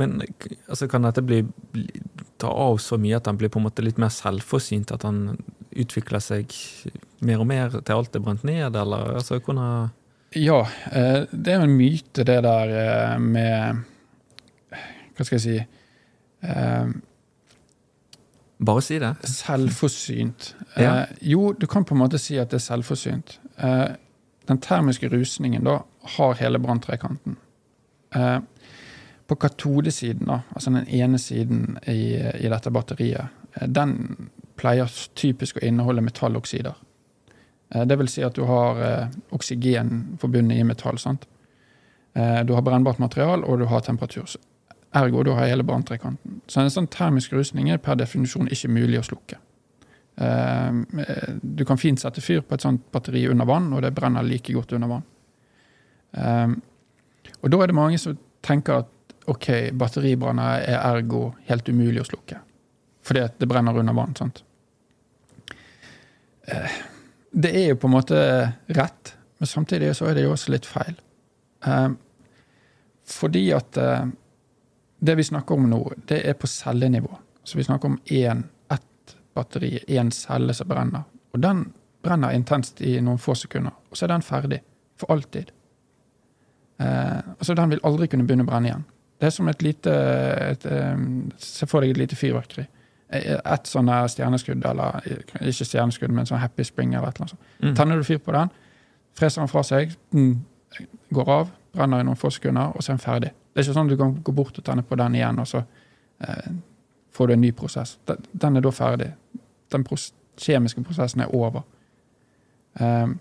Men 0.00 0.18
altså, 0.66 0.88
kan 0.90 1.06
dette 1.06 1.22
bli, 1.22 1.42
bli, 1.72 2.02
ta 2.42 2.50
av 2.50 2.80
så 2.82 2.98
mye 2.98 3.20
at 3.20 3.28
han 3.30 3.38
blir 3.38 3.52
på 3.52 3.60
en 3.60 3.68
måte 3.68 3.84
litt 3.84 4.00
mer 4.00 4.10
selvforsynt? 4.12 4.92
At 4.92 5.06
han 5.06 5.36
utvikler 5.80 6.22
seg 6.22 6.52
mer 7.24 7.42
og 7.42 7.48
mer 7.48 7.74
til 7.80 7.96
alt 7.96 8.16
er 8.16 8.24
brent 8.24 8.44
ned, 8.46 8.76
eller 8.76 9.16
altså, 9.20 9.40
kunne 9.44 9.90
Ja, 10.34 10.60
eh, 10.90 11.24
det 11.30 11.52
er 11.52 11.60
jo 11.60 11.68
en 11.68 11.78
myte, 11.78 12.24
det 12.26 12.40
der 12.46 12.76
eh, 12.82 13.18
med 13.22 13.82
Hva 15.14 15.26
skal 15.26 15.38
jeg 15.38 15.44
si 15.44 15.58
eh, 16.48 16.94
bare 18.64 18.82
si 18.82 18.98
det. 19.02 19.14
Selvforsynt. 19.28 20.54
Ja. 20.74 21.04
Jo, 21.20 21.52
du 21.52 21.66
kan 21.70 21.84
på 21.84 21.94
en 21.94 22.00
måte 22.00 22.18
si 22.18 22.34
at 22.40 22.50
det 22.50 22.56
er 22.58 22.64
selvforsynt. 22.64 23.36
Den 24.48 24.58
termiske 24.58 25.06
rusningen 25.12 25.62
da 25.66 25.76
har 26.16 26.34
hele 26.40 26.58
branntrekanten. 26.58 27.36
På 29.28 29.36
katodesiden, 29.38 30.26
da, 30.26 30.40
altså 30.50 30.72
den 30.74 30.88
ene 30.88 31.20
siden 31.22 31.76
i, 31.86 32.16
i 32.16 32.50
dette 32.50 32.72
batteriet, 32.74 33.30
den 33.70 33.94
pleier 34.64 34.90
typisk 35.18 35.60
å 35.60 35.66
inneholde 35.68 36.04
metalloksider. 36.04 36.74
Eh, 37.74 37.84
det 37.84 37.98
vil 38.00 38.10
si 38.10 38.24
at 38.24 38.36
du 38.38 38.46
har 38.48 38.82
eh, 38.82 39.14
oksygen 39.36 40.18
forbundet 40.20 40.58
i 40.58 40.66
metall. 40.66 40.98
sant? 40.98 41.28
Du 42.14 42.52
har 42.54 42.62
brennbart 42.62 43.00
material, 43.02 43.42
og 43.42 43.58
du 43.58 43.64
har 43.66 43.80
temperatur. 43.82 44.36
Ergo 44.94 45.24
du 45.26 45.32
har 45.34 45.48
hele 45.50 45.64
branntrekanten. 45.66 46.36
Så 46.46 46.60
en 46.60 46.70
sånn 46.70 46.86
termisk 46.86 47.32
rusning 47.34 47.72
er 47.74 47.80
per 47.82 47.98
definisjon 47.98 48.46
ikke 48.54 48.70
mulig 48.70 49.00
å 49.00 49.06
slukke. 49.08 49.40
Du 51.42 51.64
kan 51.66 51.80
fint 51.82 51.98
sette 51.98 52.22
fyr 52.22 52.44
på 52.46 52.54
et 52.54 52.62
sånt 52.62 52.84
batteri 52.94 53.24
under 53.26 53.50
vann, 53.50 53.66
og 53.74 53.82
det 53.82 53.90
brenner 53.98 54.22
like 54.22 54.54
godt 54.54 54.76
under 54.78 54.92
vann. 54.92 56.54
Og 57.42 57.50
da 57.50 57.62
er 57.64 57.74
det 57.74 57.78
mange 57.80 57.98
som 57.98 58.14
tenker 58.46 58.84
at 58.84 59.18
ok, 59.34 59.74
batteribranner 59.74 60.62
er 60.70 60.86
ergo 60.94 61.32
helt 61.50 61.66
umulig 61.66 62.04
å 62.04 62.08
slukke. 62.12 62.38
Fordi 63.04 63.26
det 63.42 63.50
brenner 63.50 63.82
under 63.82 63.98
vann. 63.98 64.14
sant? 64.14 64.44
Eh, 66.46 66.80
det 67.30 67.52
er 67.56 67.68
jo 67.72 67.78
på 67.82 67.88
en 67.90 67.96
måte 67.96 68.18
rett, 68.66 69.14
men 69.38 69.50
samtidig 69.50 69.94
så 69.96 70.08
er 70.10 70.18
det 70.18 70.26
jo 70.26 70.34
også 70.34 70.54
litt 70.54 70.66
feil. 70.68 70.94
Ehm, 71.66 71.96
fordi 73.08 73.48
at 73.56 73.76
eh, 73.80 74.06
det 75.04 75.16
vi 75.18 75.26
snakker 75.26 75.58
om 75.58 75.68
nå, 75.70 75.80
det 76.08 76.22
er 76.28 76.36
på 76.38 76.48
cellenivå. 76.48 77.10
Så 77.44 77.58
vi 77.58 77.64
snakker 77.64 77.90
om 77.90 77.98
én, 78.06 78.44
ett 78.72 79.16
batteri, 79.34 79.78
én 79.88 80.12
celle 80.14 80.54
som 80.54 80.68
brenner. 80.68 81.04
Og 81.34 81.42
den 81.42 81.66
brenner 82.04 82.32
intenst 82.36 82.80
i 82.80 82.96
noen 83.00 83.20
få 83.20 83.34
sekunder. 83.36 83.74
Og 83.90 83.98
så 83.98 84.06
er 84.06 84.14
den 84.14 84.24
ferdig. 84.24 84.60
For 85.00 85.12
alltid. 85.12 85.50
Eh, 86.78 87.18
altså 87.38 87.54
Den 87.54 87.70
vil 87.70 87.82
aldri 87.82 88.08
kunne 88.08 88.26
begynne 88.28 88.46
å 88.46 88.50
brenne 88.50 88.70
igjen. 88.70 88.86
Det 89.18 89.28
er 89.28 89.34
som 89.34 89.48
et 89.48 89.62
lite 89.62 89.92
et, 90.50 90.64
et, 90.66 91.34
Se 91.40 91.66
for 91.70 91.84
deg 91.84 91.94
et 91.94 92.00
lite 92.02 92.18
fyrverkeri. 92.18 92.66
Et 93.14 93.68
sånn 93.68 93.90
stjerneskudd, 94.10 94.64
eller 94.66 95.04
ikke 95.44 95.66
stjerneskudd, 95.68 96.12
men 96.14 96.26
sånn 96.26 96.40
Happy 96.42 96.64
Spring 96.66 96.94
eller 96.94 97.12
et 97.12 97.18
eller 97.18 97.26
annet 97.26 97.34
sånt. 97.34 97.50
Mm. 97.60 97.74
Tenner 97.78 98.00
du 98.00 98.06
fyr 98.06 98.18
på 98.24 98.34
den, 98.34 98.50
freser 99.14 99.42
den 99.44 99.50
fra 99.52 99.62
seg, 99.66 99.92
mm, 100.14 100.32
går 101.14 101.30
av, 101.30 101.52
brenner 101.76 102.02
i 102.02 102.06
noen 102.08 102.18
få 102.18 102.32
sekunder, 102.34 102.72
og 102.74 102.82
så 102.82 102.92
er 102.92 102.96
den 102.96 103.04
ferdig. 103.04 103.30
Det 103.52 103.60
er 103.60 103.66
ikke 103.66 103.76
sånn 103.76 103.90
at 103.90 103.94
du 103.94 104.00
kan 104.00 104.16
gå 104.26 104.34
bort 104.34 104.58
og 104.58 104.66
tenne 104.66 104.82
på 104.86 104.98
den 104.98 105.18
igjen, 105.20 105.38
og 105.42 105.46
så 105.46 105.62
eh, 106.24 106.50
får 107.14 107.30
du 107.30 107.36
en 107.36 107.44
ny 107.44 107.52
prosess. 107.54 107.96
Den, 108.08 108.26
den 108.32 108.58
er 108.58 108.64
da 108.64 108.74
ferdig. 108.74 109.12
Den 109.70 109.86
pros 109.86 110.10
kjemiske 110.40 110.82
prosessen 110.82 111.22
er 111.22 111.34
over. 111.34 111.62
Um, 112.80 113.18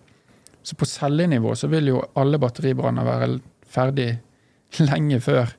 så 0.65 0.75
på 0.79 0.87
cellenivå 0.89 1.53
så 1.55 1.67
vil 1.69 1.91
jo 1.91 1.99
alle 2.17 2.39
batteribranner 2.41 3.05
være 3.05 3.27
ferdig 3.69 4.07
lenge 4.89 5.19
før 5.21 5.51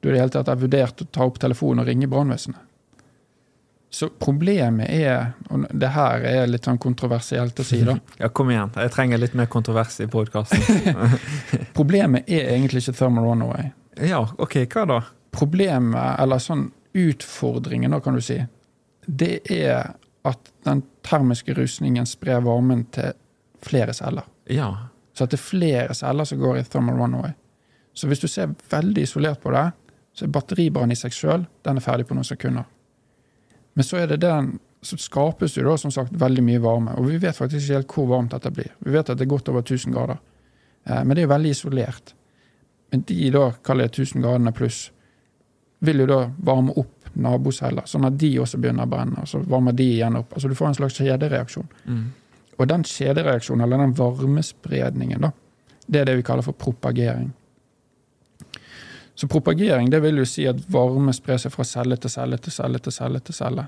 du 0.00 0.08
i 0.08 0.12
det 0.14 0.20
hele 0.20 0.32
tatt 0.34 0.50
har 0.50 0.60
vurdert 0.60 1.02
å 1.02 1.08
ta 1.12 1.26
opp 1.28 1.40
telefonen 1.42 1.82
og 1.82 1.90
ringe 1.90 2.08
brannvesenet. 2.10 2.62
Så 3.92 4.08
problemet 4.08 4.88
er 4.88 5.34
Og 5.52 5.66
det 5.68 5.88
her 5.92 6.22
er 6.24 6.46
litt 6.48 6.64
sånn 6.64 6.78
kontroversielt 6.80 7.58
å 7.60 7.64
si, 7.66 7.82
da. 7.84 7.98
Ja, 8.22 8.30
kom 8.32 8.50
igjen. 8.50 8.72
Jeg 8.72 8.92
trenger 8.94 9.20
litt 9.20 9.34
mer 9.36 9.50
kontrovers 9.52 9.98
i 10.00 10.08
podkasten. 10.08 10.96
problemet 11.78 12.24
er 12.24 12.54
egentlig 12.54 12.86
ikke 12.86 12.96
thermal 12.96 13.28
runaway. 13.28 13.68
Ja, 14.00 14.22
ok, 14.40 14.62
hva 14.72 14.86
da? 14.88 14.98
Problemet, 15.32 16.16
eller 16.22 16.40
sånn 16.40 16.70
utfordringen, 16.96 17.92
da, 17.92 18.00
kan 18.00 18.16
du 18.16 18.24
si, 18.24 18.38
det 19.04 19.42
er 19.52 19.92
at 20.28 20.52
den 20.64 20.82
termiske 21.04 21.52
rusningen 21.58 22.08
sprer 22.08 22.40
varmen 22.46 22.86
til 22.94 23.12
flere 23.62 23.92
celler. 23.96 24.24
Ja. 24.48 24.70
Så 25.12 25.26
at 25.26 25.34
det 25.34 25.40
er 25.40 25.44
flere 25.44 25.96
celler 25.98 26.28
som 26.28 26.40
går 26.40 26.62
i 26.62 26.64
thermal 26.64 27.00
runaway. 27.00 27.36
Så 27.92 28.08
hvis 28.08 28.24
du 28.24 28.28
ser 28.28 28.54
veldig 28.72 29.04
isolert 29.04 29.42
på 29.42 29.52
det, 29.52 29.68
så 30.16 30.24
er 30.24 30.32
batteribrann 30.32 30.92
i 30.92 30.96
seg 30.96 31.12
sjøl 31.12 31.44
den 31.64 31.76
er 31.76 31.84
ferdig 31.84 32.08
på 32.08 32.16
noen 32.16 32.28
sekunder. 32.28 32.64
Men 33.74 33.86
så 33.86 34.02
er 34.02 34.06
det 34.12 34.22
den 34.24 34.54
så 34.82 34.96
skapes 34.98 35.54
jo 35.56 35.62
da 35.62 35.76
som 35.78 35.92
sagt 35.94 36.14
veldig 36.18 36.42
mye 36.42 36.60
varme. 36.62 36.96
Og 36.98 37.06
vi 37.06 37.20
vet 37.22 37.38
faktisk 37.38 37.62
ikke 37.62 37.76
helt 37.76 37.92
hvor 37.94 38.08
varmt 38.10 38.32
dette 38.34 38.50
blir. 38.50 38.72
Vi 38.82 38.90
vet 38.90 39.10
at 39.12 39.18
det 39.18 39.28
er 39.28 39.30
godt 39.30 39.50
over 39.52 39.62
1000 39.62 39.94
grader. 39.94 40.18
Eh, 40.84 41.04
men 41.04 41.14
det 41.14 41.22
er 41.22 41.28
jo 41.28 41.34
veldig 41.34 41.52
isolert. 41.54 42.14
Men 42.90 43.04
de 43.06 43.28
da, 43.30 43.44
kaller 43.64 43.86
det 43.86 43.94
1000 44.02 44.24
gradene 44.24 44.52
pluss, 44.52 44.80
vil 45.86 46.02
jo 46.02 46.08
da 46.10 46.18
varme 46.44 46.74
opp 46.78 47.12
naboceller, 47.12 47.86
sånn 47.86 48.08
at 48.08 48.16
de 48.18 48.32
også 48.40 48.58
begynner 48.58 48.88
å 48.88 48.90
brenne. 48.90 49.22
og 49.22 49.30
Så 49.30 49.42
varmer 49.46 49.76
de 49.76 49.86
igjen 49.94 50.18
opp. 50.18 50.34
Altså 50.34 50.50
Du 50.50 50.56
får 50.58 50.72
en 50.72 50.78
slags 50.80 50.98
kjedereaksjon. 50.98 51.68
Mm. 51.86 52.02
Og 52.58 52.68
den 52.68 52.84
kjedereaksjonen, 52.86 53.64
eller 53.64 53.84
den 53.84 53.94
varmespredningen, 53.98 55.28
da, 55.28 55.32
det 55.86 56.00
er 56.00 56.10
det 56.10 56.18
vi 56.18 56.26
kaller 56.26 56.46
for 56.46 56.58
propagering. 56.58 57.30
Så 59.22 59.28
propagering 59.28 59.90
det 59.90 60.00
vil 60.02 60.16
jo 60.18 60.24
si 60.26 60.48
at 60.50 60.58
varme 60.74 61.12
sprer 61.14 61.38
seg 61.38 61.52
fra 61.54 61.62
celle 61.62 61.94
til 62.02 62.10
celle 62.10 62.40
til 62.42 62.50
celle 62.50 62.80
til 62.82 62.94
celle. 62.96 63.20
til 63.22 63.36
celle. 63.36 63.66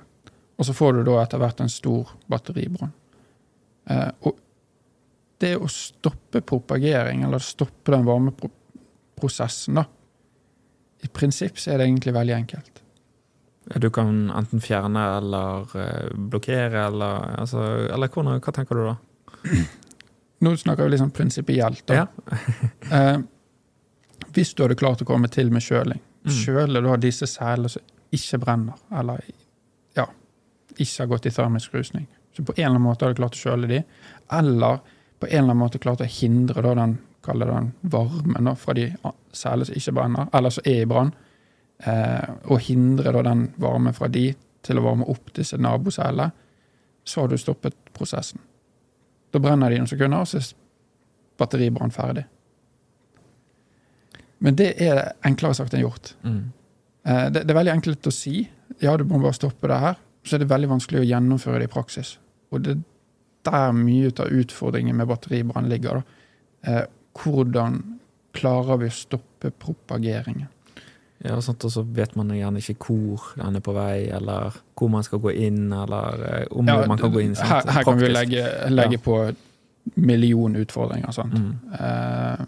Og 0.59 0.67
så 0.67 0.73
får 0.75 0.97
du 0.97 1.03
da 1.07 1.21
etter 1.23 1.38
hvert 1.38 1.61
en 1.62 1.71
stor 1.71 2.09
batteribrann. 2.27 2.90
Eh, 3.87 4.09
og 4.27 4.40
det 5.38 5.53
å 5.55 5.69
stoppe 5.71 6.43
propagering, 6.43 7.23
eller 7.23 7.38
stoppe 7.38 7.95
den 7.95 8.07
varmeprosessen, 8.09 9.79
da, 9.79 9.85
I 11.07 11.11
prinsipp 11.14 11.61
så 11.62 11.71
er 11.71 11.79
det 11.79 11.87
egentlig 11.87 12.17
veldig 12.17 12.35
enkelt. 12.35 12.83
Du 13.79 13.87
kan 13.95 14.11
enten 14.35 14.62
fjerne 14.64 15.05
eller 15.21 15.77
eh, 15.79 16.11
blokkere, 16.33 16.88
eller, 16.88 17.29
altså, 17.45 17.62
eller 17.95 18.11
hvordan, 18.11 18.43
hva 18.43 18.57
tenker 18.59 18.81
du 18.81 18.88
da? 18.88 18.97
Nå 20.43 20.57
snakker 20.59 20.90
vi 20.90 20.99
sånn 20.99 21.14
prinsipielt. 21.14 21.87
da. 21.87 22.03
Ja. 22.03 23.14
Hvis 24.35 24.55
du 24.55 24.62
hadde 24.64 24.75
klart 24.79 25.03
å 25.03 25.07
komme 25.09 25.29
til 25.31 25.51
med 25.55 25.62
kjøling, 25.62 26.01
Mm. 26.25 26.31
kjøler 26.33 26.83
da 26.83 26.97
disse 26.97 27.27
selene 27.29 27.68
som 27.68 27.83
ikke 28.12 28.38
brenner, 28.40 28.79
eller 28.97 29.20
ja, 29.97 30.07
ikke 30.79 31.03
har 31.03 31.07
gått 31.11 31.27
i 31.27 31.31
termisk 31.31 31.75
rusning, 31.75 32.07
så 32.33 32.42
på 32.42 32.55
en 32.57 32.64
eller 32.64 32.70
annen 32.70 32.83
måte 32.83 33.05
hadde 33.05 33.14
du 33.14 33.20
klart 33.20 33.37
å 33.37 33.42
kjøle 33.42 33.68
de, 33.68 33.83
eller 34.33 34.79
på 35.20 35.27
en 35.29 35.33
eller 35.33 35.42
annen 35.51 35.61
måte 35.61 35.79
klart 35.79 36.01
å 36.01 36.09
hindre 36.09 36.62
da 36.62 36.75
den, 36.75 36.99
den 37.27 37.73
varmen 37.83 38.44
da, 38.49 38.55
fra 38.55 38.73
de 38.75 38.87
selene 39.33 39.66
som 39.68 39.75
ikke 39.77 39.92
brenner, 39.92 40.29
eller 40.33 40.51
som 40.51 40.62
er 40.66 40.81
i 40.83 40.88
brann, 40.88 41.12
eh, 41.85 42.31
og 42.49 42.61
hindre 42.61 43.12
da 43.12 43.23
den 43.23 43.53
varmen 43.61 43.92
fra 43.94 44.09
de 44.09 44.35
til 44.64 44.79
å 44.81 44.83
varme 44.88 45.05
opp 45.12 45.33
disse 45.37 45.57
nabocellene, 45.61 46.33
så 47.05 47.20
har 47.20 47.29
du 47.29 47.37
stoppet 47.37 47.75
prosessen. 47.92 48.40
Da 49.31 49.38
brenner 49.38 49.68
de 49.70 49.77
noen 49.83 49.88
sekunder, 49.90 50.20
og 50.25 50.27
så 50.27 50.38
er 50.40 50.55
batteribrann 51.38 51.92
ferdig. 51.92 52.25
Men 54.45 54.57
det 54.61 54.71
er 54.85 55.01
enklere 55.25 55.57
sagt 55.57 55.75
enn 55.75 55.85
gjort. 55.87 56.15
Mm. 56.27 56.41
Eh, 57.07 57.27
Det, 57.33 57.45
det 57.45 57.55
er 57.55 57.61
veldig 57.61 57.75
enkelt 57.79 58.07
å 58.11 58.13
si. 58.15 58.43
Ja, 58.83 58.97
du 59.01 59.05
må 59.09 59.21
bare 59.23 59.37
stoppe 59.37 59.69
det 59.71 59.81
her. 59.81 59.97
Så 60.25 60.37
er 60.37 60.45
det 60.45 60.51
veldig 60.53 60.71
vanskelig 60.73 61.03
å 61.03 61.09
gjennomføre 61.09 61.63
det 61.63 61.69
i 61.71 61.73
praksis. 61.75 62.17
Og 62.53 62.63
det 62.65 62.77
er 62.77 62.83
der 63.45 63.73
mye 63.77 64.09
av 64.25 64.33
utfordringen 64.33 64.97
med 64.97 65.09
batteribrann 65.11 65.69
ligger. 65.69 66.01
Da. 66.01 66.05
Eh, 66.73 66.85
hvordan 67.21 67.83
klarer 68.35 68.81
vi 68.81 68.89
å 68.91 68.95
stoppe 68.97 69.51
propageringen? 69.51 70.49
Ja, 71.25 71.37
og 71.39 71.45
så 71.73 71.83
vet 71.97 72.17
man 72.17 72.29
gjerne 72.37 72.61
ikke 72.61 72.75
hvor 72.85 73.31
den 73.39 73.57
er 73.57 73.63
på 73.65 73.73
vei, 73.73 74.09
eller 74.13 74.57
hvor 74.77 74.91
man 74.93 75.05
skal 75.07 75.23
gå 75.25 75.33
inn, 75.47 75.71
eller 75.73 76.25
eh, 76.29 76.47
om 76.53 76.69
Ja, 76.69 76.83
man 76.91 76.99
kan 77.01 77.13
gå 77.15 77.23
inn. 77.23 77.37
sant, 77.39 77.49
her, 77.49 77.71
her 77.79 77.87
kan 77.87 77.97
vi 78.01 78.11
legge, 78.11 78.43
legge, 78.69 78.99
ja. 78.99 79.05
på 79.05 79.17
million 80.01 80.57
utfordringer. 80.57 81.13
Sant? 81.17 81.33
Mm. 81.33 81.55
Eh, 81.79 82.45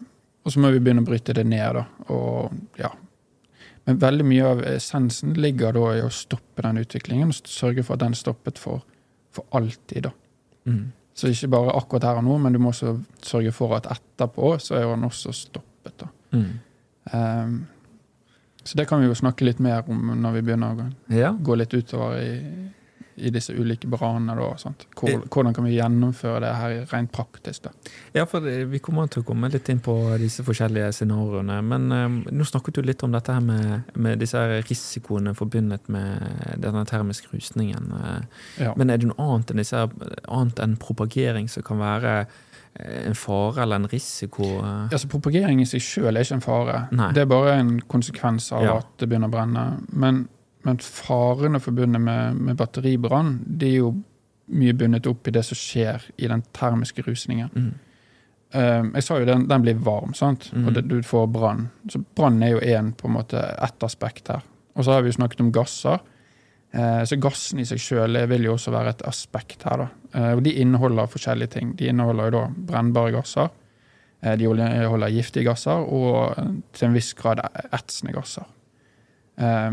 og 0.47 0.53
så 0.55 0.61
må 0.63 0.71
vi 0.71 0.79
begynne 0.79 1.03
å 1.03 1.09
bryte 1.09 1.35
det 1.35 1.43
ned, 1.51 1.75
da. 1.81 1.83
Og, 2.15 2.53
ja. 2.79 2.93
Men 3.87 3.99
veldig 4.03 4.27
mye 4.27 4.45
av 4.53 4.61
essensen 4.71 5.35
ligger 5.39 5.75
da 5.75 5.89
i 5.99 6.05
å 6.07 6.11
stoppe 6.15 6.63
den 6.63 6.79
utviklingen, 6.83 7.33
og 7.35 7.51
sørge 7.51 7.83
for 7.87 7.99
at 7.99 8.05
den 8.05 8.15
stoppet 8.19 8.59
for, 8.63 8.85
for 9.35 9.47
alltid. 9.59 10.07
da. 10.07 10.13
Mm. 10.71 10.85
Så 11.17 11.31
ikke 11.33 11.51
bare 11.55 11.75
akkurat 11.79 12.07
her 12.11 12.21
og 12.21 12.27
nå, 12.29 12.39
men 12.45 12.55
du 12.55 12.61
må 12.63 12.71
også 12.71 12.97
sørge 13.25 13.53
for 13.57 13.75
at 13.79 13.87
etterpå 13.91 14.55
så 14.63 14.79
er 14.79 14.87
den 14.91 15.07
også 15.09 15.35
stoppet. 15.35 15.95
da. 16.03 16.11
Mm. 16.37 16.49
Um, 17.13 17.57
så 18.67 18.79
det 18.81 18.89
kan 18.91 19.01
vi 19.01 19.07
jo 19.07 19.15
snakke 19.15 19.47
litt 19.47 19.61
mer 19.63 19.87
om 19.89 20.11
når 20.23 20.39
vi 20.39 20.45
begynner 20.49 20.75
å 20.75 20.79
gå, 20.81 20.87
Ja. 21.15 21.31
gå 21.33 21.55
litt 21.59 21.75
utover 21.75 22.19
i, 22.19 22.33
i 23.17 23.31
disse 23.33 23.55
ulike 23.57 23.89
branene. 23.89 24.35
da. 24.37 24.73
Hvor, 25.01 25.23
hvordan 25.33 25.55
kan 25.57 25.65
vi 25.65 25.77
gjennomføre 25.79 26.41
det 26.45 26.51
her 26.57 26.75
rent 26.93 27.13
praktisk? 27.13 27.63
da? 27.65 27.71
Ja, 28.15 28.25
for 28.29 28.41
Vi 28.41 28.79
kommer 28.85 29.07
til 29.09 29.23
å 29.23 29.27
komme 29.27 29.49
litt 29.53 29.69
inn 29.73 29.81
på 29.81 29.95
disse 30.21 30.45
forskjellige 30.45 30.93
scenarioene. 30.93 31.61
Men 31.65 31.87
um, 31.93 32.19
nå 32.31 32.45
snakket 32.45 32.75
du 32.75 32.83
litt 32.83 33.03
om 33.07 33.13
dette 33.17 33.33
her 33.33 33.41
med, 33.41 33.89
med 33.97 34.19
disse 34.21 34.43
risikoene 34.69 35.33
forbundet 35.35 35.89
med 35.89 36.59
denne 36.61 36.85
termiske 36.89 37.29
rusningen. 37.33 37.93
eh. 38.03 38.23
Ja. 38.67 38.75
Men 38.77 38.91
er 38.91 38.99
det 39.01 39.09
noe 39.09 39.31
annet 39.31 39.51
enn, 39.55 39.63
disse, 39.65 39.87
annet 40.29 40.61
enn 40.61 40.77
propagering 40.77 41.49
som 41.49 41.63
kan 41.67 41.79
være 41.81 42.15
eh, 42.77 43.07
en 43.09 43.15
fare 43.17 43.63
eller 43.65 43.77
en 43.81 43.89
risiko? 43.89 44.45
Altså, 44.93 45.09
Propagering 45.09 45.61
i 45.63 45.67
seg 45.69 45.81
sjøl 45.81 46.13
er 46.17 46.25
ikke 46.27 46.37
en 46.41 46.45
fare. 46.45 46.79
Nei. 46.93 47.13
Det 47.17 47.25
er 47.25 47.31
bare 47.33 47.57
en 47.61 47.79
konsekvens 47.89 48.53
av 48.53 48.65
Ja. 48.65 48.77
at 48.85 48.93
det 49.01 49.09
begynner 49.09 49.33
å 49.33 49.37
brenne. 49.39 49.67
Men, 49.93 50.27
men 50.67 50.83
farene 50.83 51.63
forbundet 51.63 52.03
med, 52.03 52.39
med 52.43 52.59
batteribrann 52.59 53.37
de 53.47 53.69
er 53.71 53.81
jo 53.85 53.93
mye 54.47 54.75
bundet 54.79 55.07
opp 55.11 55.27
i 55.27 55.35
det 55.35 55.43
som 55.47 55.59
skjer 55.59 56.05
i 56.23 56.29
den 56.31 56.43
termiske 56.55 57.03
rusningen. 57.07 57.51
Mm. 57.55 57.73
Um, 58.57 58.91
jeg 58.95 59.05
sa 59.07 59.19
jo 59.19 59.27
den, 59.27 59.47
den 59.51 59.65
blir 59.65 59.79
varm, 59.83 60.15
sant? 60.15 60.49
Mm. 60.55 60.67
og 60.67 60.77
det, 60.77 60.85
du 60.91 61.01
får 61.03 61.27
brann. 61.35 61.65
Så 61.91 62.01
brann 62.19 62.39
er 62.47 62.55
jo 62.55 62.61
en, 62.63 62.93
på 62.95 63.09
en 63.09 63.17
måte, 63.17 63.43
ett 63.43 63.87
aspekt 63.87 64.31
her. 64.31 64.45
Og 64.77 64.87
så 64.87 64.95
har 64.95 65.03
vi 65.03 65.11
jo 65.11 65.17
snakket 65.19 65.43
om 65.43 65.51
gasser. 65.55 66.03
Eh, 66.71 67.03
så 67.09 67.19
gassen 67.19 67.63
i 67.63 67.67
seg 67.67 67.83
sjøl 67.83 68.19
vil 68.31 68.47
jo 68.47 68.55
også 68.55 68.75
være 68.75 68.95
et 68.95 69.07
aspekt 69.09 69.67
her. 69.67 69.83
da. 69.83 69.89
Eh, 70.15 70.33
og 70.37 70.45
De 70.47 70.55
inneholder 70.63 71.11
forskjellige 71.11 71.57
ting. 71.57 71.75
De 71.79 71.91
inneholder 71.91 72.31
jo 72.31 72.37
da 72.37 72.45
brennbare 72.71 73.15
gasser. 73.17 73.51
De 74.27 74.47
inneholder 74.49 75.13
giftige 75.13 75.47
gasser 75.47 75.83
og 75.93 76.39
eh, 76.39 76.55
til 76.77 76.89
en 76.89 76.97
viss 76.97 77.13
grad 77.19 77.43
etsende 77.75 78.15
gasser. 78.17 78.47
Eh, 79.37 79.73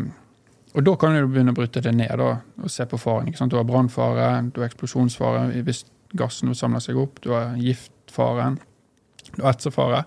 og 0.74 0.84
da 0.88 0.96
kan 0.98 1.14
du 1.16 1.28
begynne 1.30 1.54
å 1.54 1.58
bryte 1.58 1.82
det 1.86 1.92
ned 1.96 2.14
da, 2.18 2.30
og 2.64 2.72
se 2.72 2.86
på 2.90 2.98
faren. 2.98 3.28
ikke 3.30 3.38
sant? 3.38 3.52
Du 3.54 3.58
har 3.60 3.68
brannfare, 3.68 4.30
du 4.54 4.62
har 4.62 4.70
eksplosjonsfare 4.70 5.62
hvis 5.68 5.84
gassen 6.18 6.54
samler 6.58 6.82
seg 6.82 6.98
opp, 6.98 7.20
du 7.22 7.32
har 7.34 7.54
giftfaren, 7.62 8.60
du 9.36 9.42
har 9.44 9.54
etsefare. 9.54 10.04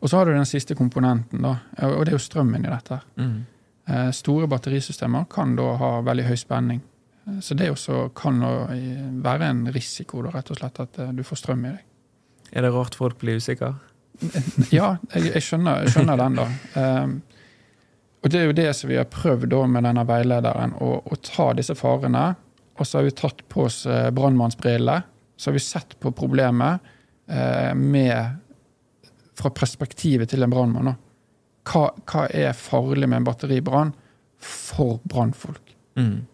Og 0.00 0.08
så 0.10 0.16
har 0.20 0.26
du 0.26 0.32
den 0.34 0.46
siste 0.48 0.74
komponenten, 0.78 1.42
da, 1.44 1.56
og 1.86 2.04
det 2.06 2.12
er 2.14 2.16
jo 2.18 2.22
strømmen 2.24 2.64
i 2.64 2.70
dette. 2.72 3.00
Mm. 3.20 3.34
Eh, 3.90 4.10
Store 4.16 4.46
batterisystemer 4.50 5.26
kan 5.30 5.54
da 5.58 5.74
ha 5.80 5.90
veldig 6.06 6.24
høy 6.30 6.36
spenning. 6.40 6.80
Eh, 7.26 7.38
Så 7.44 7.54
det 7.58 7.70
også 7.70 8.08
kan 8.16 8.42
eh, 8.42 9.04
være 9.22 9.50
en 9.52 9.66
risiko, 9.74 10.22
da, 10.26 10.30
rett 10.38 10.50
og 10.54 10.58
slett, 10.60 10.80
at 10.80 11.00
du 11.16 11.22
får 11.26 11.42
strøm 11.42 11.66
i 11.66 11.74
deg. 11.74 11.84
Er 12.52 12.62
det 12.66 12.72
rart 12.74 12.96
folk 12.98 13.18
blir 13.20 13.38
usikre? 13.38 13.74
Ja, 14.74 14.96
jeg, 15.14 15.30
jeg, 15.34 15.42
skjønner, 15.42 15.84
jeg 15.84 15.94
skjønner 15.94 16.18
den, 16.20 16.40
da. 16.40 16.48
Um, 16.76 17.20
og 18.20 18.32
det 18.32 18.40
er 18.40 18.48
jo 18.50 18.56
det 18.56 18.70
som 18.76 18.90
vi 18.90 18.98
har 19.00 19.08
prøvd 19.08 19.54
med 19.72 19.86
denne 19.88 20.04
veilederen, 20.08 20.74
å, 20.76 20.90
å 21.00 21.18
ta 21.24 21.50
disse 21.56 21.76
farene. 21.78 22.34
Og 22.76 22.88
så 22.88 22.98
har 22.98 23.06
vi 23.06 23.14
tatt 23.16 23.40
på 23.48 23.64
oss 23.64 23.82
brannmannsbrillene. 23.86 25.02
Så 25.40 25.48
har 25.48 25.56
vi 25.56 25.62
sett 25.64 25.96
på 26.00 26.12
problemet 26.12 26.80
eh, 27.30 27.74
med 27.74 28.36
Fra 29.40 29.48
perspektivet 29.56 30.28
til 30.28 30.44
en 30.44 30.52
brannmann. 30.52 30.98
Hva, 31.64 31.86
hva 32.12 32.26
er 32.28 32.52
farlig 32.52 33.08
med 33.08 33.22
en 33.22 33.28
batteribrann 33.28 33.94
for 34.36 34.98
brannfolk? 35.08 35.72
Mm. 35.96 36.26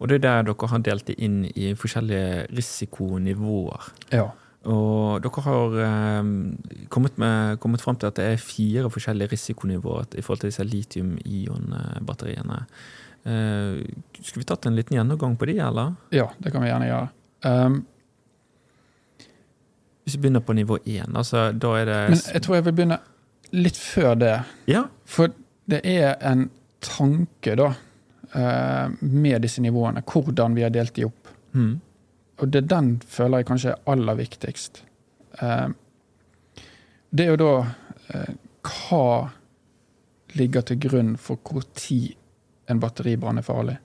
Og 0.00 0.08
det 0.08 0.20
er 0.20 0.24
der 0.24 0.46
dere 0.48 0.68
har 0.72 0.84
delt 0.86 1.04
det 1.10 1.18
inn 1.20 1.42
i 1.52 1.74
forskjellige 1.76 2.46
risikonivåer. 2.56 3.90
Ja. 4.16 4.30
Og 4.68 5.22
dere 5.24 5.42
har 5.46 5.76
eh, 5.86 6.24
kommet, 6.92 7.14
med, 7.20 7.60
kommet 7.62 7.80
fram 7.80 7.96
til 7.96 8.10
at 8.10 8.18
det 8.18 8.26
er 8.28 8.42
fire 8.42 8.90
forskjellige 8.92 9.32
risikonivåer 9.32 10.18
i 10.18 10.24
forhold 10.24 10.42
til 10.42 10.52
disse 10.52 10.66
litium-ion-batteriene. 10.68 12.58
Eh, 13.24 13.80
skulle 14.20 14.42
vi 14.42 14.48
tatt 14.48 14.68
en 14.68 14.76
liten 14.76 14.98
gjennomgang 14.98 15.38
på 15.40 15.48
de, 15.48 15.56
eller? 15.64 15.94
ja, 16.12 16.28
det 16.38 16.52
kan 16.52 16.64
vi 16.64 16.68
gjerne 16.68 16.90
gjøre. 16.90 17.08
Um, 17.44 17.80
Hvis 20.04 20.16
vi 20.16 20.20
begynner 20.26 20.44
på 20.44 20.52
nivå 20.52 20.78
én, 20.84 21.16
altså, 21.16 21.50
da 21.52 21.74
er 21.80 21.84
det 21.88 21.98
men 22.10 22.22
jeg 22.34 22.42
tror 22.44 22.58
jeg 22.58 22.64
vil 22.68 22.76
begynne 22.76 22.98
litt 23.56 23.76
før 23.80 24.14
det. 24.20 24.34
Ja. 24.68 24.84
For 25.08 25.32
det 25.70 25.80
er 25.88 26.16
en 26.26 26.50
tanke, 26.84 27.54
da, 27.56 27.72
eh, 28.34 28.92
med 29.00 29.40
disse 29.42 29.62
nivåene. 29.62 30.02
Hvordan 30.04 30.56
vi 30.56 30.62
har 30.64 30.72
delt 30.74 30.94
de 30.96 31.06
opp. 31.08 31.32
Mm. 31.52 31.80
Og 32.40 32.48
det 32.52 32.64
den 32.70 32.94
føler 33.06 33.42
jeg 33.42 33.50
kanskje 33.50 33.74
er 33.74 33.92
aller 33.92 34.16
viktigst. 34.18 34.84
Eh, 35.42 35.68
Det 37.10 37.24
er 37.26 37.30
jo 37.30 37.36
da 37.36 37.66
eh, 38.14 38.34
Hva 38.62 39.30
ligger 40.38 40.62
til 40.62 40.78
grunn 40.78 41.16
for 41.16 41.40
hvor 41.42 41.62
tid 41.74 42.14
en 42.70 42.80
batteribrann 42.80 43.38
er 43.38 43.42
farlig? 43.42 43.76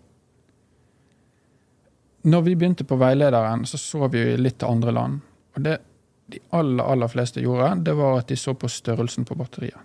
Når 2.24 2.42
vi 2.42 2.56
begynte 2.56 2.84
på 2.84 2.98
veilederen, 2.98 3.66
så 3.66 3.78
så 3.78 4.08
vi 4.08 4.22
jo 4.22 4.38
litt 4.38 4.60
til 4.60 4.68
andre 4.68 4.92
land. 4.92 5.20
Og 5.56 5.64
det 5.64 5.80
de 6.28 6.40
aller, 6.52 6.84
aller 6.84 7.08
fleste 7.08 7.42
gjorde, 7.42 7.84
det 7.86 7.94
var 7.98 8.20
at 8.20 8.30
de 8.30 8.36
så 8.36 8.54
på 8.54 8.68
størrelsen 8.68 9.26
på 9.26 9.36
batteriet. 9.36 9.78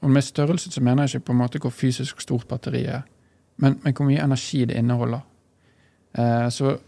Og 0.00 0.10
med 0.10 0.24
størrelse 0.24 0.70
så 0.72 0.80
mener 0.80 1.02
jeg 1.02 1.20
ikke 1.20 1.26
på 1.26 1.32
en 1.32 1.38
måte 1.42 1.60
hvor 1.62 1.70
fysisk 1.70 2.20
stort 2.20 2.48
batteriet 2.48 2.88
er, 2.88 3.02
men, 3.56 3.78
men 3.82 3.94
hvor 3.94 4.08
mye 4.08 4.24
energi 4.24 4.64
det 4.64 4.78
inneholder. 4.80 5.20
Eh, 6.18 6.48
så 6.48 6.78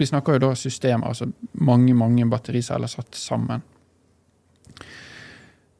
vi 0.00 0.06
snakker 0.06 0.36
jo 0.36 0.46
da 0.46 0.54
systemer, 0.56 1.10
altså 1.10 1.28
mange, 1.52 1.94
mange 1.94 2.26
battericeller 2.30 2.88
satt 2.88 3.14
sammen. 3.18 3.62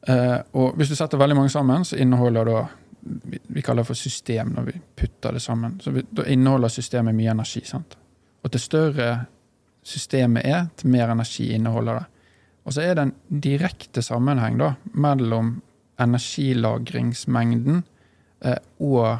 Eh, 0.07 0.37
og 0.57 0.77
hvis 0.77 0.91
du 0.91 0.95
setter 0.97 1.19
veldig 1.21 1.37
mange 1.37 1.53
sammen, 1.53 1.85
så 1.85 1.97
inneholder 2.01 2.47
da 2.49 2.61
vi, 3.01 3.39
vi 3.47 3.61
kaller 3.65 3.81
det 3.81 3.89
for 3.89 3.97
system 3.97 4.53
når 4.55 4.67
vi 4.69 4.79
putter 4.95 5.33
det 5.33 5.41
sammen. 5.41 5.79
Så 5.81 5.93
vi, 5.95 6.03
da 6.09 6.25
inneholder 6.29 6.69
systemet 6.69 7.17
mye 7.17 7.33
energi. 7.33 7.63
sant? 7.65 7.97
Og 8.41 8.51
til 8.51 8.61
større 8.61 9.09
systemet 9.83 10.45
er, 10.45 10.67
til 10.77 10.93
mer 10.93 11.09
energi 11.13 11.51
inneholder 11.55 12.01
det. 12.01 12.05
Og 12.65 12.75
så 12.75 12.85
er 12.85 12.95
det 12.95 13.07
en 13.07 13.15
direkte 13.41 14.03
sammenheng 14.05 14.59
da, 14.61 14.75
mellom 14.93 15.55
energilagringsmengden 16.01 17.81
eh, 18.45 18.59
og 18.79 19.17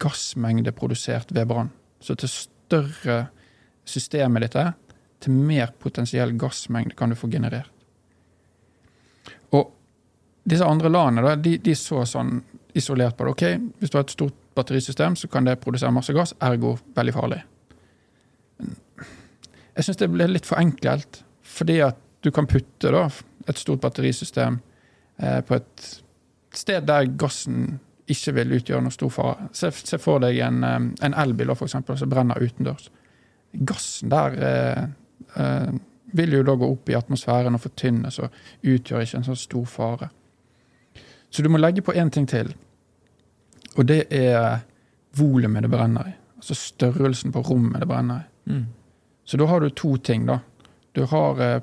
gassmengde 0.00 0.72
produsert 0.76 1.32
ved 1.32 1.48
brann. 1.48 1.72
Så 2.00 2.14
til 2.14 2.28
større 2.28 3.26
systemet 3.86 4.46
ditt 4.46 4.58
er, 4.60 4.74
til 5.22 5.32
mer 5.32 5.72
potensiell 5.80 6.34
gassmengde 6.38 6.96
kan 6.96 7.10
du 7.10 7.16
få 7.18 7.30
generert. 7.32 7.70
Og 9.56 9.70
disse 10.44 10.66
andre 10.66 10.90
landene 10.92 11.24
da, 11.26 11.36
de, 11.40 11.56
de, 11.62 11.74
så 11.78 12.04
sånn 12.06 12.40
isolert 12.76 13.16
på 13.16 13.24
det. 13.24 13.30
ok, 13.32 13.70
Hvis 13.80 13.92
du 13.92 13.98
har 13.98 14.04
et 14.04 14.14
stort 14.14 14.36
batterisystem, 14.56 15.16
så 15.16 15.28
kan 15.28 15.48
det 15.48 15.58
produsere 15.62 15.94
masse 15.94 16.12
gass, 16.16 16.34
ergo 16.40 16.76
veldig 16.96 17.14
farlig. 17.14 17.40
Jeg 19.76 19.84
syns 19.84 20.00
det 20.00 20.10
blir 20.12 20.30
litt 20.32 20.48
for 20.48 20.60
enkelt, 20.60 21.22
fordi 21.44 21.80
at 21.84 21.98
du 22.24 22.30
kan 22.34 22.48
putte 22.48 22.92
da, 22.92 23.06
et 23.46 23.58
stort 23.60 23.82
batterisystem 23.84 24.58
eh, 25.22 25.40
på 25.46 25.58
et 25.58 25.88
sted 26.56 26.86
der 26.88 27.10
gassen 27.20 27.76
ikke 28.10 28.36
vil 28.38 28.56
utgjøre 28.58 28.84
noe 28.86 28.94
stor 28.94 29.12
fare. 29.12 29.48
Se, 29.56 29.70
se 29.70 29.98
for 30.02 30.22
deg 30.22 30.40
en, 30.46 30.62
eh, 30.64 30.78
en 31.06 31.18
elbil 31.24 31.52
for 31.54 31.68
eksempel, 31.68 31.98
som 32.00 32.10
brenner 32.10 32.40
utendørs. 32.42 32.88
Gassen 33.64 34.12
der 34.12 34.36
eh, 34.50 34.82
eh, 35.42 35.72
vil 36.16 36.36
jo 36.38 36.44
da 36.46 36.54
gå 36.54 36.68
opp 36.72 36.90
i 36.90 36.96
atmosfæren 36.96 37.56
og 37.56 37.62
fortynnes 37.62 38.20
og 38.22 38.34
utgjør 38.62 39.04
ikke 39.04 39.20
en 39.20 39.26
sånn 39.26 39.40
stor 39.40 39.66
fare. 39.70 40.10
Så 41.30 41.42
du 41.42 41.50
må 41.52 41.60
legge 41.60 41.84
på 41.84 41.94
én 41.96 42.10
ting 42.12 42.28
til, 42.30 42.52
og 43.76 43.88
det 43.88 44.06
er 44.14 44.62
volumet 45.16 45.66
det 45.66 45.70
brenner 45.72 46.08
i. 46.08 46.14
Altså 46.36 46.56
størrelsen 46.56 47.32
på 47.34 47.42
rommet 47.44 47.82
det 47.82 47.88
brenner 47.90 48.22
i. 48.22 48.52
Mm. 48.52 48.66
Så 49.26 49.40
da 49.40 49.48
har 49.50 49.60
du 49.60 49.70
to 49.74 49.96
ting, 49.96 50.26
da. 50.28 50.38
Du 50.94 51.04
har 51.10 51.40
eh, 51.42 51.62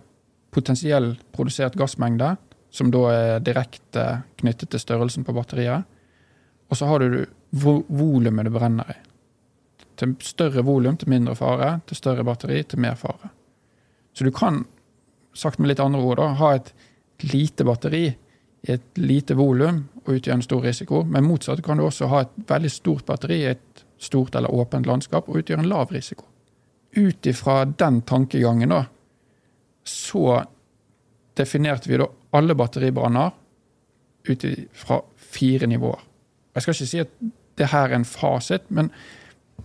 potensiell 0.53 1.13
produsert 1.31 1.77
gassmengde, 1.79 2.35
som 2.73 2.91
da 2.91 3.03
er 3.13 3.43
direkte 3.45 4.23
knyttet 4.41 4.73
til 4.73 4.81
størrelsen 4.81 5.25
på 5.25 5.33
batteriet. 5.33 5.85
Og 6.69 6.77
så 6.77 6.89
har 6.89 7.03
du 7.03 7.23
volumet 7.53 8.47
det 8.47 8.53
brenner 8.53 8.89
i. 8.89 8.95
Til 9.99 10.15
større 10.25 10.63
volum 10.65 10.97
til 10.97 11.11
mindre 11.13 11.35
fare, 11.37 11.77
til 11.87 11.99
større 11.99 12.25
batteri 12.25 12.63
til 12.63 12.81
mer 12.81 12.95
fare. 12.99 13.29
Så 14.13 14.25
du 14.25 14.31
kan, 14.31 14.63
sagt 15.33 15.59
med 15.59 15.69
litt 15.69 15.81
andre 15.81 16.01
ord, 16.01 16.17
da, 16.21 16.33
ha 16.39 16.53
et 16.57 16.73
lite 17.23 17.65
batteri 17.67 18.05
i 18.63 18.71
et 18.71 18.99
lite 18.99 19.35
volum 19.35 19.83
og 20.03 20.15
utgjøre 20.15 20.39
en 20.39 20.45
stor 20.45 20.63
risiko. 20.63 21.03
Men 21.03 21.27
motsatt 21.27 21.63
kan 21.65 21.79
du 21.79 21.85
også 21.87 22.09
ha 22.11 22.23
et 22.23 22.35
veldig 22.49 22.71
stort 22.71 23.05
batteri 23.09 23.41
i 23.43 23.51
et 23.51 23.85
stort 24.03 24.35
eller 24.35 24.53
åpent 24.53 24.87
landskap 24.87 25.29
og 25.29 25.41
utgjøre 25.41 25.63
en 25.63 25.71
lav 25.71 25.93
risiko. 25.93 26.27
Ut 26.93 27.25
ifra 27.25 27.63
den 27.65 28.01
tankegangen, 28.05 28.69
da, 28.69 28.83
så 29.83 30.43
definerte 31.37 31.89
vi 31.89 31.97
da 31.97 32.07
alle 32.37 32.55
batteribranner 32.55 33.33
ut 34.29 34.45
fra 34.77 35.01
fire 35.17 35.67
nivåer. 35.67 36.03
Jeg 36.53 36.63
skal 36.63 36.75
ikke 36.75 36.91
si 36.91 37.01
at 37.01 37.15
det 37.57 37.69
her 37.73 37.89
er 37.89 37.97
en 37.97 38.07
fasit, 38.07 38.65
men 38.69 38.91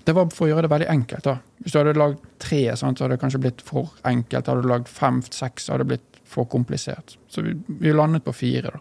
det 0.04 0.14
var 0.16 0.30
for 0.32 0.46
å 0.46 0.50
gjøre 0.52 0.66
det 0.66 0.72
veldig 0.72 0.90
enkelt. 0.92 1.24
da. 1.24 1.36
Hvis 1.62 1.74
du 1.74 1.78
hadde 1.80 1.98
lagd 1.98 2.22
tre, 2.40 2.62
så 2.76 2.86
hadde 2.88 3.08
det 3.12 3.20
kanskje 3.22 3.40
blitt 3.42 3.64
for 3.64 3.90
enkelt. 4.08 4.46
Hadde 4.46 4.64
du 4.64 4.70
lagd 4.70 4.88
fem, 4.88 5.22
seks, 5.22 5.66
så 5.66 5.74
hadde 5.74 5.84
det 5.84 5.94
blitt 5.94 6.20
for 6.28 6.48
komplisert. 6.48 7.16
Så 7.28 7.42
vi, 7.44 7.54
vi 7.80 7.92
landet 7.92 8.24
på 8.24 8.32
fire. 8.32 8.72
da. 8.72 8.80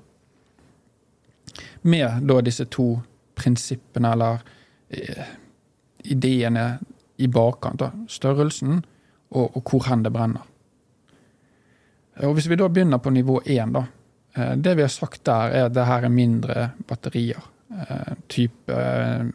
Med 1.82 2.28
da 2.28 2.42
disse 2.42 2.68
to 2.72 2.90
prinsippene, 3.38 4.12
eller 4.12 4.40
eh, 4.90 5.34
ideene 6.04 6.68
i 7.18 7.28
bakkant. 7.28 7.80
da. 7.80 7.92
Størrelsen 8.10 8.82
og, 9.30 9.58
og 9.58 9.62
hvor 9.64 9.88
hen 9.90 10.06
det 10.06 10.14
brenner. 10.16 10.48
Og 12.26 12.34
Hvis 12.34 12.48
vi 12.50 12.58
da 12.58 12.70
begynner 12.70 12.98
på 12.98 13.14
nivå 13.14 13.42
én, 13.46 13.74
da. 13.74 13.86
Eh, 14.34 14.56
det 14.58 14.76
vi 14.76 14.82
har 14.82 14.90
sagt 14.94 15.24
der, 15.26 15.52
er 15.52 15.68
at 15.68 15.76
det 15.76 15.86
her 15.86 16.08
er 16.08 16.14
mindre 16.14 16.70
batterier. 16.88 17.44
Eh, 17.68 18.14
type 18.32 18.74
eh, 18.74 19.28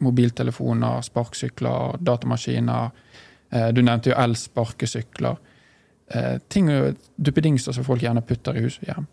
mobiltelefoner, 0.00 1.04
sparkesykler, 1.06 2.00
datamaskiner. 2.00 2.90
Du 3.74 3.80
nevnte 3.82 4.12
jo 4.12 4.18
elsparkesykler. 4.18 5.38
Ting 6.48 6.68
duppedingser 7.16 7.74
som 7.74 7.86
folk 7.86 8.02
gjerne 8.04 8.22
putter 8.26 8.58
i 8.58 8.62
hus 8.64 8.78
og 8.82 8.86
hjem. 8.90 9.08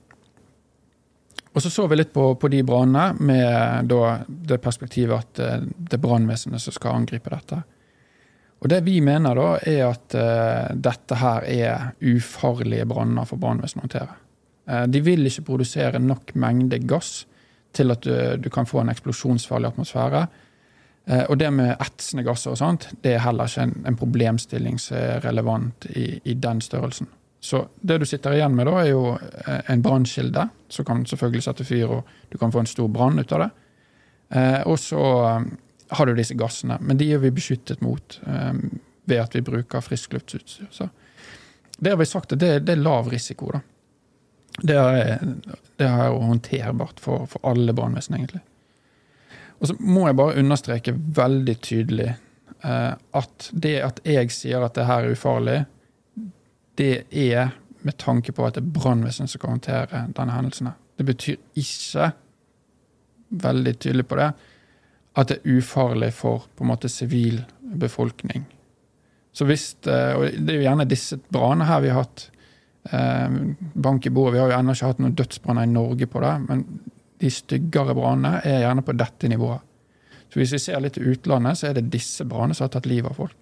Og 1.54 1.64
så 1.66 1.72
så 1.74 1.88
vi 1.90 1.98
litt 1.98 2.14
på, 2.14 2.28
på 2.38 2.52
de 2.54 2.62
brannene 2.66 3.08
med 3.18 3.90
det 4.28 4.60
perspektivet 4.62 5.18
at 5.18 5.42
det 5.74 5.98
er 5.98 6.04
brannvesenet 6.04 6.62
som 6.62 6.76
skal 6.76 7.00
angripe 7.00 7.34
dette. 7.34 7.64
Og 8.60 8.70
Det 8.70 8.82
vi 8.86 9.00
mener, 9.02 9.38
da, 9.38 9.50
er 9.62 9.84
at 9.86 10.16
uh, 10.18 10.74
dette 10.74 11.20
her 11.22 11.46
er 11.46 11.92
ufarlige 12.02 12.88
branner 12.90 13.28
for 13.30 13.42
brannvesenet 13.42 13.84
å 13.84 13.86
håndtere. 13.86 14.18
Uh, 14.68 14.86
de 14.90 15.02
vil 15.06 15.30
ikke 15.30 15.46
produsere 15.52 16.02
nok 16.02 16.34
mengde 16.36 16.82
gass 16.90 17.28
til 17.78 17.94
at 17.94 18.06
du, 18.08 18.16
du 18.42 18.50
kan 18.54 18.66
få 18.66 18.82
en 18.82 18.94
eksplosjonsfarlig 18.94 19.70
atmosfære. 19.70 20.26
Uh, 21.08 21.24
og 21.30 21.38
det 21.40 21.52
med 21.56 21.76
etsende 21.76 22.26
gasser 22.28 22.54
og 22.54 22.60
sånt, 22.60 22.90
det 23.04 23.16
er 23.16 23.24
heller 23.24 23.48
ikke 23.48 23.68
en, 23.68 23.78
en 23.88 24.00
problemstilling 24.00 24.80
som 24.82 24.98
er 25.00 25.22
relevant 25.24 25.88
i, 25.94 26.10
i, 26.24 26.34
den 26.34 26.62
størrelsen. 26.62 27.08
Så 27.40 27.68
det 27.80 28.00
du 28.02 28.06
sitter 28.10 28.36
igjen 28.36 28.56
med, 28.58 28.68
da, 28.68 28.82
er 28.82 28.90
jo 28.90 29.14
en 29.70 29.84
brannkilde, 29.86 30.48
som 30.74 30.86
kan 30.86 31.06
selvfølgelig 31.08 31.46
sette 31.46 31.68
fyr, 31.68 31.86
og 32.00 32.10
du 32.32 32.38
kan 32.42 32.52
få 32.52 32.64
en 32.64 32.70
stor 32.70 32.90
brann 32.92 33.20
ut 33.20 33.32
av 33.32 33.44
det. 33.46 33.50
og 34.66 34.80
så 34.82 35.04
har 35.90 36.06
du 36.06 36.16
disse 36.18 36.36
gassene. 36.36 36.80
Men 36.82 36.98
de 36.98 37.12
er 37.14 37.22
vi 37.22 37.32
beskyttet 37.32 37.82
mot 37.86 38.20
ved 39.08 39.22
at 39.22 39.36
vi 39.38 39.42
bruker 39.42 39.86
friskluftsutstyr. 39.86 40.66
Så 40.72 40.90
det 41.78 41.90
har 41.90 41.98
vi 41.98 42.06
sagt 42.06 42.34
at 42.34 42.40
det, 42.40 42.60
det 42.66 42.74
er 42.74 42.82
lav 42.82 43.10
risiko. 43.10 43.52
da. 43.54 43.62
Det 44.62 44.76
er, 44.76 45.20
det 45.78 45.88
er 45.88 46.10
håndterbart 46.10 47.00
for, 47.00 47.28
for 47.30 47.46
alle 47.46 47.74
brannvesen, 47.78 48.18
egentlig. 48.18 48.42
Og 49.60 49.70
så 49.70 49.76
må 49.80 50.06
jeg 50.08 50.18
bare 50.20 50.38
understreke 50.42 50.94
veldig 50.94 51.56
tydelig 51.66 52.12
eh, 52.12 52.94
at 52.94 53.50
det 53.54 53.76
at 53.86 54.02
jeg 54.06 54.34
sier 54.34 54.66
at 54.66 54.78
det 54.78 54.86
her 54.90 55.06
er 55.06 55.18
ufarlig, 55.18 55.58
det 56.78 57.08
er 57.10 57.56
med 57.88 57.98
tanke 57.98 58.34
på 58.36 58.46
at 58.46 58.58
det 58.58 58.64
er 58.64 58.76
brannvesenet 58.76 59.32
som 59.32 59.40
skal 59.40 59.56
håndtere 59.56 60.04
denne 60.18 60.36
hendelsen. 60.36 60.70
Det 60.98 61.06
betyr 61.08 61.38
ikke, 61.58 62.12
veldig 63.28 63.74
tydelig 63.76 64.06
på 64.08 64.16
det, 64.16 64.30
at 65.18 65.32
det 65.32 65.40
er 65.42 65.58
ufarlig 65.58 66.14
for 66.16 66.46
på 66.56 66.64
en 66.64 66.70
måte 66.70 66.90
sivil 66.92 67.42
befolkning. 67.82 68.46
Så 69.34 69.46
hvis, 69.46 69.76
eh, 69.86 70.14
og 70.16 70.24
Det 70.32 70.50
er 70.50 70.62
jo 70.62 70.68
gjerne 70.70 70.90
disse 70.90 71.18
brannene 71.32 71.66
her 71.66 71.82
vi 71.82 71.90
har 71.90 72.04
hatt. 72.04 72.30
Eh, 72.92 73.30
bank 73.74 74.06
i 74.06 74.10
bordet. 74.10 74.34
Vi 74.34 74.40
har 74.40 74.52
jo 74.52 74.58
ennå 74.58 74.74
ikke 74.74 74.86
hatt 74.86 75.00
noen 75.00 75.16
dødsbranner 75.16 75.64
i 75.64 75.74
Norge 75.74 76.08
på 76.08 76.22
det, 76.22 76.34
men 76.48 76.64
de 77.22 77.32
styggere 77.34 77.96
brannene 77.98 78.42
er 78.46 78.64
gjerne 78.66 78.86
på 78.86 78.96
dette 78.98 79.30
nivået. 79.32 79.64
Så 80.28 80.42
Hvis 80.42 80.54
vi 80.54 80.60
ser 80.60 80.82
litt 80.84 80.98
til 80.98 81.14
utlandet, 81.14 81.58
så 81.58 81.70
er 81.70 81.78
det 81.78 81.90
disse 81.94 82.26
brannene 82.28 82.58
som 82.58 82.68
har 82.68 82.74
tatt 82.76 82.90
livet 82.90 83.10
av 83.12 83.18
folk. 83.18 83.38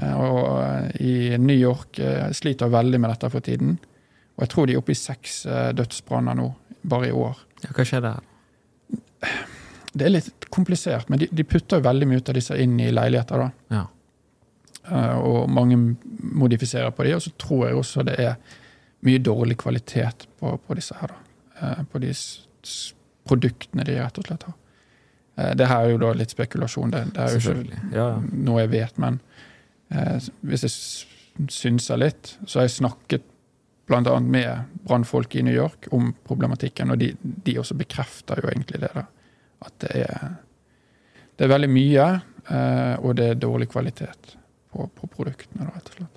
Eh, 0.00 0.16
og 0.16 1.00
I 1.00 1.38
New 1.38 1.56
York 1.56 2.00
sliter 2.36 2.72
veldig 2.72 3.00
med 3.00 3.14
dette 3.14 3.30
for 3.30 3.46
tiden. 3.46 3.78
Og 4.36 4.44
jeg 4.44 4.52
tror 4.52 4.66
de 4.66 4.74
er 4.74 4.80
oppe 4.80 4.94
i 4.94 4.98
seks 4.98 5.42
dødsbranner 5.76 6.36
nå, 6.38 6.48
bare 6.88 7.10
i 7.10 7.14
år. 7.14 7.40
Ja, 7.64 7.72
hva 7.76 7.84
skjer 7.86 8.04
der? 8.04 8.20
Det 9.92 10.06
er 10.06 10.14
litt 10.14 10.46
komplisert, 10.54 11.08
men 11.10 11.20
de, 11.20 11.28
de, 11.34 11.44
putter 11.44 11.82
veldig 11.82 12.08
mye 12.08 12.22
ut 12.22 12.30
av 12.30 12.38
disse 12.38 12.56
inn 12.62 12.78
i 12.80 12.92
leiligheter. 12.94 13.42
da. 13.42 13.76
Ja. 13.76 13.86
Og 15.20 15.50
mange 15.52 15.76
modifiserer 16.40 16.94
på 16.94 17.04
de, 17.06 17.14
og 17.18 17.24
så 17.24 17.32
tror 17.38 17.66
jeg 17.66 17.78
også 17.78 18.04
det 18.06 18.16
er 18.22 18.38
mye 19.06 19.22
dårlig 19.22 19.58
kvalitet 19.60 20.26
på, 20.40 20.54
på 20.66 20.78
disse 20.78 20.96
her. 21.00 21.12
da. 21.12 21.74
På 21.90 22.00
de 22.02 22.14
produktene 23.28 23.86
de 23.86 23.98
rett 24.00 24.20
og 24.20 24.26
slett 24.28 24.48
har. 24.48 24.56
Uh, 25.38 25.52
det 25.58 25.68
her 25.70 25.84
er 25.84 25.94
jo 25.94 26.02
da 26.02 26.14
litt 26.18 26.34
spekulasjon, 26.34 26.94
det, 26.94 27.04
det 27.16 27.24
er 27.24 27.36
jo 27.36 27.40
ikke 27.40 27.80
ja, 27.94 28.06
ja. 28.06 28.08
noe 28.48 28.64
jeg 28.64 28.74
vet, 28.76 29.00
men 29.02 29.22
hvis 30.46 30.62
jeg 30.62 31.48
synser 31.50 31.98
litt, 31.98 32.36
så 32.46 32.60
har 32.60 32.68
jeg 32.68 32.76
snakket 32.76 33.24
bl.a. 33.90 34.12
med 34.22 34.68
brannfolk 34.86 35.34
i 35.34 35.42
New 35.42 35.56
York 35.56 35.88
om 35.90 36.12
problematikken, 36.22 36.92
og 36.94 37.00
de, 37.00 37.08
de 37.18 37.56
også 37.58 37.74
bekrefter 37.74 38.38
jo 38.38 38.52
egentlig 38.52 38.84
det. 38.84 38.92
da 38.94 39.02
at 39.60 39.76
det 39.84 40.04
er, 40.06 40.30
det 41.36 41.46
er 41.46 41.52
veldig 41.52 41.70
mye, 41.72 42.06
eh, 42.48 42.94
og 43.04 43.16
det 43.18 43.28
er 43.30 43.42
dårlig 43.42 43.68
kvalitet 43.72 44.34
på, 44.72 44.86
på 44.86 45.10
produktene, 45.12 45.68
rett 45.68 45.92
og 45.92 45.98
slett. 45.98 46.16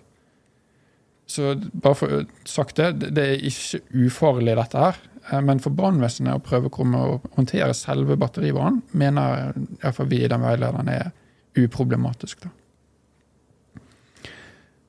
Så 1.33 1.53
bare 1.71 1.97
for 1.97 2.25
sagt 2.47 2.77
det, 2.79 3.09
det 3.15 3.23
er 3.23 3.47
ikke 3.49 3.81
ufarlig, 4.05 4.55
dette 4.59 4.85
her. 4.85 4.99
Eh, 5.29 5.41
men 5.41 5.59
for 5.63 5.75
brannvesenet 5.75 6.35
å 6.35 6.43
prøve 6.43 6.69
å 6.69 7.19
håndtere 7.35 7.73
selve 7.77 8.17
batteribrannen, 8.19 8.81
mener 8.91 9.53
iallfall 9.81 10.09
vi 10.11 10.23
i 10.23 10.27
den 10.31 10.43
veilederen 10.43 10.89
er 10.89 11.11
uproblematisk. 11.55 12.43
da. 12.43 12.49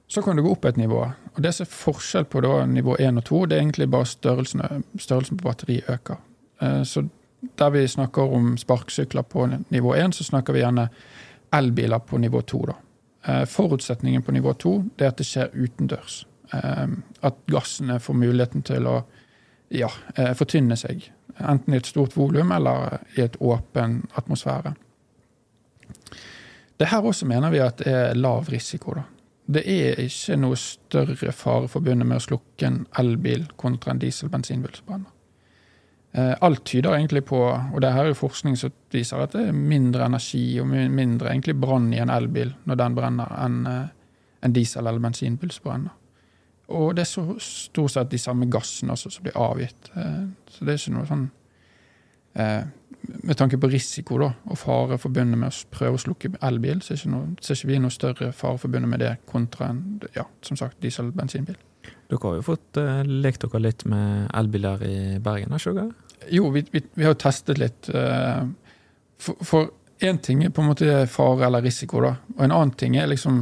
Så 0.08 0.22
kan 0.22 0.36
du 0.36 0.42
gå 0.42 0.52
opp 0.52 0.64
et 0.64 0.76
nivå. 0.76 1.12
og 1.36 1.42
Det 1.42 1.54
som 1.54 1.64
er 1.64 1.70
forskjell 1.70 2.24
på 2.24 2.40
da, 2.40 2.66
nivå 2.66 2.96
1 2.98 3.18
og 3.18 3.24
2, 3.24 3.46
det 3.46 3.56
er 3.56 3.62
egentlig 3.62 3.90
bare 3.90 4.06
størrelsen, 4.06 4.84
størrelsen 4.98 5.36
på 5.36 5.48
batteriet 5.48 5.88
øker. 5.88 6.16
Eh, 6.60 6.82
så 6.82 7.08
der 7.58 7.70
vi 7.70 7.86
snakker 7.88 8.22
om 8.22 8.56
sparkesykler 8.56 9.22
på 9.22 9.46
nivå 9.70 9.94
1, 9.94 10.14
så 10.14 10.24
snakker 10.24 10.52
vi 10.52 10.60
gjerne 10.60 10.88
elbiler 11.52 11.98
på 11.98 12.18
nivå 12.18 12.40
2. 12.40 12.66
Da. 12.66 12.74
forutsetningen 13.44 14.22
på 14.22 14.32
nivå 14.32 14.52
2 14.52 14.84
det 14.98 15.04
er 15.04 15.08
at 15.08 15.18
det 15.18 15.26
skjer 15.26 15.52
utendørs. 15.54 16.26
Eh, 16.52 16.88
at 17.22 17.34
gassene 17.46 18.00
får 18.00 18.14
muligheten 18.14 18.62
til 18.62 18.86
å 18.86 19.02
ja, 19.68 19.90
eh, 20.16 20.34
fortynne 20.34 20.76
seg. 20.76 21.10
Enten 21.38 21.74
i 21.74 21.80
et 21.80 21.86
stort 21.86 22.16
volum 22.16 22.52
eller 22.52 22.98
i 23.16 23.24
et 23.24 23.36
åpen 23.40 24.02
atmosfære. 24.16 24.74
Det 26.76 26.90
her 26.90 27.06
også 27.06 27.26
mener 27.26 27.50
vi 27.50 27.62
at 27.62 27.82
er 27.86 28.14
lav 28.14 28.48
risiko. 28.50 28.94
da. 28.94 29.02
Det 29.46 29.62
er 29.68 30.00
ikke 30.00 30.36
noe 30.40 30.56
større 30.56 31.32
fare 31.32 31.68
forbundet 31.68 32.06
med 32.06 32.16
å 32.16 32.24
slukke 32.24 32.66
en 32.66 32.86
elbil 32.98 33.46
kontra 33.56 33.92
en 33.92 34.00
diesel-bensinbilsbranner. 34.00 35.10
Eh, 36.14 36.34
alt 36.40 36.64
tyder 36.64 36.94
egentlig 36.94 37.24
på, 37.24 37.40
og 37.74 37.80
det 37.82 37.92
her 37.92 38.06
er 38.06 38.14
forskning 38.14 38.56
som 38.56 38.70
viser 38.94 39.18
at 39.18 39.32
det 39.34 39.48
er 39.48 39.56
mindre 39.56 40.06
energi 40.06 40.60
og 40.62 40.68
mindre 40.70 41.54
brann 41.58 41.92
i 41.92 41.98
en 41.98 42.10
elbil 42.10 42.54
når 42.64 42.76
den 42.78 42.94
brenner, 42.94 43.34
enn 43.44 43.66
eh, 43.66 43.88
en 44.42 44.52
diesel- 44.52 44.86
eller 44.86 45.00
bensinbil 45.02 45.50
som 45.50 45.64
brenner. 45.64 45.90
Og 46.68 46.94
det 46.96 47.02
er 47.04 47.10
så 47.10 47.24
stort 47.44 47.92
sett 47.92 48.10
de 48.10 48.18
samme 48.18 48.46
gassene 48.50 48.94
altså, 48.94 49.10
som 49.12 49.24
blir 49.26 49.36
avgitt. 49.36 49.90
Eh, 49.96 50.24
Så 50.48 50.64
det 50.64 50.72
er 50.72 50.78
ikke 50.80 50.94
noe 50.94 51.08
sånn 51.10 51.26
eh, 52.40 52.62
Med 53.28 53.36
tanke 53.36 53.58
på 53.60 53.68
risiko 53.68 54.16
da, 54.22 54.30
og 54.48 54.56
fare 54.58 54.96
forbundet 54.98 55.36
med 55.38 55.52
å 55.52 55.68
prøve 55.76 55.98
å 55.98 56.00
slukke 56.00 56.30
elbil, 56.40 56.80
så 56.80 56.94
er 56.94 57.02
ikke 57.02 57.12
noe, 57.12 57.34
ser 57.44 57.58
ikke 57.58 57.68
vi 57.68 57.78
noe 57.84 57.92
større 57.92 58.30
fare 58.32 58.58
forbundet 58.62 58.88
med 58.88 59.02
det 59.04 59.10
kontra 59.28 59.68
en 59.68 59.82
ja, 60.16 60.24
som 60.40 60.56
sagt, 60.56 60.78
diesel-bensinbil. 60.80 61.58
Dere 62.08 62.20
har 62.22 62.38
jo 62.38 62.46
fått 62.46 62.80
uh, 62.80 63.02
lekt 63.04 63.44
dere 63.44 63.60
litt 63.60 63.84
med 63.84 64.30
elbiler 64.32 64.86
i 64.88 64.96
Bergen, 65.20 65.52
har 65.52 65.60
ikke 65.60 65.76
dere? 65.76 66.16
Jo, 66.32 66.48
vi, 66.54 66.64
vi, 66.72 66.80
vi 66.96 67.04
har 67.04 67.18
testet 67.20 67.60
litt. 67.60 67.90
eh, 67.92 68.40
for 69.20 69.68
én 70.00 70.18
ting 70.24 70.40
er 70.44 70.50
på 70.50 70.64
en 70.64 70.70
måte 70.72 71.06
fare 71.12 71.44
eller 71.46 71.62
risiko, 71.64 72.00
da. 72.00 72.14
Og 72.38 72.44
en 72.46 72.56
annen 72.56 72.72
ting 72.80 72.96
er 72.96 73.10
liksom 73.12 73.40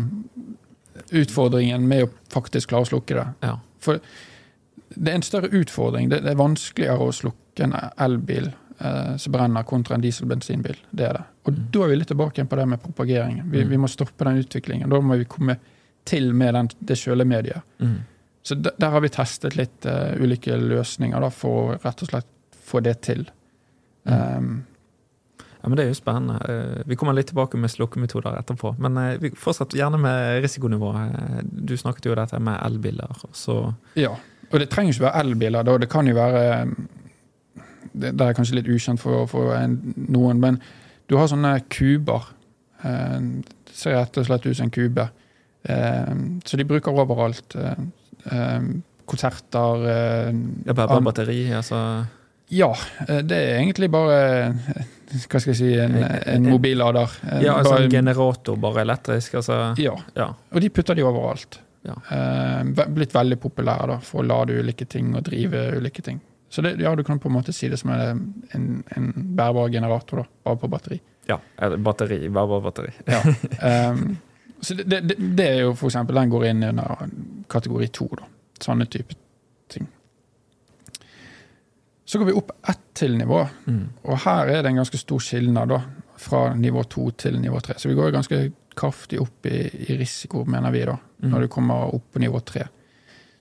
utfordringen 1.12 1.84
med 1.88 2.04
å 2.06 2.10
faktisk 2.32 2.68
klare 2.72 2.86
å 2.86 2.90
slukke 2.92 3.14
det. 3.18 3.26
Ja. 3.44 3.56
For 3.82 4.00
det 4.94 5.10
er 5.12 5.14
en 5.18 5.22
større 5.26 5.48
utfordring. 5.56 6.08
Det, 6.12 6.20
det 6.24 6.32
er 6.34 6.40
vanskeligere 6.40 7.06
å 7.08 7.12
slukke 7.16 7.64
en 7.66 7.74
elbil 8.00 8.50
eh, 8.78 9.16
som 9.20 9.32
brenner, 9.34 9.62
kontra 9.68 9.96
en 9.96 10.04
diesel-bensinbil. 10.04 10.76
Det 10.90 11.06
er 11.08 11.18
det. 11.20 11.24
Og 11.46 11.52
Mm. 11.52 11.60
da 11.74 11.82
er 11.84 11.88
vi 11.88 11.96
litt 11.96 12.08
tilbake 12.12 12.44
på 12.48 12.56
det 12.56 12.66
med 12.68 12.82
propageringen. 12.82 13.50
Vi, 13.50 13.62
Mm. 13.64 13.68
vi 13.70 13.76
må 13.84 13.88
stoppe 13.88 14.24
den 14.24 14.38
utviklingen. 14.44 14.88
Da 14.90 15.00
må 15.00 15.16
vi 15.18 15.24
komme 15.24 15.56
til 16.04 16.32
med 16.34 16.54
den, 16.54 16.68
det 16.80 16.96
kjølemediet. 16.98 17.62
Mm. 17.80 17.96
Så 18.42 18.54
der, 18.62 18.72
der 18.78 18.90
har 18.90 19.00
vi 19.00 19.08
testet 19.08 19.56
litt 19.56 19.86
uh, 19.86 20.14
ulike 20.18 20.56
løsninger 20.58 21.20
da, 21.20 21.30
for 21.30 21.50
å 21.76 21.78
rett 21.84 22.02
og 22.02 22.08
slett 22.08 22.26
få 22.66 22.80
det 22.82 23.00
til. 23.02 23.26
Um, 24.04 24.64
Ja, 25.62 25.68
men 25.68 25.76
Det 25.78 25.84
er 25.84 25.92
jo 25.92 25.94
spennende. 25.94 26.36
Eh, 26.50 26.82
Vi 26.86 26.96
kommer 26.98 27.14
litt 27.14 27.28
tilbake 27.30 27.56
med 27.60 27.70
slukkemetoder 27.70 28.34
etterpå. 28.40 28.74
Men 28.82 28.96
eh, 28.98 29.18
vi 29.22 29.30
fortsatt 29.38 29.74
gjerne 29.78 29.98
med 30.02 30.42
risikonivået. 30.42 31.14
Eh, 31.14 31.42
Du 31.52 31.76
snakket 31.78 32.06
jo 32.10 32.14
dette 32.18 32.40
med 32.42 32.58
elbiler. 32.66 33.12
Så 33.32 33.74
ja. 33.94 34.10
Og 34.52 34.58
det 34.60 34.68
trenger 34.70 34.92
ikke 34.92 35.06
være 35.06 35.20
elbiler. 35.22 35.62
Da. 35.64 35.78
Det 35.78 35.88
kan 35.88 36.06
jo 36.10 36.14
være 36.18 36.42
Det, 37.94 38.10
det 38.16 38.20
er 38.26 38.34
kanskje 38.34 38.54
litt 38.56 38.68
ukjent 38.72 39.00
for, 39.00 39.26
for 39.28 39.52
en, 39.54 39.78
noen, 40.08 40.38
men 40.40 40.58
du 41.10 41.16
har 41.18 41.26
sånne 41.28 41.58
kuber. 41.68 42.24
Det 42.82 43.74
ser 43.76 43.98
rett 43.98 44.16
og 44.16 44.24
slett 44.26 44.46
ut 44.46 44.56
som 44.56 44.64
en 44.64 44.72
kube. 44.72 45.04
Så 46.48 46.56
de 46.56 46.64
bruker 46.64 46.96
overalt. 46.96 47.56
Konserter 49.06 49.84
Ja, 50.66 50.72
bare, 50.72 50.88
bare 50.88 51.04
batteri. 51.04 51.52
altså... 51.52 51.82
Ja, 52.52 52.72
det 53.08 53.36
er 53.36 53.58
egentlig 53.60 53.90
bare 53.92 54.54
Hva 55.12 55.40
skal 55.40 55.52
jeg 55.52 55.58
si 55.58 55.70
En, 55.80 55.94
en 56.00 56.46
mobillader. 56.48 57.14
En, 57.28 57.42
Ja, 57.44 57.58
altså 57.60 57.76
en 57.82 57.90
generator, 57.92 58.56
bare 58.56 58.80
elektrisk. 58.86 59.34
altså... 59.40 59.60
ja. 59.78 59.94
Ja. 60.16 60.30
Og 60.52 60.60
de 60.64 60.70
putter 60.70 60.94
de 60.98 61.04
overalt. 61.04 61.60
Ja. 61.84 61.96
Eh, 62.14 62.86
blitt 62.94 63.14
veldig 63.14 63.40
populære 63.42 63.88
da, 63.90 63.96
for 64.06 64.22
å 64.22 64.26
lade 64.26 64.54
ulike 64.62 64.86
ting 64.86 65.14
og 65.18 65.24
drive 65.26 65.64
ulike 65.76 66.02
ting. 66.06 66.20
Så 66.52 66.62
det, 66.62 66.76
ja, 66.80 66.92
du 66.94 67.02
kan 67.04 67.18
på 67.18 67.28
en 67.30 67.34
måte 67.38 67.52
si 67.56 67.68
det 67.72 67.78
som 67.80 67.90
en, 67.94 68.20
en, 68.52 68.66
en 68.96 69.12
bærbar 69.38 69.70
generator, 69.72 70.22
da, 70.22 70.28
bare 70.44 70.60
på 70.62 70.68
batteri. 70.68 71.00
ja. 71.28 71.38
Batteri. 71.78 72.28
Bare 72.28 72.60
batteri. 72.60 72.92
Ja. 73.08 73.22
Em, 73.70 74.16
så 74.60 74.74
det, 74.78 75.00
det, 75.08 75.16
det 75.18 75.46
er 75.48 75.60
jo 75.64 75.72
for 75.74 75.88
eksempel, 75.90 76.14
den 76.20 76.30
går 76.30 76.44
inn 76.52 76.62
under 76.68 77.08
kategori 77.50 77.88
to. 77.96 78.08
Sånne 78.62 78.86
type 78.86 79.14
ting. 79.16 79.21
Så 82.12 82.18
går 82.20 82.28
vi 82.28 82.32
opp 82.36 82.50
ett 82.68 82.80
til 82.98 83.14
nivå, 83.16 83.38
Mm. 83.66 83.86
og 84.04 84.18
her 84.26 84.48
er 84.52 84.62
det 84.62 84.68
en 84.72 84.80
ganske 84.82 84.98
stor 85.00 85.18
skilnad 85.24 85.68
da, 85.72 85.78
fra 86.20 86.42
nivå 86.54 86.82
to 86.92 87.06
til 87.16 87.38
nivå 87.40 87.60
tre. 87.64 87.74
Så 87.80 87.88
vi 87.88 87.94
går 87.96 88.12
ganske 88.12 88.40
kraftig 88.76 89.20
opp 89.22 89.46
i, 89.48 89.62
i 89.88 89.96
risiko, 89.96 90.44
mener 90.44 90.70
vi, 90.74 90.82
da, 90.84 90.98
Mm. 91.22 91.30
når 91.30 91.40
du 91.40 91.48
kommer 91.48 91.94
opp 91.94 92.04
på 92.12 92.20
nivå 92.20 92.40
tre. 92.44 92.66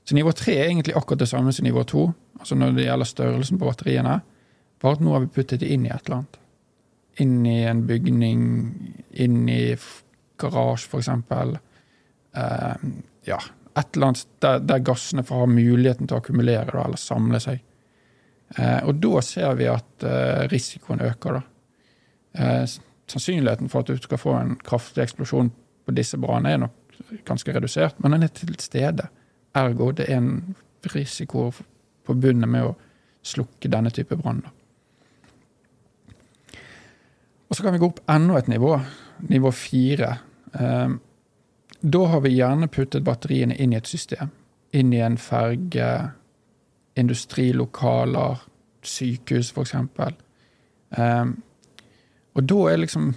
Så 0.06 0.16
nivå 0.16 0.32
tre 0.34 0.54
er 0.56 0.70
egentlig 0.70 0.96
akkurat 0.96 1.20
det 1.20 1.28
samme 1.30 1.52
som 1.54 1.66
nivå 1.68 1.84
to, 1.86 2.14
altså 2.40 2.56
når 2.56 2.76
det 2.76 2.86
gjelder 2.86 3.06
størrelsen 3.12 3.60
på 3.60 3.66
batteriene, 3.68 4.22
bare 4.82 4.92
at 4.94 5.02
nå 5.02 5.12
har 5.14 5.20
vi 5.20 5.28
puttet 5.36 5.60
det 5.60 5.70
inn 5.72 5.86
i 5.86 5.90
et 5.90 6.06
eller 6.08 6.18
annet. 6.22 6.38
Inn 7.20 7.46
i 7.46 7.58
en 7.68 7.84
bygning, 7.88 9.04
inn 9.14 9.50
i 9.50 9.76
garasje, 10.40 10.88
for 10.88 11.00
eksempel. 11.04 11.58
Eh, 12.36 12.76
ja, 13.28 13.38
et 13.78 13.96
eller 13.96 14.08
annet 14.08 14.26
der, 14.40 14.60
der 14.60 14.80
gassene 14.80 15.24
får 15.24 15.44
ha 15.44 15.46
muligheten 15.46 16.08
til 16.08 16.16
å 16.18 16.22
akkumulere 16.22 16.72
da, 16.72 16.86
eller 16.86 16.98
samle 16.98 17.40
seg. 17.44 17.60
Eh, 18.58 18.84
og 18.84 19.00
da 19.00 19.22
ser 19.24 19.56
vi 19.60 19.68
at 19.72 20.06
eh, 20.08 20.46
risikoen 20.52 21.02
øker. 21.06 21.40
Da. 21.40 21.42
Eh, 22.34 22.64
sannsynligheten 23.12 23.72
for 23.72 23.84
at 23.84 23.92
du 23.92 23.98
skal 24.02 24.20
få 24.20 24.36
en 24.40 24.56
kraftig 24.66 25.06
eksplosjon 25.06 25.52
på 25.86 25.96
disse 25.96 26.20
brannene 26.22 26.54
er 26.54 26.64
nok 26.66 26.78
ganske 27.28 27.54
redusert, 27.56 28.00
men 28.00 28.16
den 28.16 28.24
er 28.28 28.34
til 28.36 28.56
stede. 28.60 29.08
Ergo 29.58 29.92
det 29.96 30.08
er 30.10 30.20
en 30.22 30.56
risiko 30.94 31.50
på 31.52 31.68
forbundet 32.08 32.50
med 32.50 32.70
å 32.70 32.76
slukke 33.26 33.70
denne 33.72 33.92
type 33.94 34.16
brann. 34.18 34.44
Og 37.50 37.58
så 37.58 37.64
kan 37.64 37.76
vi 37.76 37.82
gå 37.82 37.90
opp 37.92 38.00
enda 38.10 38.38
et 38.40 38.48
nivå, 38.48 38.78
nivå 39.28 39.52
fire. 39.52 40.14
Da 41.82 42.02
har 42.08 42.24
vi 42.24 42.32
gjerne 42.38 42.72
puttet 42.72 43.04
batteriene 43.04 43.58
inn 43.60 43.74
i 43.76 43.78
et 43.78 43.90
system. 43.92 44.32
Inn 44.72 44.94
i 44.96 45.02
en 45.04 45.18
ferge, 45.20 45.90
industrilokaler, 47.02 48.42
sykehus 48.84 49.52
f.eks. 49.54 49.76
Um, 50.98 51.36
og 52.36 52.46
da 52.50 52.60
er, 52.72 52.78
liksom, 52.82 53.12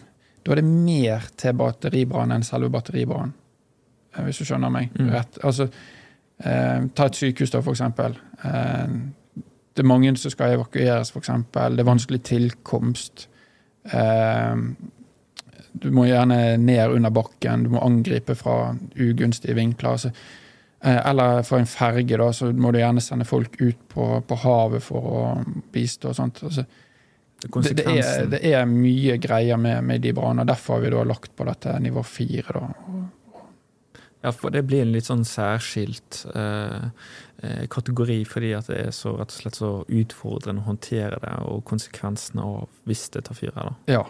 da 0.44 0.52
er 0.52 0.60
det 0.60 0.64
mer 0.68 1.28
til 1.40 1.54
batteribrann 1.58 2.34
enn 2.34 2.44
selve 2.46 2.70
batteribrann. 2.70 3.32
eh, 4.16 4.24
Hvis 4.26 4.38
du 4.38 4.44
skjønner 4.44 4.70
meg 4.70 4.90
Mm. 4.98 5.10
rett. 5.10 5.38
Altså, 5.44 5.68
um, 6.44 6.88
ta 6.94 7.06
et 7.06 7.16
sykehus, 7.16 7.50
da, 7.50 7.60
for 7.60 7.72
eksempel. 7.72 8.16
Eh, 8.44 8.86
det 9.74 9.82
er 9.82 9.88
mange 9.88 10.16
som 10.16 10.30
skal 10.30 10.54
evakueres, 10.54 11.10
eksempel. 11.16 11.76
Det 11.76 11.80
er 11.80 11.90
vanskelig 11.92 12.22
tilkomst. 12.22 13.28
Um, 13.94 14.76
du 15.82 15.90
må 15.90 16.04
gjerne 16.06 16.56
ned 16.56 16.90
under 16.94 17.10
bakken, 17.10 17.64
du 17.64 17.70
må 17.70 17.80
angripe 17.82 18.34
fra 18.38 18.76
ugunstige 19.00 19.54
vinkler. 19.54 19.90
Altså, 19.90 20.10
eller 20.84 21.42
for 21.48 21.60
en 21.60 21.68
ferge, 21.70 22.18
da, 22.20 22.30
så 22.36 22.50
må 22.52 22.72
du 22.74 22.80
gjerne 22.80 23.00
sende 23.00 23.24
folk 23.24 23.54
ut 23.60 23.78
på, 23.88 24.08
på 24.28 24.40
havet 24.42 24.84
for 24.84 25.06
å 25.08 25.22
bistå. 25.72 26.12
og 26.12 26.18
sånt. 26.18 26.42
Altså, 26.44 26.66
det, 27.44 27.74
det, 27.76 27.84
er, 27.92 28.26
det 28.32 28.40
er 28.52 28.64
mye 28.68 29.18
greier 29.20 29.60
med, 29.60 29.82
med 29.84 30.04
de 30.04 30.14
brannene. 30.16 30.46
Derfor 30.48 30.78
har 30.78 30.84
vi 30.84 30.94
da 30.94 31.04
lagt 31.08 31.34
på 31.36 31.46
dette 31.48 31.76
nivå 31.82 32.04
fire. 32.06 32.54
Da. 32.56 33.02
Ja, 34.24 34.32
for 34.32 34.54
det 34.54 34.62
blir 34.64 34.80
en 34.80 34.94
litt 34.94 35.04
sånn 35.10 35.26
særskilt 35.28 36.22
eh, 36.32 36.86
eh, 37.44 37.64
kategori, 37.68 38.22
fordi 38.24 38.54
at 38.56 38.70
det 38.72 38.78
er 38.86 38.94
så 38.96 39.12
rett 39.18 39.34
og 39.34 39.42
slett 39.42 39.58
så 39.58 39.72
utfordrende 39.84 40.64
å 40.64 40.70
håndtere 40.70 41.18
det, 41.20 41.34
og 41.44 41.60
konsekvensene 41.68 42.46
av 42.48 42.70
hvis 42.88 43.04
det 43.12 43.26
tar 43.26 43.36
fyr 43.36 43.52
her, 43.52 43.68
da. 43.68 43.98
Ja. 43.98 44.04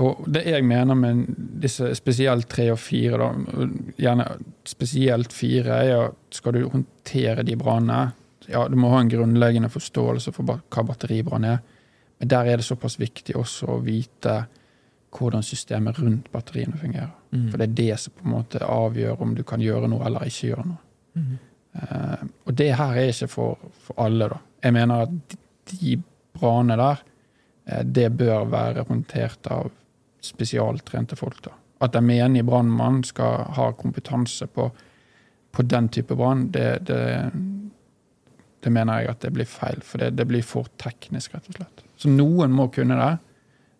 Og 0.00 0.24
det 0.32 0.46
jeg 0.48 0.64
mener 0.64 0.96
med 0.96 1.26
disse 1.60 1.90
spesielt 1.98 2.48
tre 2.48 2.70
og 2.72 2.78
fire, 2.80 3.18
da, 3.20 3.66
gjerne 4.00 4.26
spesielt 4.64 5.34
fire, 5.36 5.82
er 5.84 6.06
at 6.06 6.38
skal 6.38 6.56
du 6.56 6.62
håndtere 6.64 7.44
de 7.44 7.56
brannene 7.60 8.12
Ja, 8.50 8.64
du 8.68 8.74
må 8.74 8.88
ha 8.90 8.98
en 8.98 9.10
grunnleggende 9.10 9.68
forståelse 9.70 10.32
for 10.34 10.48
hva 10.48 10.82
batteribrann 10.82 11.44
er, 11.46 11.60
men 12.18 12.28
der 12.28 12.48
er 12.50 12.58
det 12.58 12.66
såpass 12.66 12.96
viktig 12.98 13.36
også 13.38 13.68
å 13.76 13.82
vite 13.84 14.40
hvordan 15.12 15.44
systemet 15.46 16.00
rundt 16.00 16.30
batteriene 16.32 16.80
fungerer. 16.80 17.12
Mm. 17.30 17.44
For 17.50 17.60
det 17.60 17.68
er 17.68 17.76
det 17.78 17.98
som 18.00 18.16
på 18.16 18.26
en 18.26 18.32
måte 18.32 18.64
avgjør 18.66 19.22
om 19.22 19.36
du 19.36 19.44
kan 19.46 19.62
gjøre 19.62 19.90
noe 19.92 20.02
eller 20.08 20.26
ikke 20.26 20.48
gjøre 20.48 20.66
noe. 20.72 20.82
Mm. 21.14 21.36
Uh, 21.76 22.24
og 22.48 22.56
det 22.58 22.68
her 22.80 22.98
er 22.98 23.12
ikke 23.12 23.30
for, 23.30 23.70
for 23.84 24.02
alle, 24.02 24.28
da. 24.32 24.40
Jeg 24.64 24.76
mener 24.76 25.06
at 25.06 25.36
de, 25.70 25.96
brannene 26.32 26.78
der, 26.80 27.04
eh, 27.66 27.84
det 27.84 28.08
bør 28.18 28.48
være 28.50 28.84
håndtert 28.88 29.46
av 29.52 29.70
spesialtrente 30.22 31.16
folk. 31.16 31.42
da. 31.44 31.52
At 31.82 31.96
en 31.98 32.06
menig 32.06 32.44
brannmann 32.46 33.02
skal 33.04 33.48
ha 33.56 33.72
kompetanse 33.72 34.46
på, 34.46 34.70
på 35.52 35.62
den 35.62 35.88
type 35.88 36.14
brann, 36.16 36.48
det, 36.54 36.86
det, 36.86 37.32
det 38.62 38.70
mener 38.70 39.02
jeg 39.02 39.10
at 39.10 39.24
det 39.26 39.32
blir 39.34 39.50
feil. 39.50 39.82
For 39.82 39.98
det, 39.98 40.12
det 40.18 40.28
blir 40.30 40.46
for 40.46 40.70
teknisk, 40.82 41.34
rett 41.34 41.48
og 41.50 41.58
slett. 41.58 41.82
Så 41.98 42.12
noen 42.12 42.54
må 42.54 42.68
kunne 42.74 42.98
det, 42.98 43.12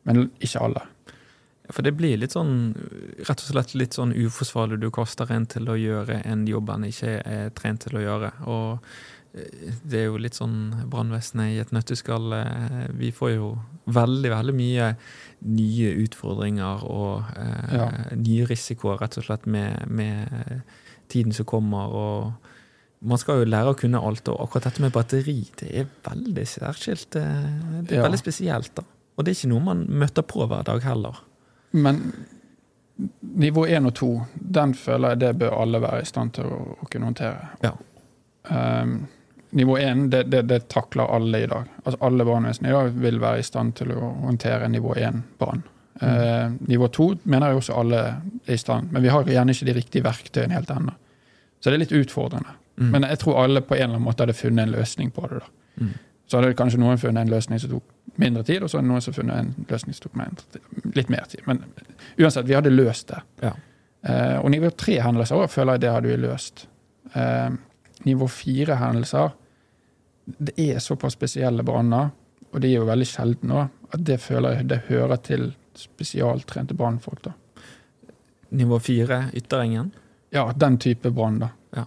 men 0.08 0.26
ikke 0.42 0.66
alle. 0.66 0.86
For 1.72 1.86
det 1.86 1.94
blir 1.96 2.18
litt 2.18 2.34
sånn, 2.34 2.72
rett 3.22 3.38
og 3.38 3.48
slett 3.48 3.76
litt 3.78 3.96
sånn 3.96 4.12
uforsvarlig. 4.12 4.80
Du 4.82 4.90
kaster 4.92 5.30
en 5.32 5.46
til 5.48 5.70
å 5.70 5.78
gjøre 5.78 6.20
en 6.28 6.42
jobb 6.48 6.72
han 6.74 6.88
ikke 6.88 7.20
er 7.22 7.52
trent 7.56 7.86
til 7.86 8.00
å 8.00 8.02
gjøre. 8.02 8.32
Og 8.50 8.92
det 9.32 9.98
er 9.98 10.04
jo 10.10 10.18
litt 10.20 10.34
sånn 10.36 10.88
brannvesenet 10.92 11.54
i 11.54 11.58
et 11.62 11.70
nøtteskall. 11.72 12.32
eh, 12.36 12.86
Vi 12.98 13.10
får 13.16 13.30
jo 13.34 13.58
veldig, 13.88 14.30
veldig 14.30 14.54
mye 14.54 14.90
nye 15.42 15.92
utfordringer 16.04 16.84
og 16.84 17.24
eh, 17.36 17.74
Ja. 17.78 17.86
nye 18.16 18.44
risikoer, 18.46 18.98
rett 19.00 19.16
og 19.18 19.24
slett, 19.24 19.46
med, 19.46 19.88
med 19.88 20.62
tiden 21.08 21.32
som 21.32 21.44
kommer. 21.46 21.88
og 21.88 22.32
man 23.04 23.18
skal 23.18 23.40
jo 23.40 23.48
lære 23.50 23.72
å 23.72 23.78
kunne 23.78 23.98
alt, 23.98 24.28
og 24.28 24.38
akkurat 24.44 24.64
dette 24.68 24.80
med 24.84 24.92
batteri 24.92 25.40
det 25.58 25.70
er 25.80 25.86
veldig 26.04 26.44
særskilt. 26.46 27.16
eh, 27.16 27.82
Det 27.82 27.92
er 27.92 28.02
Ja. 28.02 28.02
veldig 28.08 28.18
spesielt. 28.20 28.74
da. 28.74 28.82
Og 29.18 29.24
det 29.24 29.30
er 29.32 29.40
ikke 29.40 29.48
noe 29.54 29.60
man 29.64 29.86
møter 29.88 30.22
på 30.22 30.46
hver 30.46 30.62
dag 30.64 30.80
heller. 30.82 31.16
Men 31.72 32.12
nivå 33.22 33.66
1 33.66 33.86
og 33.86 33.94
2, 33.94 34.26
den 34.52 34.74
føler 34.74 35.08
jeg 35.08 35.18
det 35.18 35.38
bør 35.38 35.60
alle 35.62 35.80
være 35.80 36.02
i 36.02 36.04
stand 36.04 36.32
til 36.34 36.44
å, 36.44 36.76
å 36.82 36.88
kunne 36.90 37.06
håndtere. 37.10 37.48
Ja. 37.64 37.72
Um, 38.50 39.08
nivå 39.52 39.76
1, 39.78 40.06
det, 40.12 40.22
det, 40.32 40.42
det 40.48 40.60
takler 40.72 41.10
alle 41.12 41.42
i 41.44 41.46
dag. 41.46 41.68
Altså 41.84 41.98
Alle 42.00 42.24
brannvesen 42.24 42.66
i 42.66 42.72
dag 42.72 42.94
vil 43.04 43.20
være 43.20 43.42
i 43.42 43.46
stand 43.46 43.74
til 43.80 43.92
å 43.92 44.12
håndtere 44.24 44.68
nivå 44.72 44.94
1-brann. 44.96 45.62
Eh, 46.00 46.52
nivå 46.72 46.88
2 46.88 47.08
mener 47.22 47.52
jeg 47.52 47.60
også 47.60 47.76
alle 47.78 48.02
er 48.02 48.54
i 48.54 48.58
stand, 48.58 48.92
men 48.92 49.04
vi 49.04 49.12
har 49.12 49.28
gjerne 49.28 49.54
ikke 49.54 49.68
de 49.68 49.74
riktige 49.76 50.06
verktøyene 50.06 50.56
helt 50.56 50.72
ennå. 50.72 50.94
Så 51.60 51.70
det 51.70 51.76
er 51.76 51.84
litt 51.84 51.98
utfordrende. 52.00 52.56
Mm. 52.80 52.88
Men 52.94 53.06
jeg 53.10 53.20
tror 53.22 53.42
alle 53.42 53.60
på 53.60 53.76
en 53.76 53.82
eller 53.82 53.98
annen 53.98 54.06
måte 54.06 54.24
hadde 54.24 54.36
funnet 54.36 54.66
en 54.66 54.72
løsning 54.72 55.12
på 55.14 55.26
det. 55.30 55.42
da. 55.42 55.84
Mm. 55.84 55.92
Så 56.26 56.40
hadde 56.40 56.54
kanskje 56.56 56.80
noen 56.80 56.98
funnet 56.98 57.26
en 57.26 57.34
løsning 57.34 57.60
som 57.60 57.74
tok 57.74 58.16
mindre 58.22 58.42
tid, 58.48 58.64
og 58.64 58.70
så 58.70 58.80
hadde 58.80 58.88
noen 58.88 59.04
som 59.04 59.14
funnet 59.14 59.36
en 59.36 59.68
løsning 59.68 59.96
som 59.96 60.06
tok 60.06 60.16
mindre 60.16 60.94
litt 60.96 61.12
mer 61.12 61.28
tid. 61.28 61.44
Men 61.46 61.60
uansett, 62.16 62.48
vi 62.48 62.56
hadde 62.56 62.72
løst 62.72 63.12
det. 63.12 63.20
Ja. 63.44 63.52
Eh, 64.08 64.38
og 64.40 64.48
nivå 64.50 64.72
tre-hendelser 64.74 65.38
også, 65.38 65.54
føler 65.60 65.76
jeg 65.76 65.84
det 65.84 65.92
hadde 65.92 66.10
vi 66.10 66.18
løst. 66.24 66.64
Eh, 67.12 67.50
nivå 68.08 68.26
fire-hendelser 68.32 69.36
Det 70.24 70.54
er 70.60 70.78
såpass 70.78 71.16
spesielle 71.18 71.62
branner, 71.66 72.10
og 72.52 72.60
de 72.62 72.68
er 72.70 72.76
jo 72.80 72.86
veldig 72.88 73.06
sjeldne 73.08 73.56
òg, 73.62 73.78
at 73.92 74.04
det 74.06 74.20
føler 74.22 74.58
jeg 74.60 74.68
det 74.70 74.80
hører 74.88 75.16
til 75.24 75.48
spesialtrente 75.78 76.74
brannfolk. 76.76 77.22
da. 77.24 77.32
Nivå 78.52 78.78
fire, 78.84 79.24
Ytterengen. 79.34 79.90
Ja, 80.32 80.52
den 80.56 80.78
type 80.78 81.10
brann, 81.10 81.38
da. 81.42 81.48
Ja. 81.76 81.84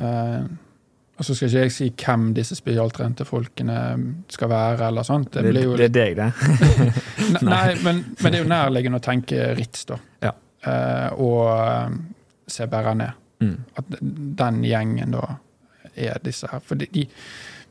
Eh, 0.00 0.44
og 1.20 1.24
så 1.24 1.34
skal 1.36 1.50
ikke 1.50 1.62
jeg 1.66 1.72
si 1.74 1.86
hvem 2.00 2.30
disse 2.36 2.56
spesialtrente 2.56 3.26
folkene 3.28 3.76
skal 4.32 4.48
være, 4.48 4.86
eller 4.88 5.04
sånt. 5.04 5.32
Det 5.34 5.42
Det, 5.44 5.50
blir 5.52 5.66
jo 5.68 5.76
det 5.76 5.90
er 5.90 5.94
deg, 5.96 6.16
det. 6.16 6.32
nei, 7.34 7.42
Nei, 7.44 7.74
men, 7.84 8.00
men 8.22 8.32
det 8.32 8.38
er 8.38 8.44
jo 8.44 8.48
nærliggende 8.48 9.00
å 9.00 9.04
tenke 9.04 9.50
Ritz, 9.58 9.84
da. 9.90 9.98
Ja. 10.24 10.32
Eh, 10.64 11.20
og 11.20 11.50
eh, 11.52 11.98
CBRNE. 12.48 13.10
Mm. 13.40 13.54
At 13.76 13.92
den 14.40 14.64
gjengen 14.64 15.12
da 15.16 15.26
er 15.94 16.20
disse 16.24 16.48
her. 16.50 16.62
For 16.64 16.78
de, 16.80 17.06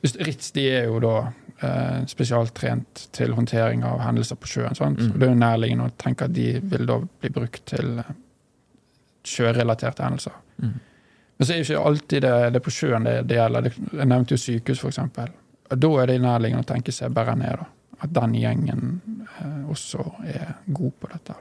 Ritz 0.01 0.51
de 0.55 0.65
er 0.71 0.87
jo 0.87 0.99
da 1.03 1.15
eh, 1.25 2.05
spesialtrent 2.07 3.07
til 3.15 3.33
håndtering 3.35 3.83
av 3.87 4.03
hendelser 4.05 4.39
på 4.39 4.47
sjøen. 4.47 4.77
Sant? 4.77 4.99
Mm. 4.99 5.13
Og 5.13 5.19
det 5.19 5.27
er 5.27 5.33
jo 5.33 5.39
nærliggende 5.41 5.89
å 5.89 5.95
tenke 5.99 6.29
at 6.29 6.35
de 6.35 6.51
vil 6.71 6.85
da 6.89 6.99
bli 7.03 7.33
brukt 7.35 7.65
til 7.73 7.99
eh, 8.03 8.13
sjørelaterte 9.27 10.05
hendelser. 10.05 10.37
Mm. 10.63 10.77
Men 11.39 11.47
så 11.47 11.53
er 11.53 11.59
jo 11.59 11.67
ikke 11.67 11.89
alltid 11.89 12.23
det, 12.25 12.37
det 12.55 12.63
på 12.63 12.73
sjøen 12.75 13.05
det, 13.07 13.17
det 13.29 13.37
gjelder. 13.39 13.67
Jeg 13.71 14.07
nevnte 14.11 14.35
jo 14.35 14.43
sykehus, 14.43 14.81
f.eks. 14.83 15.35
Da 15.69 15.91
er 16.01 16.09
det 16.09 16.17
nærliggende 16.23 16.65
å 16.65 16.71
tenke 16.71 16.95
seg 16.95 17.13
bare 17.15 17.35
ned. 17.39 17.61
da. 17.61 17.67
At 17.99 18.15
den 18.15 18.35
gjengen 18.39 19.01
eh, 19.27 19.61
også 19.71 20.05
er 20.27 20.53
god 20.65 20.95
på 20.99 21.11
dette. 21.11 21.35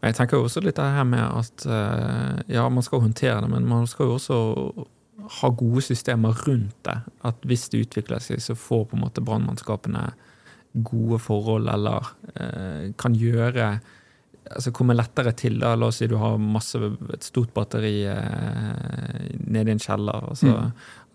Men 0.00 0.10
jeg 0.10 0.16
tenker 0.16 0.38
jo 0.38 0.46
også 0.48 0.62
litt 0.64 0.78
det 0.80 0.88
her 0.94 1.04
med 1.08 1.24
at 1.24 1.66
eh, 1.68 2.40
ja, 2.56 2.64
man 2.72 2.84
skal 2.84 3.04
håndtere 3.04 3.42
det, 3.44 3.50
men 3.52 3.68
man 3.68 3.84
skal 3.88 4.08
jo 4.08 4.16
også 4.16 4.38
ha 5.28 5.48
gode 5.50 5.82
systemer 5.82 6.34
rundt 6.46 6.76
det. 6.86 6.96
At 7.26 7.40
hvis 7.46 7.68
det 7.70 7.86
utvikler 7.86 8.22
seg, 8.22 8.40
så 8.42 8.56
får 8.58 8.86
på 8.90 8.96
en 8.98 9.04
måte 9.04 9.24
brannmannskapene 9.24 10.10
gode 10.86 11.18
forhold, 11.18 11.68
eller 11.68 12.12
eh, 12.34 12.92
kan 12.98 13.14
gjøre 13.18 13.80
Altså 14.50 14.72
komme 14.74 14.96
lettere 14.96 15.30
til. 15.36 15.60
da, 15.60 15.76
La 15.76 15.86
oss 15.86 16.00
si 16.00 16.06
du 16.10 16.16
har 16.18 16.38
masse, 16.40 16.74
et 17.14 17.22
stort 17.22 17.52
batteri 17.54 18.02
eh, 18.08 19.36
nede 19.46 19.68
i 19.70 19.74
en 19.76 19.78
kjeller. 19.78 20.24
og 20.26 20.36
så 20.40 20.48
Mm. 20.48 20.72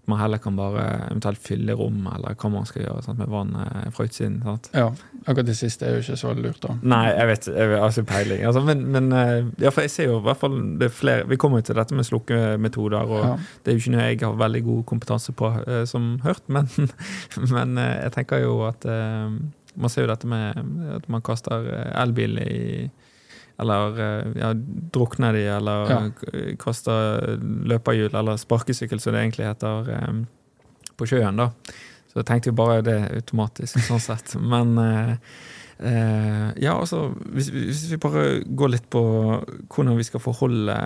Man 0.07 0.19
heller 0.19 0.37
kan 0.37 0.55
bare 0.57 0.81
eventuelt 1.09 1.39
fylle 1.41 1.73
rom, 1.73 2.03
eller 2.13 2.35
hva 2.37 2.49
man 2.53 2.65
skal 2.69 2.83
gjøre 2.83 3.01
sant, 3.05 3.17
med 3.17 3.29
vann 3.33 3.55
eh, 3.57 3.87
fra 3.95 4.05
utsiden. 4.05 4.35
sant? 4.45 4.69
Ja, 4.77 4.91
akkurat 5.25 5.47
det 5.47 5.55
siste 5.57 5.87
er 5.87 5.95
jo 5.95 6.03
ikke 6.03 6.17
så 6.21 6.33
lurt, 6.37 6.59
da. 6.61 6.75
Nei, 6.83 7.07
jeg 7.15 7.27
vet 7.31 7.47
jeg 7.49 7.71
har 7.81 7.89
ikke 7.95 8.03
peiling. 8.11 8.43
Altså, 8.45 8.61
men 8.67 8.83
men 8.93 9.11
eh, 9.17 9.47
ja, 9.65 9.71
jeg 9.81 9.89
ser 9.89 10.09
jo 10.11 10.19
i 10.19 10.25
hvert 10.27 10.37
fall 10.43 10.59
det 10.79 10.89
er 10.91 10.93
flere 10.93 11.25
Vi 11.29 11.37
kommer 11.41 11.59
jo 11.63 11.67
til 11.71 11.79
dette 11.79 11.95
med 11.97 12.05
slukkemetoder, 12.05 13.01
og 13.09 13.25
Ja. 13.25 13.33
det 13.65 13.71
er 13.71 13.77
jo 13.77 13.81
ikke 13.83 13.95
noe 13.97 14.05
jeg 14.11 14.19
har 14.21 14.35
veldig 14.45 14.63
god 14.69 14.83
kompetanse 14.93 15.33
på, 15.33 15.51
eh, 15.67 15.85
som 15.89 16.19
hørt, 16.23 16.43
men, 16.47 16.69
men 17.55 17.77
jeg 17.81 18.11
tenker 18.13 18.43
jo 18.45 18.59
at 18.67 18.85
Man 19.75 19.89
ser 19.91 20.05
jo 20.05 20.07
dette 20.13 20.27
med 20.27 20.55
at 20.95 21.09
man 21.11 21.21
kaster 21.21 21.65
elbil 21.99 22.37
i 22.39 22.89
eller 23.59 23.99
eh, 24.03 24.31
ja, 24.41 24.53
drukner 24.95 25.33
de, 25.37 25.43
eller 25.57 25.89
Ja. 25.91 25.99
kaster 26.59 27.37
løperhjul, 27.71 28.13
eller 28.15 28.37
sparkesykkel, 28.41 28.99
som 28.99 29.13
det 29.15 29.21
egentlig 29.25 29.47
heter, 29.47 29.91
eh, 29.95 30.15
på 30.97 31.07
sjøen. 31.07 31.37
da. 31.39 31.49
Så 32.11 32.21
jeg 32.21 32.25
tenkte 32.29 32.51
jo 32.51 32.57
bare 32.59 32.81
det 32.81 32.97
automatisk, 33.15 33.79
sånn 33.83 33.99
sett. 34.03 34.35
Men 34.53 34.77
eh, 34.79 35.15
eh, 35.79 36.49
ja, 36.63 36.75
altså, 36.79 37.09
hvis, 37.35 37.49
hvis 37.51 37.85
vi 37.91 37.97
bare 38.03 38.25
går 38.47 38.69
litt 38.75 38.89
på 38.89 39.03
hvordan 39.67 39.97
vi 39.99 40.03
skal 40.07 40.23
forholde 40.23 40.77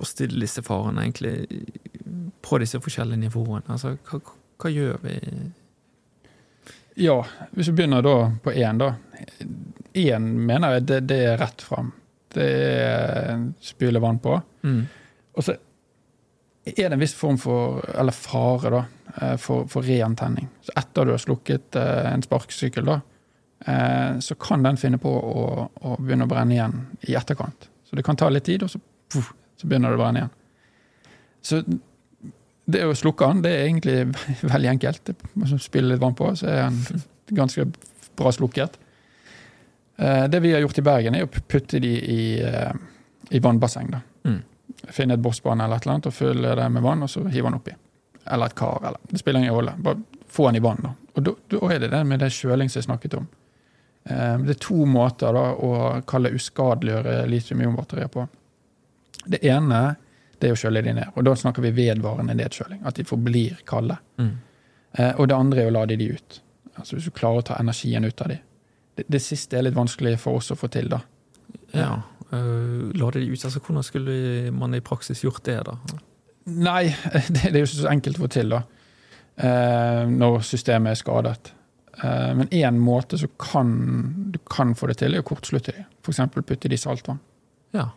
oss 0.00 0.14
til 0.14 0.36
disse 0.40 0.62
farene, 0.62 1.02
egentlig, 1.04 1.64
på 2.44 2.58
disse 2.62 2.78
forskjellige 2.80 3.18
nivåene. 3.26 3.64
Altså, 3.68 3.96
hva, 4.08 4.20
hva 4.62 4.70
gjør 4.72 5.00
vi? 5.02 5.16
Ja, 6.98 7.20
hvis 7.54 7.68
vi 7.68 7.76
begynner 7.78 8.02
da 8.02 8.14
på 8.42 8.50
én, 8.58 8.78
da. 8.80 8.92
Én 9.94 10.26
mener 10.46 10.74
jeg 10.78 10.86
det, 10.88 11.00
det 11.08 11.18
er 11.32 11.38
rett 11.40 11.62
fram. 11.64 11.92
Det 12.34 12.44
er 12.44 13.46
spyle 13.64 14.00
vann 14.02 14.18
på. 14.22 14.34
Mm. 14.66 14.82
Og 15.38 15.44
så 15.46 15.54
er 16.68 16.74
det 16.76 16.92
en 16.92 17.00
viss 17.00 17.14
form 17.16 17.38
for, 17.40 17.80
eller 17.96 18.12
fare, 18.12 18.70
da, 18.74 18.82
eh, 19.22 19.36
for, 19.40 19.64
for 19.72 19.86
reantenning. 19.86 20.48
Så 20.66 20.74
etter 20.76 21.08
du 21.08 21.14
har 21.14 21.22
slukket 21.22 21.78
eh, 21.80 22.08
en 22.12 22.22
sparkesykkel, 22.26 22.84
da, 22.90 22.98
eh, 23.64 24.18
så 24.20 24.36
kan 24.36 24.62
den 24.66 24.76
finne 24.76 25.00
på 25.00 25.08
å, 25.08 25.44
å 25.80 25.96
begynne 26.02 26.26
å 26.28 26.30
brenne 26.30 26.58
igjen 26.58 26.76
i 27.08 27.16
etterkant. 27.16 27.70
Så 27.88 27.96
det 27.96 28.04
kan 28.04 28.18
ta 28.20 28.28
litt 28.28 28.44
tid, 28.44 28.66
og 28.66 28.74
så, 28.74 28.80
puff, 29.14 29.30
så 29.56 29.66
begynner 29.70 29.94
det 29.94 29.96
å 29.96 30.02
brenne 30.02 30.20
igjen. 30.26 30.34
Så 31.48 31.62
det 32.68 32.82
å 32.84 32.92
slukke 32.98 33.30
den, 33.32 33.40
det 33.46 33.54
er 33.56 33.64
egentlig 33.70 33.96
veldig 34.52 34.72
enkelt. 34.74 35.08
Det- 35.08 35.62
Spille 35.64 35.94
litt 35.94 36.02
vann 36.04 36.18
på, 36.18 36.28
så 36.36 36.50
er 36.52 36.68
den 36.68 37.00
ganske 37.38 37.64
bra 38.18 38.34
slukket. 38.34 38.76
Eh, 39.98 40.28
Det 40.28 40.40
vi 40.40 40.52
har 40.52 40.60
gjort 40.60 40.78
i 40.78 40.82
Bergen, 40.82 41.14
er 41.14 41.26
å 41.26 41.30
putte 41.48 41.80
de 41.80 41.88
i, 41.98 42.40
eh, 42.42 42.72
i 43.30 43.38
vannbasseng. 43.40 43.90
da. 43.90 44.00
Mm. 44.24 44.42
Finne 44.94 45.14
et 45.14 45.20
bossbane 45.22 45.64
eller 45.64 45.76
et 45.76 45.82
eller 45.86 45.94
annet 45.94 46.06
og 46.06 46.12
fylle 46.14 46.54
det 46.56 46.68
med 46.72 46.82
vann, 46.82 47.02
og 47.02 47.08
så 47.10 47.24
hive 47.28 47.44
den 47.50 47.54
oppi. 47.58 47.72
Eller 48.26 48.46
et 48.46 48.54
kar. 48.54 48.78
eller 48.84 48.98
Det 49.10 49.18
spiller 49.18 49.40
ingen 49.40 49.54
rolle. 49.54 49.74
Bare 49.78 50.02
få 50.28 50.46
den 50.52 50.56
i 50.56 50.58
vann. 50.60 50.78
da. 50.82 50.92
Og 51.16 51.24
da, 51.24 51.32
er 51.74 51.78
det 51.80 51.90
det 51.90 52.06
med 52.06 52.20
det 52.20 52.30
kjøling 52.30 52.68
som 52.70 52.80
jeg 52.82 52.86
snakket 52.88 53.14
om. 53.18 53.28
Eh, 54.08 54.38
Det 54.38 54.50
er 54.50 54.60
to 54.60 54.84
måter 54.86 55.32
da 55.32 55.54
å 55.54 56.02
kalle 56.06 56.30
uskadeliggjøre 56.30 57.26
litium-ionbatterier 57.28 58.08
på. 58.08 58.28
Det 59.28 59.42
ene 59.44 59.96
det 60.40 60.48
er 60.50 60.52
å 60.54 60.56
kjøle 60.70 60.84
de 60.84 60.92
ned. 60.94 61.08
Og 61.16 61.24
da 61.24 61.32
snakker 61.34 61.60
vi 61.62 61.70
vedvarende 61.72 62.34
nedkjøling. 62.36 62.86
At 62.86 62.94
de 62.94 63.02
forblir 63.04 63.56
kalde. 63.66 63.98
Mm. 64.18 64.36
Og 65.18 65.28
det 65.28 65.34
andre 65.36 65.62
er 65.62 65.70
å 65.70 65.72
lade 65.72 65.96
de 65.98 66.12
ut. 66.12 66.40
Altså 66.78 66.94
Hvis 66.96 67.04
du 67.04 67.10
klarer 67.10 67.38
å 67.38 67.44
ta 67.44 67.54
energien 67.58 68.04
ut 68.04 68.20
av 68.22 68.28
de. 68.28 68.38
Det, 68.98 69.06
det 69.06 69.20
siste 69.22 69.58
er 69.58 69.68
litt 69.68 69.78
vanskelig 69.78 70.16
for 70.18 70.40
oss 70.40 70.50
å 70.50 70.58
få 70.58 70.70
til, 70.74 70.90
da. 70.90 70.98
Ja. 71.76 71.92
Uh, 72.32 72.90
la 72.98 73.10
det 73.14 73.22
ut. 73.24 73.44
Altså, 73.44 73.60
hvordan 73.60 73.86
skulle 73.86 74.50
man 74.52 74.74
i 74.74 74.82
praksis 74.84 75.22
gjort 75.24 75.44
det, 75.46 75.60
da? 75.68 75.76
Nei, 76.48 76.88
det, 77.28 77.44
det 77.44 77.54
er 77.54 77.62
jo 77.62 77.68
ikke 77.68 77.76
så 77.76 77.92
enkelt 77.92 78.18
å 78.18 78.26
få 78.26 78.32
til, 78.34 78.56
da. 78.56 78.64
Uh, 79.38 80.02
når 80.10 80.42
systemet 80.48 80.96
er 80.96 81.00
skadet. 81.02 81.52
Uh, 82.02 82.34
men 82.40 82.50
én 82.54 82.82
måte 82.82 83.20
som 83.20 83.30
kan, 83.38 83.70
du 84.34 84.40
kan 84.50 84.74
få 84.78 84.90
det 84.90 84.98
til, 85.04 85.14
er 85.14 85.22
å 85.22 85.28
kortslutte 85.28 85.76
de. 85.76 85.86
F.eks. 86.02 86.24
putte 86.34 86.66
de 86.66 86.74
i 86.76 86.80
saltvann. 86.80 87.22
Ja. 87.76 87.90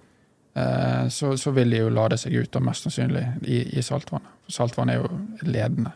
Så, 1.07 1.29
så 1.39 1.53
vil 1.55 1.71
de 1.71 1.77
jo 1.79 1.91
lade 1.95 2.17
seg 2.19 2.33
ut, 2.35 2.49
da, 2.51 2.59
mest 2.59 2.83
sannsynlig, 2.83 3.21
i, 3.47 3.61
i 3.79 3.83
saltvannet. 3.87 4.33
For 4.43 4.57
saltvann 4.57 4.89
er 4.91 4.97
jo 4.99 5.05
ledende. 5.47 5.93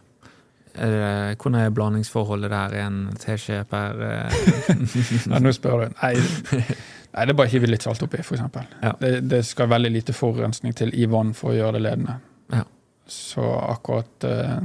Er 0.75 0.91
det, 0.91 1.37
hvordan 1.39 1.59
er 1.59 1.73
blandingsforholdet 1.75 2.51
der? 2.51 2.75
En 2.85 2.99
teskje 3.21 3.61
per 3.69 3.99
Nei, 4.01 4.87
Ja, 5.33 5.41
nå 5.41 5.53
spør 5.55 5.85
du. 5.85 5.97
Nei, 6.01 6.13
nei, 6.55 7.25
det 7.25 7.31
er 7.31 7.37
bare 7.37 7.51
hive 7.53 7.69
litt 7.69 7.85
salt 7.85 8.03
oppi, 8.05 8.19
f.eks. 8.23 8.43
Ja. 8.81 8.95
Det, 8.99 9.13
det 9.29 9.43
skal 9.47 9.71
veldig 9.71 9.93
lite 9.93 10.15
forurensning 10.15 10.75
til 10.75 10.91
i 10.95 11.07
vann 11.11 11.33
for 11.37 11.53
å 11.53 11.59
gjøre 11.59 11.77
det 11.77 11.85
ledende. 11.87 12.17
Ja. 12.53 12.65
Så 13.07 13.45
akkurat 13.45 14.25
uh, 14.25 14.59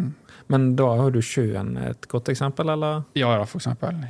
Men 0.50 0.72
da 0.76 0.88
har 1.02 1.12
du 1.14 1.20
sjøen 1.22 1.76
et 1.78 2.08
godt 2.10 2.32
eksempel, 2.32 2.72
eller? 2.72 3.04
Ja 3.18 3.30
da, 3.38 3.46
for 3.46 3.62
eksempel. 3.62 4.00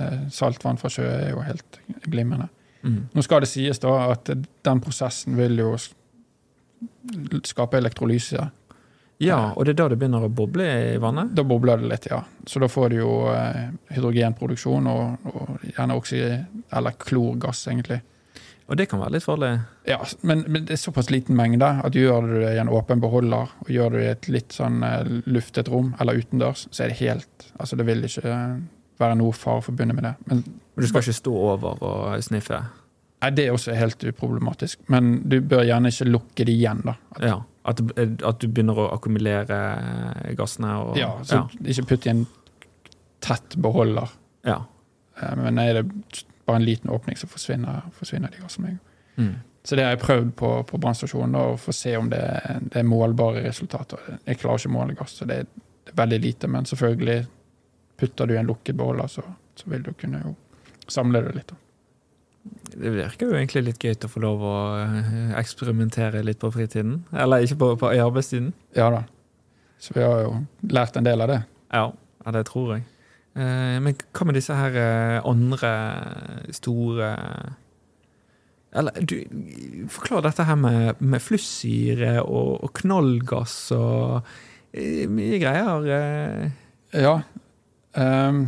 Eh, 0.00 0.28
saltvann 0.32 0.78
fra 0.80 0.90
sjø 0.92 1.04
er 1.06 1.30
jo 1.34 1.44
helt 1.44 1.80
glimrende. 2.08 2.48
Mm. 2.82 3.08
Nå 3.12 3.22
skal 3.22 3.44
det 3.44 3.50
sies 3.50 3.80
da 3.82 3.92
at 4.14 4.30
den 4.30 4.80
prosessen 4.80 5.36
vil 5.36 5.58
jo 5.60 5.74
skape 7.44 7.78
elektrolyse. 7.80 8.46
Ja, 9.20 9.50
og 9.52 9.66
det 9.66 9.74
er 9.74 9.80
da 9.82 9.88
det 9.92 9.98
begynner 10.00 10.24
å 10.24 10.30
boble 10.32 10.64
i 10.64 11.00
vannet? 11.00 11.34
Da 11.36 11.44
bobler 11.44 11.80
det 11.82 11.90
litt, 11.90 12.06
ja. 12.08 12.22
Så 12.48 12.60
da 12.62 12.70
får 12.72 12.92
du 12.92 13.00
jo 13.02 13.10
eh, 13.34 13.66
hydrogenproduksjon 13.92 14.88
og, 14.88 15.26
og 15.28 15.66
gjerne 15.68 15.96
oksygen, 16.00 16.46
eller 16.72 16.96
klorgass, 16.96 17.66
egentlig. 17.68 18.00
Og 18.70 18.78
det 18.78 18.86
kan 18.88 19.02
være 19.02 19.16
litt 19.18 19.26
farlig. 19.26 19.50
Ja, 19.90 19.98
men, 20.22 20.44
men 20.46 20.64
det 20.64 20.76
er 20.76 20.80
såpass 20.80 21.10
liten 21.10 21.36
mengde 21.36 21.68
at 21.84 21.96
gjør 21.98 22.28
du 22.30 22.34
det 22.38 22.54
i 22.54 22.60
en 22.62 22.70
åpen 22.72 23.02
beholder, 23.02 23.50
og 23.60 23.72
gjør 23.74 23.92
du 23.92 23.98
det 23.98 24.06
i 24.06 24.12
et 24.14 24.28
litt 24.32 24.56
sånn 24.56 24.80
eh, 24.86 25.14
luftet 25.26 25.68
rom, 25.68 25.92
eller 26.00 26.20
utendørs, 26.22 26.68
så 26.70 26.86
er 26.86 26.94
det 26.94 27.00
helt 27.02 27.48
Altså, 27.60 27.76
det 27.76 27.84
vil 27.90 28.06
ikke 28.06 28.24
eh, 28.24 28.60
være 29.02 29.16
noe 29.20 29.36
fare 29.36 29.66
forbundet 29.66 29.98
med 29.98 30.06
det. 30.06 30.14
Men 30.30 30.44
Men 30.46 30.86
du 30.86 30.88
skal 30.88 31.02
ikke 31.04 31.18
stå 31.18 31.32
over 31.50 31.82
og 31.82 32.22
sniffe? 32.24 32.62
Nei, 33.22 33.30
det 33.36 33.46
er 33.46 33.52
også 33.54 33.74
helt 33.76 34.04
uproblematisk. 34.10 34.80
Men 34.88 35.22
du 35.28 35.40
bør 35.40 35.64
gjerne 35.68 35.88
ikke 35.92 36.08
lukke 36.10 36.44
det 36.48 36.54
igjen, 36.54 36.82
da. 36.84 36.94
At, 37.16 37.22
Ja. 37.28 37.38
At, 37.70 37.80
at 38.24 38.38
du 38.40 38.46
begynner 38.48 38.78
å 38.80 38.86
akkumulere 38.94 39.56
gassene 40.38 40.70
og 40.80 40.96
ja, 40.96 41.10
så 41.28 41.42
ikke 41.60 41.84
putt 41.90 42.06
i 42.06 42.10
en 42.14 42.22
tett 43.20 43.56
beholder. 43.60 44.08
ja. 44.48 44.62
Eh, 45.20 45.36
Men 45.36 45.58
er 45.58 45.74
det 45.82 45.90
bare 46.46 46.56
en 46.56 46.64
liten 46.64 46.90
åpning, 46.90 47.16
så 47.20 47.26
forsvinner, 47.28 47.82
forsvinner 47.92 48.30
de 48.32 48.40
gassene. 48.40 48.78
Mm. 49.16 49.34
Så 49.64 49.76
det 49.76 49.84
har 49.84 49.90
jeg 49.92 50.00
prøvd 50.00 50.30
på, 50.40 50.50
på 50.64 50.78
brannstasjonen, 50.80 51.34
og 51.36 51.58
få 51.60 51.72
se 51.76 51.92
om 51.96 52.08
det, 52.10 52.22
det 52.72 52.80
er 52.80 52.88
målbare 52.88 53.42
resultater. 53.44 53.98
Jeg 54.24 54.38
klarer 54.40 54.58
ikke 54.62 54.70
å 54.72 54.72
måle 54.78 54.96
gass, 54.96 55.18
så 55.20 55.28
det 55.28 55.36
er, 55.42 55.50
det 55.84 55.92
er 55.92 55.98
veldig 56.00 56.20
lite. 56.24 56.48
Men 56.48 56.64
selvfølgelig, 56.64 57.26
putter 58.00 58.26
du 58.26 58.34
i 58.34 58.38
en 58.40 58.48
lukket 58.48 58.74
beholder, 58.80 59.06
så, 59.12 59.22
så 59.54 59.68
vil 59.68 59.82
du 59.84 59.92
kunne 59.92 60.22
jo 60.24 60.32
samle 60.88 61.20
det 61.26 61.34
litt. 61.36 61.52
da. 61.52 61.60
Det 62.42 62.92
virker 62.94 63.28
jo 63.28 63.36
egentlig 63.36 63.64
litt 63.66 63.82
gøy 63.84 63.96
å 64.06 64.10
få 64.10 64.22
lov 64.24 64.44
å 64.46 64.56
eh, 64.80 65.32
eksperimentere 65.40 66.22
litt 66.24 66.40
på 66.40 66.52
fritiden. 66.54 67.02
Eller 67.12 67.44
ikke 67.44 67.58
på, 67.60 67.72
på 67.82 67.90
i 67.92 68.00
arbeidstiden. 68.00 68.52
Ja 68.76 68.88
da. 68.94 69.02
Så 69.80 69.96
vi 69.96 70.04
har 70.04 70.22
jo 70.24 70.32
lært 70.72 70.96
en 70.96 71.06
del 71.06 71.24
av 71.24 71.32
det. 71.32 71.40
Ja, 71.72 71.84
ja 72.24 72.34
det 72.36 72.46
tror 72.48 72.74
jeg. 72.76 72.86
Eh, 73.36 73.76
men 73.82 73.98
hva 74.16 74.28
med 74.28 74.38
disse 74.38 74.56
her 74.56 74.78
eh, 74.80 75.18
andre 75.28 75.72
store 76.56 77.10
Eller 78.74 79.04
du, 79.04 79.16
forklar 79.90 80.24
dette 80.24 80.46
her 80.46 80.58
med, 80.58 81.00
med 81.02 81.22
flussyre 81.22 82.20
og, 82.22 82.60
og 82.64 82.72
knallgass 82.80 83.56
og 83.74 84.32
mye 85.10 85.40
greier. 85.42 86.50
Ja. 86.94 87.16
ehm, 87.98 88.44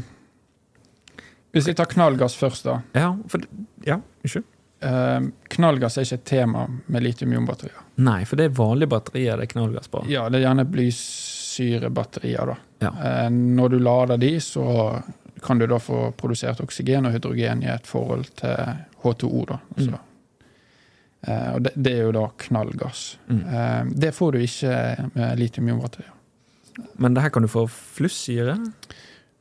hvis 1.52 1.68
vi 1.68 1.74
tar 1.76 1.84
knallgass 1.84 2.36
først, 2.36 2.64
da. 2.64 2.80
Ja, 2.96 3.12
for 3.28 3.44
Ja, 3.84 4.00
unnskyld. 4.24 4.48
Uh, 4.82 5.28
knallgass 5.52 5.98
er 5.98 6.06
ikke 6.06 6.16
et 6.18 6.24
tema 6.26 6.64
med 6.90 7.04
litium-ionbatterier. 7.04 7.84
Nei, 8.02 8.24
for 8.26 8.40
det 8.40 8.48
er 8.48 8.54
vanlige 8.56 8.90
batterier 8.90 9.38
det 9.38 9.46
er 9.46 9.50
knallgass 9.52 9.90
på. 9.92 10.00
Ja, 10.10 10.24
det 10.26 10.40
er 10.40 10.48
gjerne 10.48 10.64
blysyrebatterier, 10.66 12.50
da. 12.50 12.56
Ja. 12.82 12.92
Uh, 12.96 13.28
når 13.30 13.74
du 13.74 13.76
lader 13.78 14.18
de, 14.18 14.32
så 14.42 14.64
kan 15.42 15.60
du 15.60 15.68
da 15.70 15.78
få 15.82 16.08
produsert 16.18 16.62
oksygen 16.64 17.06
og 17.06 17.14
hydrogen 17.14 17.62
i 17.62 17.70
et 17.70 17.86
forhold 17.86 18.32
til 18.40 18.74
H2O. 19.04 19.44
da. 19.50 19.58
Altså, 19.76 20.00
eh, 21.26 21.48
og 21.56 21.64
det, 21.66 21.72
det 21.74 21.94
er 21.98 22.04
jo 22.06 22.12
da 22.14 22.22
knallgass. 22.44 23.00
Mm. 23.26 23.90
Det 24.04 24.12
får 24.14 24.32
du 24.32 24.38
ikke 24.38 24.76
med 25.16 25.40
litium-ionbatterier. 25.40 26.12
Men 27.02 27.14
det 27.14 27.24
her 27.24 27.34
kan 27.34 27.42
du 27.42 27.50
få 27.50 27.64
flussyre. 27.66 28.54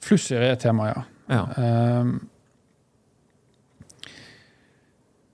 Flussyre 0.02 0.48
er 0.48 0.56
et 0.56 0.66
tema, 0.66 0.90
ja. 0.90 1.04
Ja. 1.32 1.46
Eh, 1.56 2.06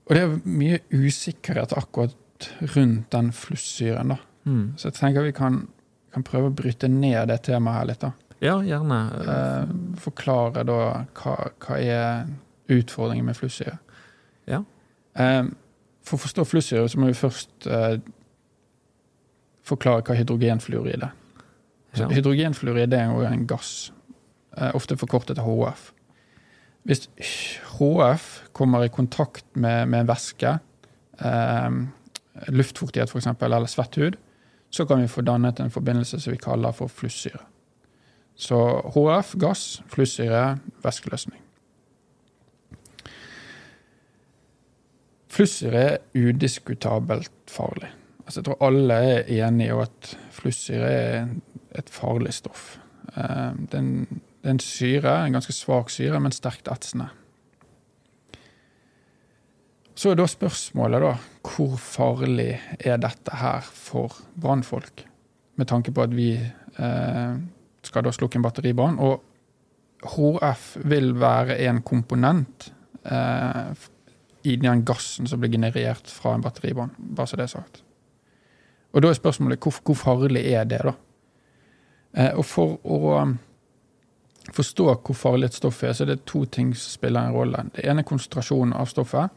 og 0.08 0.16
det 0.16 0.22
er 0.22 0.38
mye 0.48 0.78
usikkerhet 0.94 1.74
akkurat 1.76 2.48
rundt 2.74 3.10
den 3.12 3.32
flussyren, 3.34 4.14
da. 4.14 4.20
Mm. 4.48 4.64
Så 4.78 4.88
jeg 4.88 4.96
tenker 4.96 5.26
vi 5.26 5.34
kan, 5.36 5.66
kan 6.14 6.24
prøve 6.24 6.48
å 6.48 6.54
bryte 6.56 6.88
ned 6.88 7.28
det 7.28 7.42
temaet 7.50 7.80
her 7.80 7.88
litt. 7.90 8.06
da. 8.06 8.12
ja, 8.40 8.56
gjerne. 8.64 9.00
Eh, 9.34 9.74
forklare 10.00 10.64
da 10.64 10.78
hva, 11.18 11.36
hva 11.60 11.80
er 11.82 12.30
utfordringen 12.72 13.28
med 13.28 13.36
flussyre. 13.36 13.76
Ja. 14.48 14.62
Eh, 15.18 15.44
for 16.06 16.16
å 16.16 16.24
forstå 16.24 16.46
flussyre 16.48 16.88
så 16.88 17.00
må 17.00 17.10
vi 17.10 17.18
først 17.18 17.68
eh, 17.68 17.98
forklare 19.68 20.04
hva 20.06 20.16
hydrogenfluorid 20.16 21.04
er. 21.04 21.14
Ja. 21.98 22.08
Hydrogenfluorid 22.12 22.94
er 22.94 23.10
jo 23.10 23.24
en 23.26 23.46
gass, 23.48 23.90
ofte 24.74 24.96
forkortet 24.96 25.38
til 25.38 25.46
HF. 25.46 25.90
Hvis 26.88 27.08
HF 27.78 28.28
kommer 28.56 28.84
i 28.86 28.92
kontakt 28.92 29.44
med, 29.56 29.86
med 29.86 30.00
en 30.00 30.08
væske, 30.08 30.54
eh, 31.20 31.78
luftfuktighet 32.48 33.12
f.eks., 33.12 33.28
eller 33.42 33.66
svett 33.70 33.98
hud, 34.00 34.16
så 34.70 34.84
kan 34.84 35.02
vi 35.02 35.08
få 35.10 35.24
dannet 35.24 35.60
en 35.60 35.72
forbindelse 35.72 36.20
som 36.20 36.32
vi 36.32 36.40
kaller 36.40 36.72
for 36.76 36.92
flussyre. 36.92 37.40
Så 38.38 38.56
HF, 38.94 39.34
gass, 39.40 39.82
flussyre, 39.90 40.58
væskeløsning. 40.84 41.40
Flussyre 45.28 45.80
er 45.82 45.98
udiskutabelt 46.14 47.32
farlig. 47.50 47.90
Altså, 48.26 48.40
jeg 48.40 48.44
tror 48.44 48.66
alle 48.66 48.94
er 48.94 49.46
enige 49.46 49.74
om 49.74 49.80
at 49.80 50.14
flussyre 50.30 50.90
er 50.92 51.28
et 51.78 51.90
farlig 51.90 52.34
stoff. 52.34 52.78
Eh, 53.16 53.52
Det 53.60 53.74
er 53.74 53.78
en, 53.78 54.20
det 54.38 54.46
er 54.46 54.54
en 54.54 54.62
syre, 54.62 55.14
en 55.26 55.34
ganske 55.34 55.54
svak 55.54 55.90
syre, 55.90 56.20
men 56.22 56.34
sterkt 56.34 56.70
etsende. 56.70 57.08
Så 59.98 60.12
er 60.12 60.18
da 60.20 60.28
spørsmålet 60.30 61.02
da, 61.02 61.12
hvor 61.42 61.74
farlig 61.82 62.52
er 62.78 63.00
dette 63.02 63.34
her 63.40 63.66
for 63.66 64.14
brannfolk? 64.38 65.02
Med 65.58 65.66
tanke 65.66 65.90
på 65.90 66.04
at 66.04 66.14
vi 66.14 66.36
eh, 66.38 67.40
skal 67.82 68.06
da 68.06 68.12
slukke 68.14 68.38
en 68.38 68.44
batteribrann. 68.46 69.00
Og 69.02 69.24
HF 70.06 70.68
vil 70.86 71.10
være 71.18 71.58
en 71.66 71.82
komponent 71.82 72.68
eh, 73.02 73.74
i 74.46 74.54
den 74.62 74.84
gassen 74.86 75.26
som 75.26 75.42
blir 75.42 75.56
generert 75.56 76.06
fra 76.06 76.36
en 76.36 76.46
batteribrann. 76.46 76.94
Bare 76.98 77.26
så 77.26 77.40
det 77.40 77.48
er 77.48 77.54
sagt. 77.56 77.82
Og 78.94 79.02
da 79.02 79.10
er 79.10 79.18
spørsmålet 79.18 79.58
hvor, 79.58 79.82
hvor 79.82 79.98
farlig 79.98 80.46
er 80.46 80.62
det, 80.70 80.78
da? 80.86 80.94
Eh, 82.14 82.32
og 82.38 82.46
for 82.46 82.78
å 82.86 83.26
forstå 84.54 84.86
hvor 84.94 85.16
farlig 85.16 85.50
et 85.50 85.58
stoff 85.58 85.82
er, 85.84 85.92
så 85.92 86.04
er 86.04 86.14
det 86.14 86.24
to 86.28 86.44
ting 86.44 86.72
som 86.76 86.94
spiller 86.98 87.28
en 87.28 87.36
rolle. 87.36 87.66
Det 87.74 87.84
ene 87.84 88.04
er 88.04 88.08
konsentrasjonen 88.08 88.74
av 88.76 88.88
stoffet, 88.90 89.34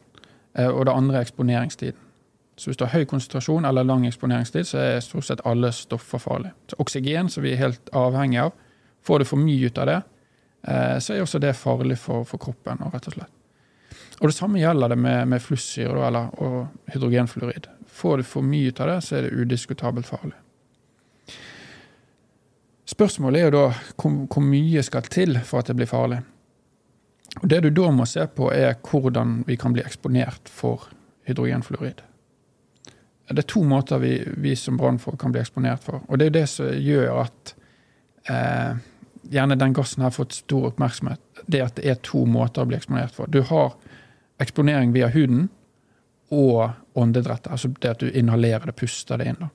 eh, 0.57 0.69
og 0.69 0.85
det 0.85 0.95
andre 0.95 1.19
er 1.19 1.27
eksponeringstiden. 1.27 2.07
Så 2.57 2.69
hvis 2.69 2.77
du 2.77 2.83
har 2.85 2.93
høy 2.93 3.07
konsentrasjon 3.09 3.65
eller 3.65 3.87
lang 3.87 4.03
eksponeringstid, 4.05 4.67
så 4.69 4.77
er 4.77 4.99
stort 5.01 5.25
sett 5.25 5.41
alle 5.49 5.71
stoffer 5.73 6.21
farlige. 6.21 6.53
Så 6.69 6.77
oksygen, 6.83 7.29
som 7.29 7.43
vi 7.43 7.55
er 7.55 7.61
helt 7.63 7.89
avhengig 7.95 8.41
av, 8.43 8.51
får 9.01 9.19
du 9.19 9.25
for 9.25 9.41
mye 9.41 9.71
ut 9.71 9.79
av 9.81 9.89
det, 9.89 10.01
eh, 10.67 10.97
så 11.01 11.15
er 11.15 11.23
også 11.23 11.41
det 11.41 11.55
farlig 11.57 11.97
for, 11.97 12.27
for 12.27 12.41
kroppen. 12.43 12.83
Rett 12.93 13.07
og 13.09 13.17
slett. 13.17 13.37
Og 14.21 14.29
det 14.29 14.37
samme 14.37 14.61
gjelder 14.61 14.93
det 14.93 14.99
med, 15.01 15.27
med 15.31 15.41
flussyre 15.41 16.05
eller, 16.07 16.29
og 16.37 16.93
hydrogenfluorid. 16.93 17.71
Får 17.89 18.21
du 18.21 18.23
for 18.29 18.45
mye 18.45 18.69
ut 18.69 18.81
av 18.83 18.91
det, 18.91 18.99
så 19.07 19.17
er 19.17 19.25
det 19.25 19.33
udiskutabelt 19.33 20.05
farlig. 20.05 20.37
Spørsmålet 23.01 23.39
er 23.39 23.47
jo 23.47 23.53
da 23.55 23.61
hvor, 23.97 24.11
hvor 24.29 24.43
mye 24.45 24.81
skal 24.85 25.07
til 25.09 25.39
for 25.41 25.63
at 25.63 25.71
det 25.71 25.73
blir 25.79 25.89
farlig. 25.89 26.19
Og 27.41 27.47
Det 27.49 27.63
du 27.63 27.69
da 27.73 27.87
må 27.89 28.05
se 28.05 28.27
på, 28.29 28.51
er 28.53 28.75
hvordan 28.77 29.39
vi 29.47 29.55
kan 29.57 29.73
bli 29.73 29.81
eksponert 29.81 30.45
for 30.45 30.83
hydrogenfluorid. 31.25 32.03
Det 33.31 33.41
er 33.41 33.47
to 33.49 33.63
måter 33.65 33.97
vi, 34.03 34.11
vi 34.37 34.53
som 34.55 34.77
brannfolk 34.77 35.17
kan 35.17 35.33
bli 35.33 35.41
eksponert 35.41 35.81
for. 35.81 36.03
Og 36.07 36.19
det 36.19 36.27
er 36.27 36.29
jo 36.29 36.35
det 36.35 36.43
som 36.51 36.69
gjør 36.69 37.23
at 37.23 37.53
eh, 38.29 38.77
gjerne 39.33 39.57
den 39.57 39.73
gassen 39.73 40.05
har 40.05 40.13
fått 40.13 40.37
stor 40.37 40.67
oppmerksomhet. 40.69 41.23
Det 41.47 41.63
at 41.65 41.79
det 41.79 41.89
er 41.89 41.97
to 42.05 42.27
måter 42.29 42.61
å 42.61 42.69
bli 42.69 42.77
eksponert 42.77 43.17
for. 43.17 43.25
Du 43.25 43.41
har 43.49 43.73
eksponering 44.37 44.93
via 44.93 45.09
huden 45.09 45.47
og 46.29 46.69
åndedrettet. 46.93 47.49
Altså 47.49 47.73
det 47.81 47.95
at 47.95 48.05
du 48.05 48.11
inhalerer 48.11 48.69
det, 48.69 48.77
puster 48.77 49.17
det 49.17 49.31
inn. 49.33 49.41
da. 49.41 49.49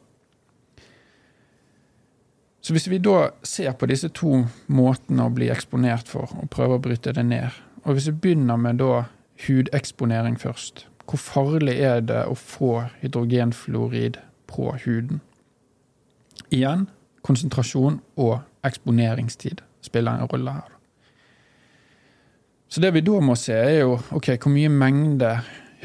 Så 2.67 2.75
hvis 2.75 2.89
vi 2.91 2.99
da 2.99 3.29
ser 3.47 3.77
på 3.79 3.87
disse 3.87 4.09
to 4.11 4.41
måtene 4.75 5.29
å 5.29 5.31
bli 5.31 5.47
eksponert 5.55 6.09
for, 6.11 6.33
og 6.35 6.49
prøver 6.51 6.81
å 6.81 6.83
bryte 6.83 7.12
det 7.14 7.23
ned, 7.23 7.55
og 7.85 7.95
hvis 7.95 8.09
vi 8.11 8.17
begynner 8.25 8.59
med 8.59 8.81
da 8.81 9.05
hudeksponering 9.45 10.35
først, 10.43 10.83
hvor 11.07 11.23
farlig 11.23 11.77
er 11.79 12.03
det 12.03 12.25
å 12.27 12.35
få 12.35 12.89
hydrogenfluorid 13.05 14.19
på 14.51 14.73
huden? 14.83 15.23
Igjen, 16.51 16.89
konsentrasjon 17.23 18.01
og 18.19 18.41
eksponeringstid 18.67 19.62
spiller 19.87 20.19
en 20.19 20.35
rolle 20.35 20.59
her. 20.59 20.75
Så 22.67 22.83
det 22.83 22.91
vi 22.99 23.07
da 23.07 23.23
må 23.23 23.39
se, 23.39 23.55
er 23.55 23.85
jo 23.85 23.95
ok, 24.11 24.33
hvor 24.43 24.57
mye 24.59 24.75
mengde 24.75 25.37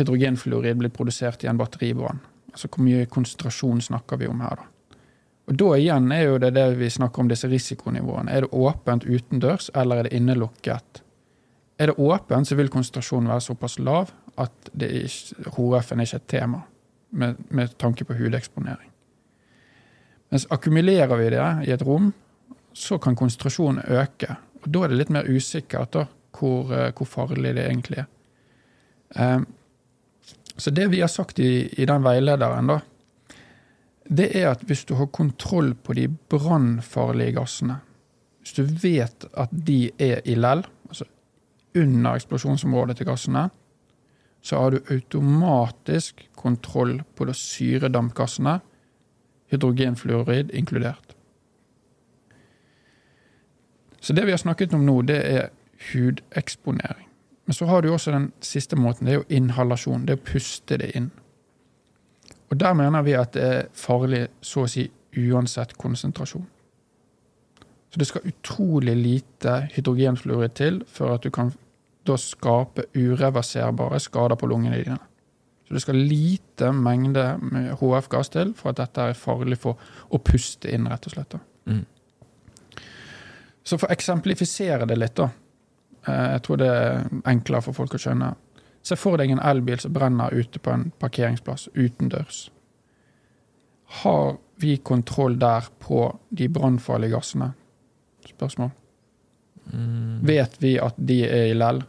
hydrogenfluorid 0.02 0.82
blir 0.82 0.98
produsert 0.98 1.46
i 1.46 1.54
en 1.54 1.62
batteribrann. 1.62 2.26
Altså 2.50 2.74
hvor 2.74 2.90
mye 2.90 3.06
konsentrasjon 3.06 3.86
snakker 3.86 4.18
vi 4.18 4.34
om 4.34 4.42
her, 4.42 4.66
da. 4.66 4.72
Og 5.50 5.58
Da 5.58 5.70
igjen 5.76 6.12
er 6.12 6.22
jo 6.24 6.38
det 6.38 6.54
det 6.56 6.68
vi 6.78 6.90
snakker 6.90 7.24
om 7.24 7.30
disse 7.32 7.48
risikonivåene. 7.48 8.32
Er 8.32 8.42
det 8.42 8.54
åpent 8.54 9.06
utendørs, 9.06 9.72
eller 9.76 9.96
er 9.96 10.04
det 10.04 10.14
innelukket? 10.14 11.02
Er 11.78 11.88
det 11.88 11.98
åpent, 11.98 12.48
så 12.48 12.56
vil 12.56 12.70
konsentrasjonen 12.70 13.32
være 13.32 13.42
såpass 13.42 13.80
lav 13.80 14.12
at 14.38 14.70
HF-en 14.76 16.00
er 16.00 16.06
ikke 16.06 16.22
et 16.22 16.28
tema 16.28 16.62
med, 17.10 17.36
med 17.50 17.78
tanke 17.78 18.06
på 18.06 18.14
hudeksponering. 18.14 18.92
Mens 20.32 20.48
akkumulerer 20.50 21.18
vi 21.18 21.30
det 21.34 21.48
i 21.68 21.72
et 21.74 21.82
rom, 21.84 22.14
så 22.74 22.98
kan 23.02 23.16
konsentrasjonen 23.16 23.84
øke. 23.84 24.36
Og 24.64 24.70
Da 24.72 24.84
er 24.84 24.88
det 24.88 24.98
litt 24.98 25.10
mer 25.10 25.28
usikkert 25.28 25.92
da, 25.92 26.06
hvor, 26.38 26.72
eh, 26.72 26.94
hvor 26.96 27.10
farlig 27.10 27.56
det 27.56 27.66
egentlig 27.66 28.06
er. 28.06 28.08
Um, 29.16 29.48
Så 30.58 30.70
det 30.70 30.88
vi 30.88 31.02
har 31.02 31.08
sagt 31.08 31.40
i, 31.40 31.70
i 31.82 31.86
den 31.86 32.04
veilederen, 32.04 32.68
da, 32.68 32.80
det 34.10 34.32
er 34.38 34.50
at 34.52 34.64
hvis 34.68 34.84
du 34.86 34.96
har 35.00 35.12
kontroll 35.14 35.74
på 35.76 35.94
de 35.94 36.08
brannfarlige 36.10 37.36
gassene, 37.38 37.80
hvis 38.42 38.54
du 38.58 38.64
vet 38.82 39.26
at 39.38 39.52
de 39.52 39.92
er 40.02 40.24
i 40.26 40.36
lell, 40.36 40.64
altså 40.90 41.06
under 41.78 42.18
eksplosjonsområdet 42.18 42.98
til 42.98 43.08
gassene, 43.08 43.50
så 44.42 44.58
har 44.58 44.72
du 44.72 44.80
automatisk 44.90 46.30
kontroll 46.36 47.04
på 47.16 47.26
de 47.30 47.34
syredampgassene, 47.38 48.60
hydrogenfluorid 49.52 50.52
inkludert. 50.58 51.16
Så 54.02 54.14
det 54.14 54.26
vi 54.26 54.34
har 54.34 54.42
snakket 54.42 54.74
om 54.74 54.86
nå, 54.86 55.02
det 55.06 55.20
er 55.30 55.50
hudeksponering. 55.92 57.08
Men 57.46 57.54
så 57.54 57.66
har 57.66 57.82
du 57.82 57.92
også 57.92 58.12
den 58.12 58.32
siste 58.42 58.76
måten. 58.76 59.06
Det 59.06 59.14
er 59.14 59.20
jo 59.20 59.30
inhalasjon. 59.30 60.06
Det 60.06 60.16
er 60.16 60.22
å 60.22 60.26
puste 60.26 60.78
det 60.82 60.92
inn. 60.98 61.12
Og 62.52 62.60
der 62.60 62.74
mener 62.76 63.04
vi 63.08 63.16
at 63.16 63.34
det 63.34 63.44
er 63.48 63.70
farlig 63.74 64.26
så 64.44 64.66
å 64.66 64.70
si 64.70 64.84
uansett 65.18 65.78
konsentrasjon. 65.80 66.48
Så 67.92 68.00
det 68.00 68.08
skal 68.08 68.28
utrolig 68.28 68.96
lite 68.96 69.56
hydrogenfluorid 69.74 70.56
til 70.56 70.82
for 70.88 71.16
at 71.16 71.24
du 71.24 71.32
kan 71.32 71.52
da 72.08 72.16
skape 72.18 72.88
ureverserbare 72.96 74.00
skader 74.00 74.40
på 74.40 74.48
lungene 74.52 74.80
dine. 74.80 75.00
Så 75.68 75.76
det 75.76 75.82
skal 75.84 76.00
lite 76.00 76.72
mengde 76.76 77.26
med 77.40 77.74
HF-gass 77.80 78.32
til 78.34 78.54
for 78.58 78.72
at 78.72 78.80
dette 78.82 79.10
er 79.12 79.20
farlig 79.20 79.60
for 79.60 79.80
å 80.10 80.20
puste 80.20 80.72
inn, 80.72 80.88
rett 80.92 81.08
og 81.08 81.16
slett. 81.16 81.36
Mm. 81.68 81.84
Så 83.64 83.78
for 83.78 83.88
å 83.88 83.96
eksemplifisere 83.96 84.88
det 84.90 84.98
litt, 84.98 85.16
da. 85.16 85.30
eh, 86.08 86.32
Jeg 86.34 86.42
tror 86.48 86.58
det 86.60 86.68
er 86.68 87.06
enklere 87.32 87.62
for 87.62 87.78
folk 87.78 87.96
å 87.96 88.02
skjønne. 88.02 88.34
Se 88.82 88.98
for 88.98 89.22
deg 89.22 89.32
en 89.32 89.42
elbil 89.46 89.80
som 89.80 89.94
brenner 89.94 90.34
ute 90.34 90.60
på 90.60 90.74
en 90.74 90.90
parkeringsplass 91.00 91.70
utendørs. 91.74 92.50
Har 94.02 94.38
vi 94.62 94.78
kontroll 94.78 95.40
der 95.40 95.68
på 95.80 96.06
de 96.30 96.48
brannfarlige 96.50 97.16
gassene? 97.16 97.52
Spørsmål. 98.26 98.72
Mm. 99.74 100.26
Vet 100.26 100.58
vi 100.62 100.78
at 100.80 100.98
de 100.98 101.22
er 101.28 101.52
i 101.52 101.58
lell? 101.58 101.84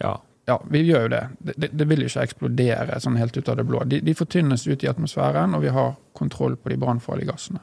Ja. 0.00 0.18
Ja, 0.44 0.56
vi 0.70 0.80
gjør 0.82 1.04
jo 1.06 1.08
det. 1.08 1.22
Det, 1.38 1.68
det, 1.70 1.84
vil 1.86 2.02
jo 2.02 2.08
ikke 2.10 2.24
eksplodere 2.26 2.96
sånn 3.00 3.16
helt 3.16 3.36
ut 3.36 3.48
av 3.48 3.60
det 3.60 3.64
blå. 3.68 3.84
De, 3.86 4.00
de 4.02 4.14
fortynnes 4.18 4.64
ut 4.66 4.82
i 4.82 4.88
atmosfæren, 4.90 5.54
og 5.54 5.62
vi 5.62 5.70
har 5.70 5.94
kontroll 6.18 6.56
på 6.58 6.72
de 6.72 6.78
brannfarlige 6.82 7.30
gassene. 7.30 7.62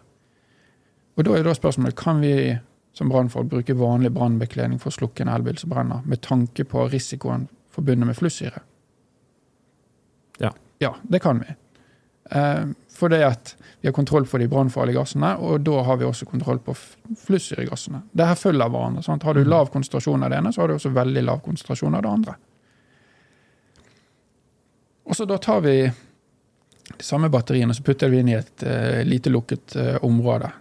Og 1.19 1.25
da 1.27 1.35
er 1.35 1.43
da 1.43 1.55
spørsmålet 1.57 1.97
kan 1.99 2.21
vi 2.23 2.31
som 2.93 3.09
brannfolk 3.09 3.49
bruke 3.49 3.75
vanlig 3.77 4.11
brannbekledning 4.11 4.79
for 4.79 4.91
å 4.91 4.97
slukke 4.97 5.23
en 5.23 5.31
elbil 5.31 5.57
som 5.57 5.71
brenner, 5.71 6.01
med 6.05 6.21
tanke 6.25 6.65
på 6.67 6.87
risikoen 6.89 7.47
forbundet 7.71 8.09
med 8.09 8.17
flussyre? 8.17 8.61
Ja. 10.39 10.53
Ja, 10.79 10.95
det 11.03 11.19
kan 11.19 11.39
vi. 11.39 11.55
Eh, 12.31 12.65
for 12.89 13.09
det 13.09 13.23
at 13.25 13.55
vi 13.81 13.87
har 13.87 13.93
kontroll 13.93 14.25
på 14.27 14.37
de 14.37 14.47
brannfarlige 14.47 14.99
gassene, 14.99 15.33
og 15.37 15.61
da 15.61 15.83
har 15.83 15.97
vi 15.97 16.05
også 16.05 16.27
kontroll 16.27 16.59
på 16.59 16.75
flussyregassene. 17.25 18.01
Det 18.11 18.27
her 18.27 18.35
følger 18.35 18.69
hverandre. 18.69 19.03
Sant? 19.03 19.23
Har 19.23 19.33
du 19.33 19.39
Mhm. 19.39 19.49
lav 19.49 19.71
konsentrasjon 19.71 20.23
av 20.23 20.29
det 20.29 20.37
ene, 20.37 20.53
så 20.53 20.61
har 20.61 20.67
du 20.67 20.73
også 20.73 20.93
veldig 20.93 21.23
lav 21.23 21.41
konsentrasjon 21.41 21.95
av 21.95 22.01
det 22.01 22.09
andre. 22.09 22.35
Og 25.05 25.15
så 25.15 25.25
da 25.25 25.37
tar 25.37 25.61
vi 25.61 25.91
de 26.97 27.03
samme 27.03 27.29
batteriene 27.29 27.73
så 27.73 27.83
putter 27.83 28.09
vi 28.09 28.19
inn 28.19 28.29
i 28.29 28.33
et 28.33 28.63
uh, 28.63 29.03
lite 29.03 29.29
lukket 29.29 29.75
uh, 29.75 29.97
område. 30.05 30.51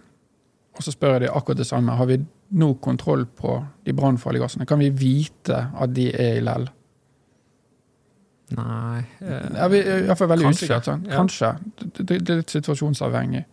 Og 0.79 0.85
så 0.85 0.93
spør 0.95 1.17
jeg 1.17 1.25
de 1.25 1.31
akkurat 1.35 1.59
det 1.59 1.67
samme. 1.67 1.91
Har 1.99 2.07
vi 2.07 2.15
nå 2.55 2.69
kontroll 2.79 3.25
på 3.27 3.57
de 3.83 3.93
brannfarlige 3.93 4.45
gassene? 4.45 4.67
Kan 4.67 4.79
vi 4.79 4.87
vite 4.95 5.57
at 5.75 5.91
de 5.91 6.05
er 6.15 6.37
i 6.39 6.43
lell? 6.45 6.69
Nei 8.55 9.01
eh, 9.19 9.49
Er 9.59 9.67
vi 9.69 9.81
er 9.83 10.05
iallfall 10.07 10.31
veldig 10.31 10.53
usikkert. 10.55 10.87
Sånn. 10.87 11.03
Kanskje. 11.11 11.51
Det, 11.75 11.89
det, 11.99 12.19
det 12.23 12.33
er 12.33 12.39
litt 12.39 12.53
situasjonsavhengig. 12.55 13.43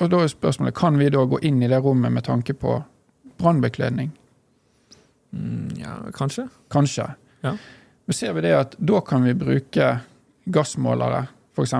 Og 0.00 0.08
da 0.08 0.22
er 0.24 0.32
spørsmålet 0.32 0.78
kan 0.80 0.96
vi 0.96 1.10
da 1.12 1.26
gå 1.28 1.42
inn 1.44 1.60
i 1.62 1.68
det 1.68 1.82
rommet 1.84 2.16
med 2.16 2.24
tanke 2.24 2.56
på 2.56 2.78
brannbekledning. 3.40 4.10
mm, 5.36 5.76
Ja, 5.78 5.98
kanskje. 6.16 6.48
Kanskje. 6.72 7.10
Ja. 7.44 7.54
Men 8.06 8.16
ser 8.16 8.32
vi 8.32 8.48
det 8.48 8.56
at 8.56 8.74
da 8.78 9.04
kan 9.04 9.22
vi 9.28 9.36
bruke 9.36 9.92
gassmålere, 10.48 11.26
f.eks. 11.54 11.76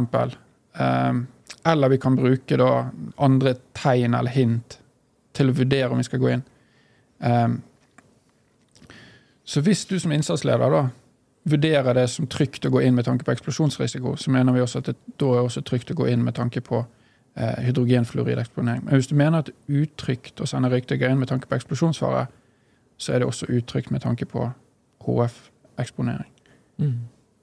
Um, 0.77 1.25
eller 1.65 1.89
vi 1.89 1.99
kan 1.99 2.17
bruke 2.17 2.57
da 2.57 2.71
andre 3.17 3.55
tegn 3.77 4.15
eller 4.15 4.33
hint 4.33 4.79
til 5.37 5.51
å 5.51 5.57
vurdere 5.57 5.91
om 5.93 6.01
vi 6.01 6.07
skal 6.07 6.23
gå 6.23 6.31
inn. 6.35 6.47
Um, 7.19 7.61
så 9.45 9.61
hvis 9.67 9.85
du 9.87 9.99
som 10.01 10.13
innsatsleder 10.15 10.73
da 10.73 10.83
vurderer 11.51 11.97
det 11.97 12.07
som 12.13 12.29
trygt 12.31 12.67
å 12.67 12.73
gå 12.73 12.83
inn 12.85 12.95
med 12.95 13.07
tanke 13.09 13.25
på 13.27 13.33
eksplosjonsrisiko, 13.35 14.15
så 14.17 14.33
mener 14.33 14.55
vi 14.55 14.63
også 14.63 14.83
at 14.83 14.91
det 14.91 14.97
da 15.21 15.35
er 15.35 15.47
også 15.47 15.63
trygt 15.67 15.93
å 15.93 15.97
gå 15.99 16.09
inn 16.13 16.25
med 16.25 16.37
tanke 16.37 16.61
på 16.65 16.83
eh, 17.35 17.63
hydrogenfluorideksponering. 17.67 18.85
Men 18.85 18.95
hvis 18.95 19.11
du 19.11 19.17
mener 19.19 19.41
at 19.41 19.49
det 19.51 19.57
er 19.57 19.87
utrygt 19.87 20.41
å 20.41 20.49
sende 20.49 20.71
røykdykker 20.73 21.11
inn 21.11 21.21
med 21.21 21.33
tanke 21.33 21.49
på 21.49 21.57
eksplosjonsfare, 21.59 22.27
så 23.01 23.13
er 23.13 23.23
det 23.23 23.31
også 23.31 23.49
utrygt 23.49 23.91
med 23.91 24.05
tanke 24.05 24.29
på 24.29 24.51
HF-eksponering. 25.07 26.29
Mm. 26.79 26.99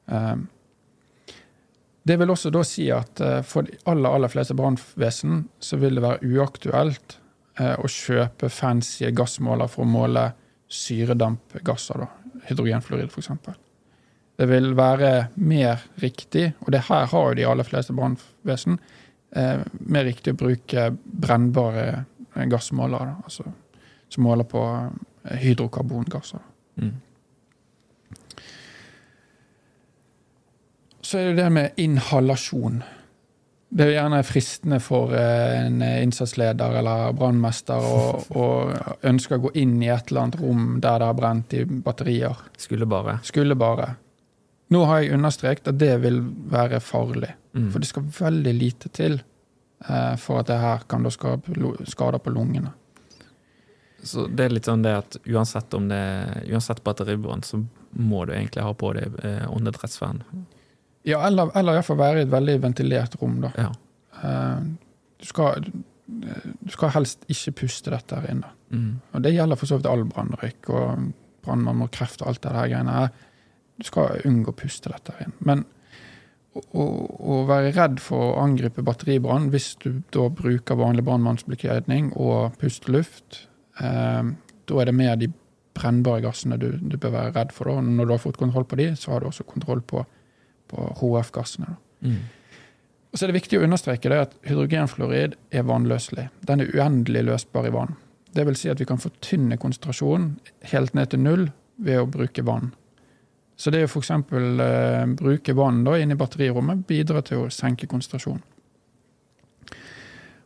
Um, 0.05 0.47
det 2.07 2.17
vil 2.21 2.31
også 2.31 2.51
da 2.53 2.63
si 2.67 2.87
at 2.93 3.21
eh, 3.23 3.39
for 3.45 3.67
de 3.67 3.77
aller, 3.89 4.09
aller 4.09 4.31
fleste 4.31 4.55
brannvesen 4.57 5.45
så 5.59 5.79
vil 5.81 5.97
det 5.97 6.03
være 6.05 6.29
uaktuelt 6.37 7.17
eh, 7.59 7.75
å 7.75 7.89
kjøpe 7.91 8.49
fancy 8.53 9.09
gassmåler 9.15 9.69
for 9.71 9.85
å 9.85 9.91
måle 9.91 10.29
syredampgasser, 10.67 12.03
da. 12.03 12.41
hydrogenfluorid 12.49 13.11
f.eks. 13.11 13.31
Det 14.37 14.45
vil 14.51 14.73
være 14.77 15.11
mer 15.41 15.81
riktig, 16.03 16.51
og 16.61 16.71
det 16.75 16.85
her 16.89 17.07
har 17.11 17.29
jo 17.31 17.37
de 17.39 17.47
aller 17.49 17.67
fleste 17.67 17.95
brannvesen, 17.97 18.77
eh, 19.35 19.63
mer 19.79 20.07
riktig 20.07 20.35
å 20.35 20.41
bruke 20.43 20.89
brennbare 20.93 22.05
gassmåler, 22.51 23.13
da, 23.13 23.17
altså, 23.25 23.47
som 24.13 24.27
måler 24.27 24.47
på 24.47 24.63
hydrokarbongasser. 25.41 26.43
Mm. 26.79 26.93
Så 31.07 31.21
er 31.21 31.29
det 31.29 31.37
det 31.39 31.49
med 31.55 31.77
inhalasjon. 31.79 32.81
Det 33.69 33.83
er 33.83 33.89
jo 33.91 33.95
gjerne 33.95 34.17
fristende 34.27 34.79
for 34.83 35.13
eh, 35.15 35.53
en 35.61 35.79
innsatsleder 35.83 36.79
eller 36.81 37.13
brannmester 37.15 37.83
å, 37.83 38.01
å 38.27 38.47
ønske 39.07 39.37
å 39.37 39.43
gå 39.45 39.53
inn 39.59 39.77
i 39.83 39.87
et 39.91 40.11
eller 40.11 40.25
annet 40.25 40.39
rom 40.41 40.65
der 40.83 40.99
det 40.99 41.07
har 41.07 41.15
brent 41.15 41.55
i 41.55 41.61
batterier. 41.63 42.41
Skulle 42.59 42.87
bare. 42.91 43.17
Skulle 43.27 43.55
bare. 43.59 43.93
Nå 44.75 44.81
har 44.89 44.99
jeg 44.99 45.15
understreket 45.15 45.69
at 45.71 45.79
det 45.79 45.93
vil 46.03 46.19
være 46.51 46.81
farlig. 46.83 47.31
Mm. 47.55 47.69
For 47.71 47.83
det 47.83 47.91
skal 47.91 48.09
veldig 48.17 48.55
lite 48.57 48.91
til 48.99 49.15
eh, 49.21 50.13
for 50.19 50.41
at 50.41 50.51
det 50.51 50.59
her 50.59 50.83
kan 50.91 51.07
da 51.07 51.13
skape 51.13 51.55
skader 51.87 52.23
på 52.23 52.35
lungene. 52.35 52.73
Så 54.03 54.27
det 54.27 54.43
er 54.43 54.57
litt 54.57 54.67
sånn 54.67 54.83
det 54.83 54.97
at 55.05 55.17
uansett 55.23 55.73
om 55.73 55.87
det 55.89 56.03
Uansett 56.51 56.83
batteribrann, 56.83 57.47
så 57.47 57.63
må 57.95 58.27
du 58.27 58.35
egentlig 58.35 58.67
ha 58.67 58.75
på 58.75 58.91
deg 58.99 59.15
eh, 59.23 59.47
åndedrettsvern. 59.47 60.21
Ja, 61.07 61.21
eller, 61.27 61.51
eller 61.55 61.77
iallfall 61.77 61.99
være 61.99 62.23
i 62.23 62.25
et 62.25 62.33
veldig 62.33 62.57
ventilert 62.65 63.15
rom, 63.21 63.37
da. 63.45 63.53
Ja. 63.55 63.69
Eh, 64.23 64.65
du, 65.21 65.27
skal, 65.27 65.69
du 66.07 66.73
skal 66.73 66.93
helst 66.97 67.23
ikke 67.31 67.55
puste 67.63 67.93
dette 67.93 68.19
her 68.19 68.33
inne. 68.33 68.51
Mm. 68.73 68.91
Og 69.13 69.23
det 69.23 69.35
gjelder 69.35 69.59
for 69.59 69.69
så 69.69 69.79
vidt 69.79 69.89
all 69.89 70.03
brannrøyk 70.09 70.69
og 70.73 71.07
brannmann 71.47 71.85
og 71.85 71.93
kreft 71.95 72.23
og 72.23 72.33
alt 72.33 72.43
det 72.43 72.53
her 72.57 72.69
greiene 72.73 72.99
her. 72.99 73.09
Du 73.77 73.87
skal 73.87 74.21
unngå 74.27 74.51
å 74.51 74.57
puste 74.57 74.91
dette 74.91 75.15
her 75.15 75.29
inn. 75.29 75.35
Men 75.47 75.63
å, 76.57 77.41
være 77.47 77.73
redd 77.75 77.99
for 78.01 78.31
å 78.31 78.37
angripe 78.41 78.83
batteribrann 78.85 79.51
hvis 79.53 79.75
du 79.83 80.01
da 80.13 80.27
bruker 80.33 80.79
vanlig 80.79 81.05
brannmannsbekledning 81.07 82.11
og 82.17 82.57
puster 82.61 82.95
luft, 82.95 83.43
eh, 83.81 84.31
da 84.67 84.81
er 84.81 84.89
det 84.89 84.97
mer 84.97 85.19
de 85.21 85.29
brennbare 85.77 86.23
gassene 86.25 86.57
du, 86.59 86.71
du 86.81 86.97
bør 86.97 87.13
være 87.13 87.35
redd 87.35 87.53
for. 87.53 87.69
Da. 87.69 87.81
Når 87.85 88.07
du 88.07 88.15
har 88.15 88.23
fått 88.23 88.39
kontroll 88.41 88.65
på 88.67 88.79
de, 88.79 88.89
så 88.97 89.13
har 89.13 89.21
du 89.21 89.29
også 89.29 89.45
kontroll 89.47 89.83
på, 89.85 90.03
på 90.71 90.89
HF-gassene. 90.99 91.75
Mm. 92.01 92.19
Og 93.11 93.19
så 93.19 93.25
er 93.25 93.31
det 93.31 93.39
viktig 93.39 93.59
å 93.59 93.63
understreke 93.65 94.11
det 94.11 94.19
at 94.25 94.35
hydrogenfluorid 94.45 95.37
er 95.55 95.63
vannløselig. 95.65 96.27
Den 96.45 96.63
er 96.63 96.73
uendelig 96.75 97.23
løsbar 97.29 97.69
i 97.69 97.73
vann. 97.73 97.95
Det 98.35 98.43
vil 98.45 98.57
si 98.59 98.69
at 98.69 98.81
vi 98.81 98.85
kan 98.85 99.01
fortynne 99.01 99.57
konsentrasjonen 99.57 100.35
helt 100.73 100.93
ned 100.93 101.09
til 101.13 101.23
null 101.23 101.47
ved 101.81 102.01
å 102.01 102.09
bruke 102.11 102.43
vann. 102.45 102.73
Så 103.57 103.73
det 103.73 103.87
å 103.87 103.89
f.eks. 103.89 104.11
Eh, 104.13 105.07
bruke 105.17 105.55
vann 105.57 105.81
da, 105.87 105.95
inn 105.97 106.13
i 106.13 106.19
batterirommet 106.19 106.85
bidrar 106.89 107.25
til 107.25 107.45
å 107.45 107.53
senke 107.53 107.89
konsentrasjonen. 107.89 108.43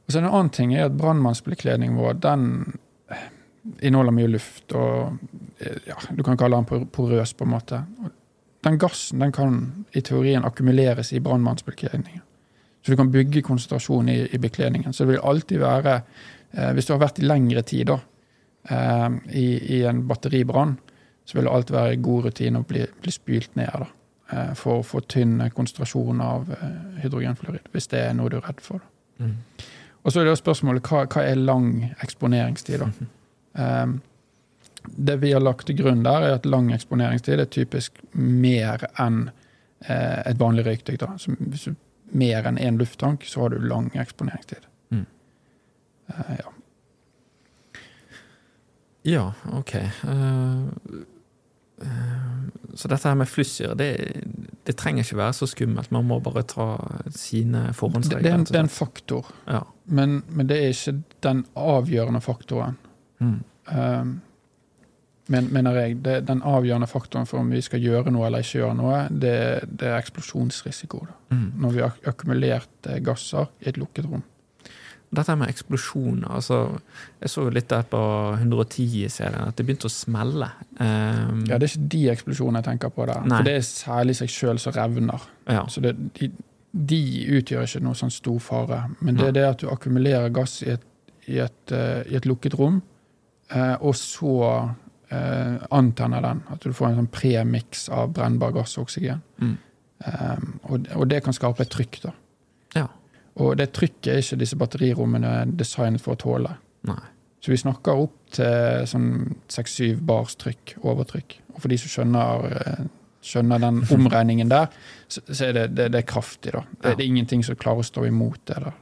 Og 0.06 0.14
så 0.14 0.22
En 0.22 0.30
annen 0.30 0.50
ting 0.52 0.74
er 0.76 0.88
at 0.88 0.96
brannmannsbekledningen 1.00 2.00
vår 2.00 2.22
den 2.24 2.48
eh, 3.12 3.28
inneholder 3.82 4.16
mye 4.16 4.32
luft. 4.32 4.72
og 4.72 5.18
eh, 5.60 5.84
ja, 5.88 6.00
Du 6.16 6.24
kan 6.24 6.40
kalle 6.40 6.62
den 6.62 6.88
porøs, 6.88 7.34
på 7.34 7.44
en 7.44 7.54
måte. 7.58 7.84
Og 8.00 8.16
Den 8.64 8.78
gassen 8.78 9.20
den 9.20 9.32
kan 9.34 9.86
i 9.98 10.02
teorien 10.06 10.46
akkumuleres 10.46 11.14
i 11.14 11.20
brannmannsbekledningen. 11.20 12.22
Så 12.82 12.92
du 12.92 12.98
kan 12.98 13.12
bygge 13.12 13.42
konsentrasjon 13.46 14.10
i, 14.10 14.20
i 14.34 14.38
bekledningen. 14.38 14.94
Så 14.94 15.04
det 15.04 15.16
vil 15.16 15.26
alltid 15.32 15.60
være, 15.62 16.02
eh, 16.52 16.72
hvis 16.74 16.86
du 16.86 16.94
har 16.94 17.02
vært 17.02 17.20
i 17.22 17.26
lengre 17.26 17.62
tid 17.62 17.92
da, 17.92 18.00
eh, 18.70 19.10
i, 19.38 19.48
i 19.78 19.82
en 19.86 20.08
batteribrann, 20.08 20.78
så 21.26 21.38
vil 21.38 21.46
det 21.46 21.54
alltid 21.54 21.76
være 21.76 22.00
god 22.02 22.26
rutine 22.26 22.62
å 22.62 22.68
bli, 22.68 22.86
bli 23.02 23.14
spylt 23.14 23.56
ned 23.56 23.70
da, 23.84 23.90
eh, 24.34 24.54
for 24.58 24.80
å 24.82 24.86
få 24.86 25.04
tynn 25.06 25.38
konsentrasjon 25.54 26.22
av 26.26 26.50
eh, 26.58 27.04
hydrogenfluorid, 27.04 27.70
hvis 27.72 27.90
det 27.94 28.02
er 28.08 28.18
noe 28.18 28.34
du 28.34 28.40
er 28.40 28.48
redd 28.50 28.62
for. 28.66 28.82
Mm. 29.22 29.36
Og 30.02 30.12
så 30.12 30.22
er 30.22 30.30
det 30.30 30.38
spørsmålet 30.40 30.90
hva, 30.90 31.06
hva 31.06 31.26
er 31.30 31.38
lang 31.38 31.92
eksponeringstid. 32.02 32.82
da? 32.82 32.90
Um, 33.54 34.00
det 34.84 35.16
vi 35.22 35.32
har 35.34 35.42
lagt 35.44 35.68
til 35.68 35.78
grunn 35.78 36.04
der, 36.04 36.22
er 36.28 36.34
at 36.40 36.46
lang 36.46 36.72
eksponeringstid 36.74 37.40
er 37.40 37.46
typisk 37.52 38.00
mer 38.14 38.88
enn 39.00 39.30
eh, 39.86 40.22
et 40.26 40.40
vanlig 40.40 40.66
røykdykk. 40.66 41.00
da. 41.00 41.12
Så 41.22 41.36
hvis 41.40 41.68
du 41.70 41.76
mer 42.12 42.48
enn 42.50 42.58
én 42.60 42.78
lufttank, 42.80 43.24
så 43.26 43.42
har 43.46 43.50
du 43.54 43.60
lang 43.68 43.92
eksponeringstid. 43.96 44.66
Mm. 44.92 45.06
Eh, 46.08 46.36
ja. 46.40 46.52
Ja, 49.04 49.34
ok. 49.58 49.76
Uh, 50.06 50.68
uh, 51.82 52.42
så 52.76 52.88
dette 52.92 53.10
her 53.10 53.16
med 53.18 53.30
flussyre, 53.30 53.74
det, 53.76 53.88
det 54.68 54.76
trenger 54.78 55.02
ikke 55.04 55.18
være 55.18 55.34
så 55.34 55.48
skummelt. 55.50 55.90
Man 55.92 56.06
må 56.06 56.20
bare 56.22 56.44
ta 56.46 56.68
sine 57.10 57.64
Det, 57.64 57.72
det, 57.72 57.76
forhåndsregler. 57.80 58.30
er 58.30 58.38
og 58.44 58.52
det 58.52 58.60
er 58.60 58.68
en 58.68 58.70
faktor, 58.76 59.32
Ja. 59.48 59.64
men, 59.86 60.22
men 60.30 60.48
det 60.52 60.60
er 60.60 60.70
ikke 60.76 61.02
den 61.26 61.46
avgjørende 61.58 62.22
faktoren. 62.22 62.78
Mm. 63.20 63.40
Men, 65.32 65.48
mener 65.54 65.78
jeg, 65.80 66.00
det, 66.04 66.18
Den 66.28 66.42
avgjørende 66.44 66.90
faktoren 66.92 67.28
for 67.30 67.40
om 67.40 67.52
vi 67.54 67.62
skal 67.64 67.80
gjøre 67.84 68.12
noe 68.12 68.28
eller 68.28 68.44
ikke 68.44 68.60
gjøre 68.60 68.76
noe, 68.80 68.98
det, 69.10 69.36
det 69.70 69.88
er 69.92 70.00
eksplosjonsrisiko. 70.02 71.06
Mm. 71.32 71.48
Når 71.64 71.76
vi 71.78 71.82
har 71.86 71.96
akkumulert 72.12 72.90
eh, 72.92 73.00
gasser 73.06 73.48
i 73.64 73.70
et 73.72 73.80
lukket 73.80 74.10
rom. 74.10 74.24
Dette 75.12 75.34
med 75.36 75.50
eksplosjoner 75.52 76.30
altså, 76.32 76.58
Jeg 77.20 77.30
så 77.34 77.42
jo 77.44 77.52
litt 77.52 77.68
der 77.68 77.82
på 77.92 78.00
110-serien 78.38 79.50
at 79.50 79.58
det 79.60 79.66
begynte 79.68 79.90
å 79.90 79.92
smelle. 79.92 80.48
Um, 80.80 81.42
Ja, 81.50 81.58
Det 81.60 81.68
er 81.68 81.74
ikke 81.74 81.90
de 81.96 82.04
eksplosjonene 82.14 82.62
jeg 82.62 82.68
tenker 82.70 82.94
på 82.96 83.08
der. 83.10 83.26
Nei. 83.28 83.42
For 83.42 83.50
det 83.50 83.56
er 83.58 83.66
særlig 83.68 84.16
seg 84.22 84.32
sjøl 84.32 84.62
som 84.64 84.76
revner. 84.78 85.26
ja. 85.52 85.66
Så 85.68 85.84
det, 85.84 85.96
de, 86.20 86.32
de 86.72 87.02
utgjør 87.38 87.68
ikke 87.68 87.84
noe 87.84 88.00
sånn 88.00 88.14
stor 88.14 88.40
fare. 88.40 88.80
Men 89.02 89.20
det 89.20 89.28
er 89.32 89.36
det 89.36 89.46
at 89.50 89.60
du 89.64 89.68
akkumulerer 89.72 90.32
gass 90.32 90.62
i 90.64 90.72
et, 90.78 90.88
i 91.28 91.42
et, 91.44 91.76
eh, 91.76 92.08
i 92.08 92.16
et 92.16 92.26
lukket 92.26 92.56
rom, 92.60 92.80
eh, 93.52 93.76
og 93.82 93.96
så 94.00 94.38
eh, 95.12 95.58
antenner 95.76 96.22
den. 96.26 96.42
At 96.52 96.64
du 96.64 96.74
får 96.74 96.88
en 96.92 96.96
sånn 97.02 97.12
premiks 97.12 97.88
av 97.94 98.14
brennbar 98.16 98.54
gass 98.56 98.78
og 98.78 98.88
oksygen. 98.88 99.22
Mm. 99.42 99.58
Um, 100.02 100.48
og, 100.64 100.88
og 100.98 101.08
det 101.12 101.20
kan 101.24 101.34
skape 101.38 101.62
et 101.66 101.70
trykk. 101.70 102.00
da. 102.08 102.12
ja. 102.80 102.88
Og 103.42 103.54
det 103.56 103.70
trykket 103.72 104.08
er 104.12 104.18
ikke 104.24 104.38
disse 104.42 104.58
batterirommene 104.60 105.30
designet 105.56 106.02
for 106.04 106.18
å 106.18 106.20
tåle. 106.20 106.50
Nei. 106.90 106.98
Så 107.42 107.54
vi 107.54 107.58
snakker 107.62 107.96
opp 108.04 108.18
til 108.36 108.84
sånn 108.92 109.06
6-7 109.50 110.02
bars 110.06 110.36
trykk, 110.42 110.76
overtrykk. 110.84 111.38
Og 111.56 111.62
for 111.64 111.72
de 111.72 111.78
som 111.80 111.90
skjønner, 111.94 112.44
eh, 112.60 112.84
skjønner 113.24 113.64
den 113.64 113.80
omregningen 113.96 114.52
der, 114.52 114.68
så, 115.08 115.24
så 115.32 115.48
er 115.48 115.56
det, 115.58 115.64
det, 115.78 115.88
det 115.96 116.02
er 116.04 116.10
kraftig. 116.12 116.52
da. 116.58 116.66
Det, 116.76 116.92
Ja. 116.92 116.96
det 117.00 117.06
er 117.06 117.08
ingenting 117.08 117.44
som 117.48 117.56
klarer 117.62 117.82
å 117.86 117.88
stå 117.88 118.04
imot 118.10 118.42
det. 118.52 118.60
da. 118.68 118.74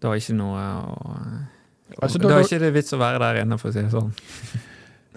Det 0.00 0.08
er 0.08 0.22
ikke 0.22 0.38
noe 0.40 0.66
å 0.80 1.14
Altså, 2.00 2.18
da- 2.22 2.36
er 2.38 2.44
ikke 2.46 2.60
det 2.62 2.72
vits 2.74 2.92
å 2.94 2.98
være 3.02 3.18
der 3.18 3.40
inne, 3.42 3.56
for 3.58 3.68
å 3.68 3.74
si 3.74 3.82
det 3.82 3.90
sånn. 3.92 4.12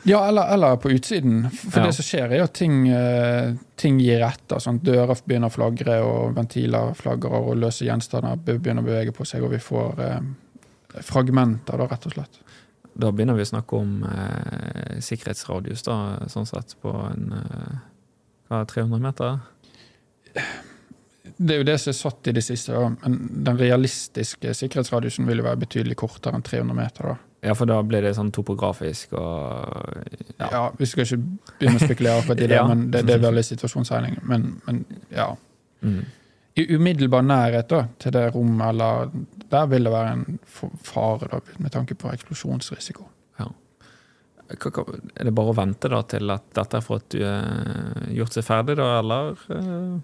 Ja, 0.04 0.20
eller, 0.28 0.50
eller 0.54 0.76
på 0.84 0.92
utsiden. 0.92 1.46
For 1.52 1.80
Ja. 1.80 1.86
det 1.88 1.96
som 1.96 2.04
skjer, 2.04 2.32
er 2.36 2.44
at 2.44 2.54
ting, 2.54 2.88
eh, 2.92 3.54
ting 3.80 4.00
gir 4.04 4.20
etter. 4.26 4.60
Sånn. 4.60 4.82
Dører 4.84 5.16
begynner 5.26 5.48
å 5.48 5.54
flagre, 5.56 6.02
og 6.04 6.36
ventiler 6.36 6.94
flagrer, 7.00 7.38
og 7.40 7.56
løse 7.62 7.86
gjenstander 7.88 8.36
begynner 8.44 8.84
å 8.84 8.90
bevege 8.90 9.14
på 9.16 9.26
seg, 9.26 9.44
og 9.44 9.52
vi 9.56 9.62
får 9.64 10.00
eh, 10.04 10.20
fragmenter, 11.02 11.78
da, 11.80 11.88
rett 11.88 12.06
og 12.10 12.18
slett. 12.18 12.42
Da 13.00 13.10
begynner 13.12 13.34
vi 13.40 13.42
å 13.48 13.52
snakke 13.54 13.80
om 13.80 14.04
eh, 14.06 15.00
sikkerhetsradius, 15.02 15.84
da, 15.88 15.98
sånn 16.30 16.46
sett, 16.52 16.76
på 16.84 16.92
en 17.08 17.32
eh, 17.40 17.80
hva, 18.52 18.66
300 18.70 19.00
meter? 19.02 19.40
Det 21.38 21.56
er 21.56 21.62
jo 21.64 21.66
det 21.72 21.80
som 21.82 21.90
er 21.94 21.98
satt 21.98 22.28
i 22.28 22.34
det 22.36 22.44
siste, 22.44 22.76
da. 22.76 22.90
men 23.06 23.44
den 23.48 23.58
realistiske 23.58 24.52
sikkerhetsradiusen 24.60 25.26
vil 25.26 25.40
jo 25.40 25.46
være 25.48 25.64
betydelig 25.64 25.96
kortere 26.04 26.36
enn 26.38 26.44
300 26.46 26.76
meter. 26.78 27.14
da. 27.14 27.16
Ja, 27.44 27.54
for 27.60 27.68
da 27.68 27.82
blir 27.84 28.02
det 28.06 28.14
sånn 28.16 28.32
topografisk 28.32 29.14
og 29.20 30.04
Ja. 30.40 30.48
Ja. 30.52 30.62
Vi 30.80 30.86
skal 30.90 31.04
ikke 31.06 31.22
begynne 31.60 31.80
å 31.82 31.86
spekulere 31.86 32.36
i 32.38 32.48
det, 32.48 32.56
Ja. 32.56 32.68
men 32.68 32.90
det, 32.92 33.06
det 33.08 33.18
er 33.18 33.24
veldig 33.26 33.44
situasjonsseiling. 33.50 34.20
Men, 34.30 34.62
men 34.68 34.84
ja. 35.12 35.30
Mm. 35.84 36.04
I 36.56 36.68
umiddelbar 36.76 37.26
nærhet 37.26 37.68
da, 37.70 37.82
til 38.00 38.14
det 38.14 38.28
rommet, 38.36 38.68
eller 38.70 39.10
der 39.50 39.66
vil 39.72 39.84
det 39.90 39.92
være 39.94 40.12
en 40.14 40.40
fare 40.86 41.28
da, 41.32 41.40
med 41.60 41.72
tanke 41.74 41.96
på 42.00 42.12
eksplosjonsrisiko. 42.14 43.10
Er 44.54 45.26
det 45.26 45.32
bare 45.34 45.50
å 45.54 45.56
vente 45.58 45.90
da 45.90 46.02
til 46.06 46.30
at 46.30 46.44
dette 46.54 46.78
har 46.78 46.84
fått 46.86 47.16
eh, 47.18 48.10
gjort 48.14 48.36
seg 48.36 48.46
ferdig, 48.46 48.76
da, 48.78 49.00
eller 49.00 49.40
eh, 49.56 49.96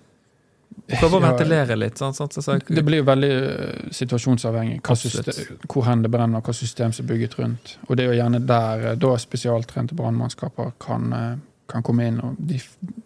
Prøve 0.88 1.20
å 1.20 1.22
ventilere 1.24 1.76
litt. 1.78 1.98
sånn, 2.00 2.14
sånn, 2.14 2.32
sånn, 2.34 2.44
så, 2.44 2.58
Det 2.68 2.84
blir 2.86 3.02
jo 3.02 3.08
veldig 3.08 3.30
eh, 3.36 3.92
situasjonsavhengig 3.96 4.80
system, 4.98 5.60
hvor 5.68 5.86
hen 5.88 6.04
det 6.06 6.12
brenner, 6.14 6.44
hva 6.46 6.56
system 6.56 6.94
som 6.96 7.06
er 7.06 7.14
bygget 7.14 7.38
rundt. 7.40 7.76
Og 7.88 7.98
det 7.98 8.06
er 8.06 8.14
jo 8.14 8.20
gjerne 8.20 8.42
der 8.50 8.86
eh, 8.92 8.98
da 9.00 9.14
spesialtrente 9.22 9.98
brannmannskaper 9.98 10.74
kan, 10.82 11.14
eh, 11.14 11.32
kan 11.70 11.86
komme 11.86 12.08
inn. 12.10 12.22
og 12.24 12.40
de, 12.40 12.62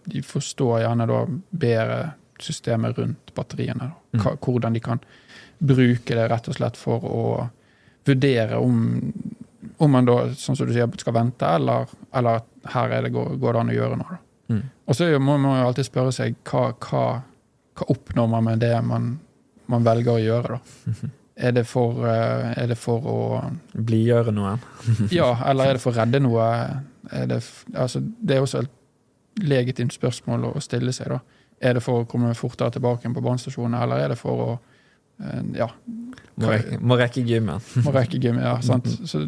de 0.06 0.24
forstår 0.26 0.84
gjerne 0.86 1.10
da 1.10 1.24
bedre 1.50 2.00
systemet 2.44 2.98
rundt 2.98 3.34
batteriene. 3.36 3.92
Da. 3.92 4.24
Hva, 4.24 4.36
hvordan 4.38 4.74
de 4.74 4.84
kan 4.84 5.04
bruke 5.64 6.16
det 6.16 6.28
rett 6.30 6.50
og 6.52 6.58
slett 6.58 6.80
for 6.80 7.06
å 7.08 7.24
vurdere 8.06 8.60
om, 8.60 9.14
om 9.78 9.92
man 9.92 10.08
da, 10.08 10.18
sånn 10.36 10.58
som 10.60 10.68
du 10.68 10.74
sier, 10.76 10.90
skal 11.00 11.16
vente, 11.16 11.48
eller, 11.48 11.88
eller 12.16 12.44
her 12.74 12.98
er 12.98 13.06
det, 13.06 13.14
går, 13.16 13.38
går 13.40 13.56
det 13.56 13.62
an 13.62 13.72
å 13.72 13.78
gjøre 13.78 14.00
noe. 14.02 14.18
Mm. 14.52 14.64
Og 14.86 14.98
så 14.98 15.08
må 15.20 15.38
man 15.38 15.62
jo 15.62 15.68
alltid 15.70 15.88
spørre 15.88 16.12
seg 16.16 16.36
hva, 16.50 16.66
hva, 16.84 17.06
hva 17.74 17.88
oppnår 17.90 18.28
man 18.30 18.44
med 18.48 18.60
det 18.64 18.74
man, 18.86 19.20
man 19.72 19.86
velger 19.86 20.16
å 20.18 20.22
gjøre, 20.24 20.58
da. 20.58 20.94
Er 21.34 21.50
det 21.50 21.64
for, 21.66 22.04
eh, 22.06 22.52
er 22.62 22.68
det 22.70 22.76
for 22.78 23.06
å 23.10 23.14
Blidgjøre 23.74 24.30
noe? 24.36 24.52
Ja, 25.12 25.32
eller 25.50 25.72
er 25.72 25.80
det 25.80 25.82
for 25.82 25.90
å 25.90 25.98
redde 25.98 26.20
noe? 26.22 26.44
Er 27.10 27.26
det, 27.32 27.40
altså, 27.74 28.04
det 28.22 28.36
er 28.38 28.44
også 28.46 28.62
et 28.62 29.42
legitimt 29.42 29.96
spørsmål 29.96 30.46
å 30.52 30.62
stille 30.62 30.94
seg, 30.94 31.10
da. 31.10 31.18
Er 31.58 31.74
det 31.80 31.82
for 31.82 32.04
å 32.04 32.06
komme 32.06 32.36
fortere 32.38 32.76
tilbake 32.76 33.10
på 33.16 33.24
brannstasjonen, 33.26 33.80
eller 33.82 34.04
er 34.04 34.14
det 34.14 34.20
for 34.22 34.44
å 34.44 34.48
eh, 35.26 35.42
ja, 35.58 35.72
Må, 36.38 36.52
rekke, 36.54 36.78
må 36.86 37.00
rekke 37.02 37.26
gymmen. 37.26 37.66
må 37.82 37.96
rekke 37.98 38.22
gymmen, 38.22 38.46
Ja, 38.46 38.54
sant? 38.62 38.94
Så 39.10 39.26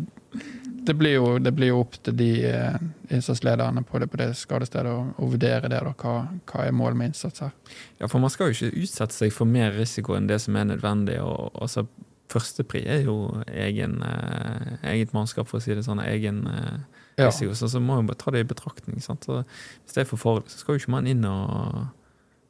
det 0.86 0.93
blir, 0.97 1.13
jo, 1.17 1.27
det 1.39 1.51
blir 1.57 1.71
jo 1.73 1.79
opp 1.83 1.95
til 2.05 2.15
de 2.19 2.29
eh, 2.49 2.77
innsatslederne 3.13 3.83
på 3.88 3.99
det, 4.01 4.07
på 4.11 4.17
det 4.21 4.29
skadestedet 4.39 4.91
å, 4.91 5.05
vurdere 5.31 5.69
det. 5.71 5.79
da, 5.86 5.93
hva, 6.01 6.15
hva 6.51 6.65
er 6.65 6.75
målet 6.75 6.97
med 6.99 7.11
innsats 7.11 7.43
her? 7.45 7.53
Ja, 8.01 8.07
for 8.11 8.19
man 8.23 8.29
skal 8.33 8.51
jo 8.51 8.57
ikke 8.57 8.83
utsette 8.86 9.15
seg 9.15 9.33
for 9.36 9.49
mer 9.49 9.73
risiko 9.77 10.15
enn 10.17 10.27
det 10.29 10.39
som 10.45 10.55
er 10.59 10.69
nødvendig. 10.71 11.19
og 11.23 11.51
altså, 11.61 11.86
Førstepri 12.31 12.81
er 12.89 13.03
jo 13.05 13.15
egen, 13.53 13.99
eh, 14.01 14.77
eget 14.95 15.11
mannskap, 15.13 15.45
for 15.47 15.59
å 15.59 15.63
si 15.63 15.75
det 15.77 15.83
sånn. 15.86 16.01
Egen 16.05 16.45
eh, 16.49 16.77
Ja. 17.17 17.29
risiko. 17.29 17.53
Så, 17.55 17.69
så 17.71 17.79
må 17.79 17.95
man 17.95 18.07
bare 18.09 18.17
ta 18.19 18.31
det 18.33 18.41
i 18.43 18.47
betraktning. 18.49 18.97
Sant? 18.99 19.23
Så 19.23 19.43
hvis 19.45 19.93
det 19.93 20.01
er 20.01 20.09
for 20.09 20.19
farlig, 20.19 20.49
så 20.51 20.57
skal 20.63 20.75
jo 20.75 20.81
ikke 20.81 20.95
man 20.97 21.07
inn 21.07 21.21
og 21.29 21.86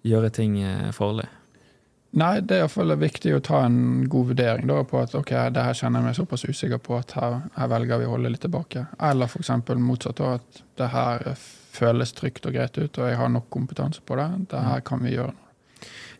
gjøre 0.07 0.31
ting 0.33 0.55
eh, 0.63 0.91
farlig. 0.95 1.27
Nei, 2.15 2.39
det 2.39 2.55
er 2.55 2.61
i 2.61 2.63
hvert 2.63 2.71
fall 2.71 2.95
viktig 2.95 3.33
å 3.35 3.41
ta 3.43 3.65
en 3.67 4.05
god 4.11 4.29
vurdering 4.31 4.69
da, 4.69 4.77
på 4.87 5.01
at 5.03 5.15
ok, 5.19 5.33
det 5.51 5.65
her 5.65 5.75
kjenner 5.75 5.99
jeg 5.99 6.07
meg 6.07 6.15
såpass 6.15 6.45
usikker 6.47 6.79
på 6.79 6.95
at 6.95 7.11
her, 7.17 7.41
her 7.57 7.71
velger 7.73 7.99
vi 7.99 8.07
å 8.07 8.13
holde 8.13 8.31
litt 8.31 8.43
tilbake. 8.45 8.85
Eller 9.03 9.27
f.eks. 9.27 9.51
motsatt, 9.83 10.21
da, 10.21 10.37
at 10.39 10.61
det 10.79 10.91
her 10.93 11.25
føles 11.75 12.15
trygt 12.15 12.47
og 12.47 12.55
greit 12.55 12.77
ut, 12.79 13.01
og 13.01 13.09
jeg 13.09 13.19
har 13.19 13.33
nok 13.33 13.49
kompetanse 13.51 14.03
på 14.07 14.15
det. 14.15 14.29
Det 14.53 14.63
her 14.63 14.85
kan 14.87 15.03
vi 15.03 15.17
gjøre 15.17 15.33
noe. 15.33 15.51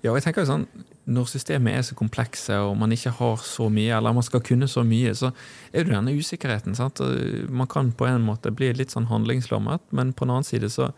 Ja, 0.04 0.12
og 0.12 0.20
jeg 0.20 0.28
tenker 0.28 0.43
jo 0.43 0.52
sånn, 0.52 0.68
Når 1.06 1.28
systemet 1.30 1.78
er 1.78 1.84
så 1.86 1.93
komplekse 1.93 2.56
og 2.66 2.72
man 2.82 2.91
ikke 2.91 3.12
har 3.14 3.36
så 3.46 3.68
mye, 3.70 3.93
eller 3.93 4.14
man 4.18 4.26
skal 4.26 4.41
kunne 4.41 4.66
så 4.68 4.82
mye, 4.82 5.12
så 5.14 5.30
er 5.70 5.86
det 5.86 5.93
denne 5.93 6.16
usikkerheten. 6.18 6.74
sant? 6.76 7.00
Man 7.48 7.70
kan 7.70 7.91
på 7.93 8.08
en 8.10 8.26
måte 8.26 8.50
bli 8.50 8.72
litt 8.74 8.89
sånn 8.89 9.06
handlingslammet, 9.12 9.86
men 9.91 10.14
på 10.14 10.26
den 10.26 10.34
annen 10.34 10.48
side 10.48 10.72
så 10.74 10.89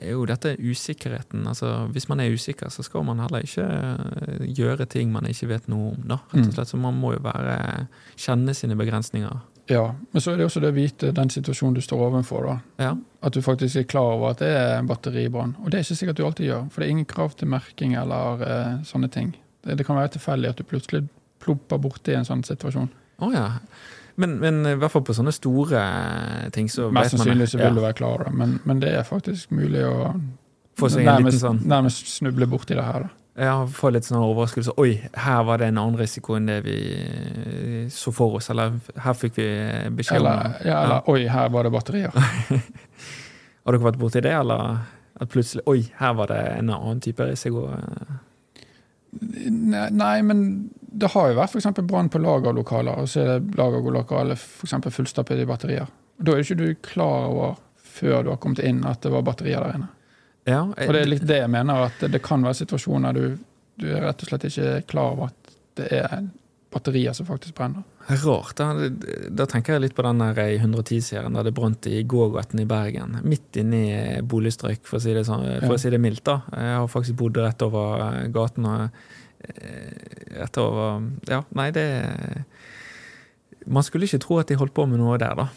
er 0.00 0.14
jo 0.14 0.24
dette 0.26 0.56
usikkerheten. 0.58 1.46
altså 1.46 1.86
Hvis 1.92 2.08
man 2.08 2.20
er 2.20 2.32
usikker, 2.32 2.70
så 2.70 2.82
skal 2.82 3.04
man 3.04 3.20
heller 3.22 3.44
ikke 3.44 3.66
eh, 3.66 4.46
gjøre 4.56 4.86
ting 4.86 5.12
man 5.12 5.26
ikke 5.28 5.48
vet 5.48 5.68
noe 5.68 5.92
om. 5.94 6.02
da, 6.08 6.18
rett 6.32 6.48
og 6.48 6.54
slett. 6.56 6.72
Så 6.72 6.80
man 6.80 6.98
må 6.98 7.14
jo 7.14 7.22
være, 7.24 7.86
kjenne 8.16 8.54
sine 8.54 8.76
begrensninger. 8.78 9.40
Ja, 9.70 9.94
Men 10.12 10.22
så 10.22 10.32
er 10.32 10.36
det 10.40 10.46
også 10.48 10.60
det 10.60 10.72
å 10.72 10.74
vite 10.74 11.12
den 11.14 11.30
situasjonen 11.30 11.74
du 11.74 11.80
står 11.80 12.00
overfor. 12.08 12.46
da. 12.48 12.84
Ja, 12.84 12.96
At 13.22 13.32
du 13.32 13.42
faktisk 13.42 13.76
er 13.76 13.82
klar 13.82 14.16
over 14.16 14.30
at 14.30 14.38
det 14.42 14.48
er 14.50 14.78
en 14.78 14.86
batteribrann. 14.86 15.54
Og 15.62 15.70
det 15.70 15.78
er 15.78 15.84
ikke 15.86 15.96
sikkert 16.00 16.16
du 16.18 16.24
alltid 16.26 16.46
gjør, 16.46 16.64
for 16.70 16.80
det 16.80 16.88
er 16.88 16.90
ingen 16.96 17.06
krav 17.06 17.36
til 17.38 17.48
merking 17.48 17.94
eller 17.94 18.42
uh, 18.42 18.82
sånne 18.82 19.08
ting. 19.08 19.36
Det, 19.62 19.78
det 19.78 19.86
kan 19.86 19.96
være 19.96 20.16
tilfeldig 20.16 20.50
at 20.50 20.58
du 20.58 20.64
plutselig 20.64 21.04
plopper 21.42 21.78
borti 21.78 22.14
en 22.16 22.26
sånn 22.26 22.42
situasjon. 22.42 22.90
Å 23.22 23.30
ja. 23.32 23.46
Men, 24.20 24.36
men 24.42 24.60
i 24.68 24.76
hvert 24.76 24.92
fall 24.92 25.04
på 25.06 25.14
sånne 25.16 25.32
store 25.32 25.82
ting, 26.52 26.68
så 26.70 26.90
Mest 26.92 27.16
sannsynlig 27.16 27.48
så 27.52 27.60
vil 27.60 27.70
ja, 27.70 27.74
du 27.76 27.82
være 27.84 27.96
klar 27.96 28.18
over 28.18 28.28
det, 28.28 28.36
men, 28.42 28.58
men 28.68 28.82
det 28.82 28.92
er 28.98 29.06
faktisk 29.08 29.54
mulig 29.56 29.86
å 29.88 30.12
Få 30.78 30.88
seg 30.88 31.02
en 31.02 31.08
liten 31.08 31.26
nærmest, 31.26 31.42
sånn 31.42 31.58
nærmest 31.68 32.08
snuble 32.08 32.48
borti 32.48 32.76
det 32.76 32.84
her. 32.84 33.06
da. 33.06 33.16
Ja, 33.32 33.52
få 33.64 33.88
litt 33.92 34.04
sånn 34.04 34.20
overraskelse. 34.20 34.74
Oi, 34.80 34.98
her 35.16 35.44
var 35.48 35.62
det 35.62 35.70
en 35.72 35.78
annen 35.80 35.96
risiko 36.00 36.36
enn 36.36 36.50
det 36.50 36.58
vi 36.66 36.76
eh, 36.92 37.86
så 37.92 38.12
for 38.12 38.36
oss. 38.36 38.50
Eller 38.52 38.74
her 39.00 39.16
fikk 39.16 39.38
vi 39.40 39.46
beskjed 39.96 40.20
om 40.20 40.26
Eller, 40.26 40.58
ja, 40.68 40.82
eller 40.82 41.08
oi, 41.08 41.22
her 41.32 41.48
var 41.54 41.64
det 41.64 41.72
batterier. 41.72 42.12
Har 43.62 43.76
dere 43.76 43.86
vært 43.86 44.00
borti 44.02 44.20
det, 44.24 44.34
eller 44.34 44.82
at 45.22 45.30
plutselig 45.32 45.64
Oi, 45.70 45.78
her 46.00 46.12
var 46.18 46.32
det 46.32 46.40
en 46.58 46.72
annen 46.74 47.00
type 47.00 47.24
risiko? 47.24 47.70
Nei, 49.20 50.22
men 50.24 50.70
det 50.92 51.10
har 51.12 51.30
jo 51.30 51.36
vært 51.36 51.52
f.eks. 51.52 51.82
brann 51.88 52.08
på 52.12 52.20
lagerlokaler, 52.22 53.02
og 53.02 53.10
så 53.10 53.22
er 53.22 53.30
det 53.32 53.58
lagerlokalet 53.58 54.38
f.eks. 54.40 54.76
fullstappet 54.94 55.42
i 55.42 55.48
batterier. 55.48 55.90
Da 56.16 56.32
er 56.32 56.40
jo 56.40 56.46
ikke 56.46 56.60
du 56.60 56.68
klar 56.84 57.28
over 57.28 57.58
før 57.92 58.24
du 58.24 58.32
har 58.32 58.40
kommet 58.40 58.62
inn 58.64 58.82
at 58.88 59.02
det 59.04 59.12
var 59.12 59.24
batterier 59.26 59.64
der 59.64 59.78
inne. 59.78 59.90
Ja, 60.48 60.62
Og 60.64 60.94
det 60.94 61.00
er 61.04 61.10
litt 61.10 61.26
det 61.28 61.38
jeg 61.38 61.50
mener, 61.52 61.86
at 61.86 62.00
det 62.10 62.22
kan 62.24 62.42
være 62.42 62.58
situasjoner 62.64 63.14
du, 63.14 63.24
du 63.78 63.86
er 63.92 64.02
rett 64.08 64.24
og 64.24 64.30
slett 64.32 64.46
ikke 64.48 64.70
klar 64.90 65.12
over 65.14 65.30
at 65.30 65.52
det 65.78 65.88
er 66.00 66.24
batterier 66.72 67.12
som 67.16 67.26
faktisk 67.28 67.54
brenner. 67.58 67.82
Rart. 68.24 68.56
Da, 68.58 68.88
da 69.30 69.46
tenker 69.50 69.74
jeg 69.76 69.82
litt 69.84 69.94
på 69.96 70.02
den 70.06 70.18
der 70.24 70.38
110-serien 70.58 71.34
der 71.36 71.46
det 71.46 71.54
brant 71.56 71.86
i 71.86 72.02
gågaten 72.08 72.60
i 72.62 72.66
Bergen. 72.68 73.18
Midt 73.28 73.58
inne 73.60 73.80
i 73.84 74.20
boligstrøk, 74.26 74.82
for 74.88 74.98
å 74.98 75.02
si 75.04 75.12
det, 75.14 75.26
sånn, 75.28 75.44
for 75.60 75.74
Ja. 75.74 75.76
å 75.76 75.80
si 75.80 75.90
det 75.92 76.00
mildt. 76.02 76.24
da. 76.24 76.40
Jeg 76.56 76.76
har 76.80 76.88
faktisk 76.88 77.16
bodd 77.20 77.36
rett 77.36 77.62
over 77.62 78.06
eh, 78.08 78.28
gaten. 78.34 78.66
og 78.66 78.88
eh, 79.44 80.40
Rett 80.40 80.58
over 80.58 81.02
Ja, 81.28 81.42
nei, 81.54 81.70
det 81.74 81.86
Man 83.66 83.82
skulle 83.86 84.06
ikke 84.08 84.18
tro 84.24 84.38
at 84.42 84.48
de 84.50 84.56
holdt 84.58 84.74
på 84.74 84.86
med 84.90 84.98
noe 84.98 85.18
der, 85.22 85.36
da. 85.38 85.48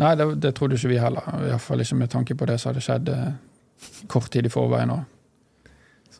Nei, 0.00 0.14
det, 0.16 0.26
det 0.40 0.54
trodde 0.56 0.78
ikke 0.78 0.88
vi 0.94 1.00
heller. 1.02 1.26
Iallfall 1.50 1.82
ikke 1.84 1.98
med 2.00 2.10
tanke 2.14 2.34
på 2.38 2.46
det 2.48 2.54
som 2.60 2.70
hadde 2.72 2.80
skjedd 2.84 3.10
eh, 3.12 3.32
kort 4.08 4.30
tid 4.32 4.46
i 4.48 4.52
forveien. 4.52 4.90
også. 4.94 5.04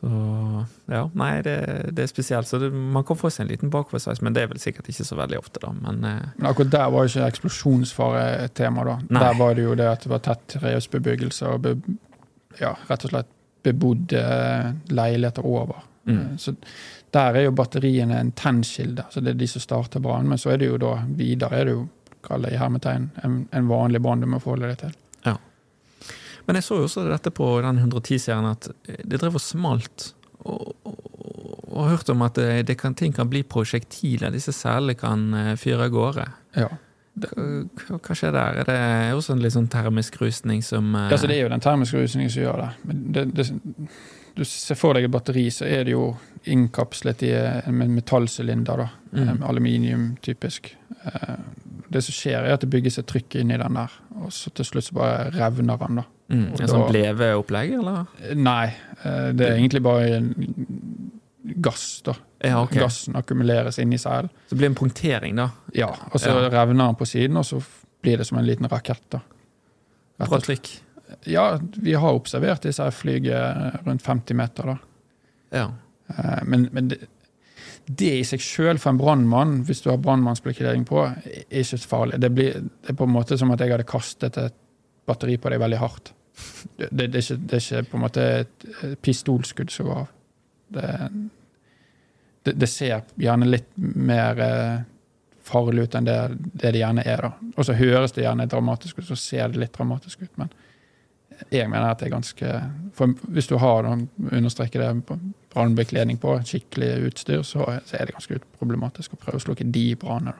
Så 0.03 0.65
ja, 0.91 1.05
nei, 1.15 1.41
det, 1.45 1.53
det 1.95 2.03
er 2.03 2.09
spesielt. 2.11 2.47
Så 2.49 2.59
det, 2.59 2.67
man 2.73 3.05
kan 3.07 3.15
få 3.15 3.29
seg 3.31 3.45
en 3.45 3.51
liten 3.53 3.69
bakoversveis, 3.71 4.19
men 4.21 4.33
det 4.35 4.41
er 4.43 4.49
vel 4.51 4.59
sikkert 4.59 4.89
ikke 4.91 5.05
så 5.07 5.15
veldig 5.15 5.37
ofte, 5.39 5.61
da. 5.63 5.69
Men 5.79 6.03
eh, 6.03 6.25
Men 6.37 6.49
akkurat 6.49 6.73
der 6.73 6.89
var 6.91 7.05
jo 7.05 7.11
ikke 7.13 7.29
eksplosjonsfare 7.31 8.23
et 8.43 8.53
tema. 8.59 8.83
da. 8.83 8.97
Nei. 9.07 9.21
Der 9.23 9.37
var 9.39 9.55
det 9.55 9.63
jo 9.63 9.75
det 9.79 9.87
at 9.87 10.03
det 10.03 10.11
var 10.11 10.19
tett 10.25 10.43
trehusbebyggelse 10.57 11.47
og 11.53 11.61
be, 11.63 11.75
ja, 12.59 12.73
rett 12.89 13.05
og 13.07 13.13
slett 13.15 13.31
bebodde 13.63 14.23
leiligheter 14.91 15.45
over. 15.47 15.83
mm, 16.05 16.17
Eh, 16.19 16.35
Så 16.37 16.55
der 17.13 17.35
er 17.39 17.43
jo 17.45 17.51
batteriene 17.55 18.19
en 18.19 18.31
tennkilde. 18.35 19.05
Så 19.09 19.21
det 19.23 19.29
er 19.35 19.39
de 19.39 19.47
som 19.47 19.61
starter 19.61 19.99
brannen. 20.03 20.27
Men 20.29 20.37
så 20.37 20.51
er 20.51 20.57
det 20.57 20.67
jo 20.67 20.77
da 20.77 20.97
videre 21.07 21.61
er 21.61 21.65
det 21.65 21.73
jo 21.77 21.87
kall 22.23 22.41
det 22.41 22.53
i 22.53 22.57
hermetegn, 22.59 23.09
en, 23.23 23.47
en 23.51 23.67
vanlig 23.67 24.01
brann 24.01 24.19
du 24.21 24.27
må 24.27 24.39
forholde 24.39 24.67
deg 24.73 24.77
til. 24.79 24.93
Men 26.45 26.59
jeg 26.59 26.65
så 26.67 26.77
jo 26.81 26.87
også 26.89 27.05
dette 27.07 27.31
på 27.31 27.47
den 27.63 27.79
110-serien, 27.85 28.49
at 28.51 28.69
det 29.03 29.19
drev 29.21 29.37
og 29.39 29.43
smalt. 29.43 30.09
Og, 30.43 30.73
og, 30.83 30.97
og 31.71 31.77
har 31.85 31.93
hørt 31.95 32.09
om 32.11 32.21
at 32.25 32.35
det, 32.35 32.65
det 32.67 32.77
kan, 32.81 32.95
ting 32.99 33.13
kan 33.15 33.29
bli 33.31 33.43
prosjektiler. 33.47 34.33
Disse 34.33 34.51
selene 34.55 34.97
kan 34.99 35.29
eh, 35.39 35.53
fyre 35.59 35.87
av 35.87 35.93
gårde. 35.93 36.25
Ja. 36.59 36.67
Hva, 37.13 37.99
hva 38.01 38.15
skjer 38.17 38.33
der? 38.33 38.59
Er 38.63 38.67
det 38.67 39.15
også 39.15 39.35
en 39.35 39.43
litt 39.43 39.53
sånn 39.53 39.69
termisk 39.71 40.17
rusning 40.21 40.63
som 40.65 40.95
eh, 40.97 41.11
Ja, 41.13 41.19
så 41.21 41.29
Det 41.29 41.37
er 41.37 41.45
jo 41.45 41.53
den 41.53 41.63
termiske 41.63 42.01
rusningen 42.01 42.33
som 42.33 42.43
gjør 42.43 42.61
det. 42.65 42.69
Men 42.89 43.01
det, 43.15 43.25
det. 43.37 43.47
Du 44.33 44.41
ser 44.49 44.77
for 44.79 44.97
deg 44.97 45.05
et 45.05 45.13
batteri, 45.13 45.43
så 45.53 45.67
er 45.69 45.83
det 45.85 45.93
jo 45.93 46.07
innkapslet 46.49 47.21
i 47.27 47.29
en 47.37 47.83
metallsylinder. 47.93 48.87
Mm. 49.13 49.43
Aluminium, 49.45 50.07
typisk. 50.25 50.73
Eh, 51.05 51.35
Det 51.93 52.01
som 52.01 52.15
skjer, 52.15 52.41
er 52.47 52.55
at 52.55 52.63
det 52.63 52.71
bygges 52.73 52.97
et 52.97 53.05
trykk 53.05 53.35
inni 53.37 53.57
den 53.61 53.75
der, 53.77 53.91
og 54.17 54.31
så 54.33 54.49
til 54.49 54.65
slutt 54.65 54.87
så 54.87 54.95
bare 54.97 55.27
revner 55.35 55.77
den. 55.77 55.99
da. 56.01 56.03
Mm, 56.29 56.61
En 56.61 56.67
sånn 56.67 56.87
bleveopplegg, 56.89 57.73
eller? 57.79 58.05
Eh, 58.21 58.35
Nei, 58.35 58.65
eh, 59.03 59.31
det 59.33 59.47
er 59.49 59.57
egentlig 59.57 59.81
bare 59.83 60.15
en 60.17 60.29
gass. 61.61 62.01
da. 62.05 62.15
Ja, 62.43 62.61
okay. 62.63 62.79
Gassen 62.81 63.15
akkumuleres 63.15 63.79
inni 63.79 63.97
seilen. 63.97 64.29
Så 64.47 64.55
det 64.55 64.57
blir 64.61 64.69
en 64.71 64.75
punktering, 64.75 65.35
da. 65.35 65.49
Ja, 65.73 65.87
og 66.11 66.19
så 66.19 66.29
Ja. 66.29 66.49
revner 66.49 66.85
den 66.87 66.95
på 66.95 67.05
siden, 67.05 67.37
og 67.37 67.45
så 67.45 67.61
blir 68.01 68.17
det 68.17 68.25
som 68.27 68.37
en 68.37 68.45
liten 68.45 68.67
rakett. 68.67 69.01
da. 69.09 69.19
Bra 70.19 70.39
trykk. 70.39 70.79
Ja, 71.25 71.59
vi 71.77 71.93
har 71.93 72.13
observert 72.13 72.61
disse 72.61 72.83
her 72.83 73.79
rundt 73.85 74.01
50 74.01 74.33
meter. 74.35 74.63
da. 74.63 74.77
Ja. 75.51 75.71
Eh, 76.17 76.43
Men, 76.45 76.69
men 76.71 76.87
det, 76.89 76.97
det 77.85 78.19
i 78.19 78.23
seg 78.23 78.39
sjøl 78.39 78.77
for 78.79 78.89
en 78.89 78.97
brannmann, 78.97 79.63
hvis 79.65 79.81
du 79.83 79.89
har 79.89 79.97
brannmannsbekledning 79.97 80.85
på, 80.85 81.03
er 81.25 81.59
ikke 81.63 81.77
farlig. 81.87 82.19
Det, 82.19 82.31
blir, 82.33 82.53
det 82.53 82.89
er 82.89 82.93
på 82.93 83.03
en 83.03 83.13
måte 83.13 83.37
som 83.37 83.51
at 83.51 83.59
jeg 83.59 83.71
hadde 83.71 83.83
kastet 83.83 84.37
et 84.37 84.53
batteri 85.07 85.37
på 85.37 85.51
deg 85.51 85.61
veldig 85.63 85.79
hardt. 85.81 86.13
Det, 86.77 86.89
det, 86.89 87.07
det, 87.13 87.19
er, 87.19 87.21
ikke, 87.21 87.39
det 87.49 87.57
er 87.57 87.65
ikke 87.65 87.89
på 87.91 87.97
en 87.97 88.03
måte 88.03 88.25
et 88.41 88.67
pistolskudd 89.05 89.73
som 89.73 89.89
går 89.89 90.01
av. 90.03 90.11
Det, 92.43 92.67
ser 92.67 93.03
gjerne 93.21 93.47
litt 93.47 93.69
mer 93.77 94.39
eh, 94.41 94.81
farlig 95.45 95.85
ut 95.85 95.95
enn 95.95 96.07
det, 96.07 96.17
det 96.59 96.73
gjerne 96.75 97.05
er. 97.05 97.27
da. 97.27 97.51
Og 97.55 97.67
så 97.67 97.75
høres 97.77 98.15
det 98.15 98.25
gjerne 98.25 98.49
dramatisk 98.49 98.99
ut, 98.99 99.07
så 99.11 99.19
ser 99.19 99.51
det 99.51 99.61
litt 99.61 99.75
dramatisk 99.75 100.25
ut. 100.25 100.31
Men 100.41 100.51
jeg 101.51 101.69
mener 101.69 101.89
at 101.89 102.01
det 102.01 102.07
er 102.07 102.13
ganske 102.13 102.49
for 102.93 103.13
Hvis 103.33 103.47
du 103.49 103.55
har 103.57 103.87
understreker 103.87 104.81
det, 104.81 105.17
brannbekledning 105.53 106.19
på, 106.21 106.35
skikkelig 106.45 107.07
utstyr, 107.09 107.41
så 107.45 107.65
er 107.73 108.05
det 108.05 108.13
ganske 108.13 108.39
problematisk 108.59 109.13
å 109.13 109.21
prøve 109.21 109.39
å 109.39 109.45
slukke 109.47 109.65
de 109.65 109.87
brannene. 109.99 110.35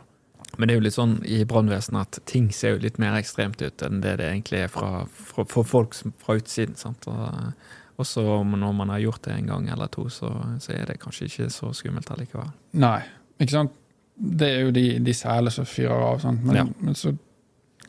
Men 0.57 0.67
det 0.69 0.73
er 0.75 0.77
jo 0.79 0.85
litt 0.85 0.95
sånn 0.97 1.15
i 1.25 1.39
brannvesenet 1.49 2.01
at 2.19 2.25
ting 2.29 2.51
ser 2.53 2.75
jo 2.75 2.81
litt 2.83 2.99
mer 3.01 3.15
ekstremt 3.17 3.61
ut 3.65 3.81
enn 3.87 4.01
det 4.03 4.17
det 4.19 4.27
egentlig 4.29 4.59
er 4.65 4.67
fra, 4.69 5.05
fra, 5.09 5.45
for 5.49 5.65
folk 5.65 5.95
fra 6.21 6.35
utsiden. 6.37 6.75
sant? 6.77 7.07
Og, 7.09 7.53
også 8.01 8.21
når 8.49 8.73
man 8.73 8.89
har 8.89 8.99
gjort 9.03 9.21
det 9.25 9.33
en 9.35 9.47
gang 9.49 9.67
eller 9.69 9.87
to, 9.93 10.07
så, 10.09 10.29
så 10.61 10.71
er 10.73 10.85
det 10.89 10.99
kanskje 11.01 11.27
ikke 11.29 11.49
så 11.53 11.69
skummelt 11.77 12.09
allikevel. 12.13 12.49
Nei, 12.81 12.99
ikke 13.39 13.53
sant? 13.53 13.75
Det 14.13 14.47
er 14.49 14.59
jo 14.67 14.71
de, 14.73 14.85
de 15.01 15.13
selene 15.17 15.53
som 15.53 15.65
fyrer 15.65 15.93
av. 16.11 16.19
Sant? 16.21 16.41
Men, 16.45 16.55
Ja. 16.57 16.65
men 16.79 16.97
så 16.97 17.13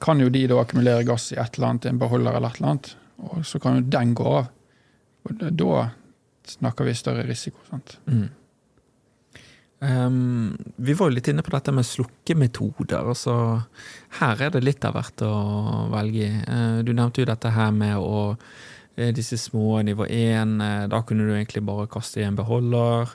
kan 0.00 0.20
jo 0.20 0.28
de 0.32 0.46
da 0.50 0.58
akkumulere 0.60 1.04
gass 1.08 1.30
i 1.32 1.38
et 1.40 1.56
eller 1.56 1.68
annet, 1.70 1.84
i 1.88 1.92
en 1.92 2.00
beholder 2.00 2.36
eller 2.36 2.48
et 2.52 2.60
eller 2.60 2.70
annet, 2.74 2.90
og 3.28 3.44
så 3.48 3.60
kan 3.62 3.76
jo 3.78 3.84
den 3.92 4.14
gå 4.16 4.26
av. 4.40 4.48
Og 5.24 5.44
da 5.56 5.84
snakker 6.48 6.84
vi 6.88 6.94
større 6.96 7.24
risiko. 7.28 7.60
sant? 7.70 7.98
Mm. 8.06 8.28
Ehm, 9.84 10.54
vi 10.76 10.94
var 10.96 11.10
jo 11.10 11.16
litt 11.16 11.28
inne 11.28 11.44
på 11.44 11.52
dette 11.54 11.72
med 11.74 11.86
slukkemetoder. 11.88 13.10
altså 13.12 13.34
Her 14.20 14.46
er 14.46 14.54
det 14.54 14.64
litt 14.64 14.84
av 14.88 14.96
hvert 14.96 15.24
å 15.26 15.34
velge 15.92 16.24
i. 16.24 16.30
Uh, 16.48 16.78
du 16.86 16.94
nevnte 16.94 17.22
jo 17.22 17.28
dette 17.28 17.52
her 17.52 17.74
med 17.74 17.98
å 18.00 18.22
uh, 18.34 19.10
disse 19.14 19.36
små 19.40 19.82
nivå 19.84 20.06
1. 20.08 20.56
uh, 20.62 20.86
da 20.88 21.02
kunne 21.04 21.26
du 21.28 21.34
egentlig 21.34 21.64
bare 21.66 21.90
kaste 21.90 22.22
i 22.22 22.28
en 22.28 22.38
beholder. 22.38 23.12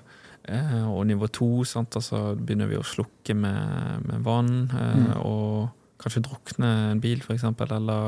Eh, 0.49 0.85
og 0.89 1.03
nivå 1.07 1.27
2, 1.29 1.63
sant? 1.67 1.95
altså 1.99 2.35
begynner 2.37 2.67
vi 2.69 2.77
å 2.79 2.83
slukke 2.85 3.35
med, 3.37 4.05
med 4.07 4.23
vann. 4.25 4.69
Eh, 4.73 4.95
Mm. 4.99 5.13
Og 5.25 5.69
kanskje 6.01 6.25
drukne 6.25 6.69
en 6.93 7.01
bil, 7.03 7.21
for 7.21 7.33
eksempel. 7.35 7.67
Eller 7.75 8.03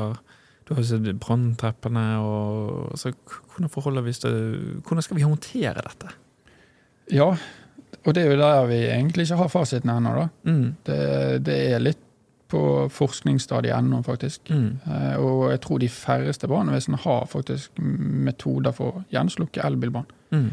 du 0.66 0.74
har 0.74 0.80
jo 0.82 0.88
sett 0.88 1.06
altså, 1.06 3.08
Hvordan 3.52 3.70
forholder 3.70 4.02
vi 4.02 4.10
oss 4.10 4.18
til 4.22 4.34
Hvordan 4.80 5.02
skal 5.02 5.16
vi 5.16 5.22
håndtere 5.26 5.82
dette? 5.82 6.08
Ja, 7.12 7.36
og 8.06 8.14
det 8.14 8.22
er 8.24 8.30
jo 8.32 8.38
der 8.40 8.66
vi 8.66 8.80
egentlig 8.88 9.26
ikke 9.28 9.36
har 9.36 9.48
fasiten 9.48 9.90
ennå. 9.90 10.14
da. 10.16 10.28
Mm. 10.50 10.76
Det, 10.84 11.44
det 11.44 11.58
er 11.74 11.78
litt 11.80 11.98
på 12.52 12.88
forskningsstadiet 12.92 13.72
ennå, 13.78 14.02
faktisk. 14.04 14.50
Mm. 14.50 14.80
Eh, 14.86 15.14
Og 15.22 15.50
jeg 15.50 15.60
tror 15.64 15.78
de 15.80 15.88
færreste 15.88 16.48
brannvesen 16.50 16.94
har 17.00 17.24
faktisk 17.26 17.78
metoder 17.78 18.72
for 18.76 18.92
å 18.92 19.04
gjenslukke 19.14 19.62
elbilbrann. 19.64 20.04
Mm. 20.32 20.50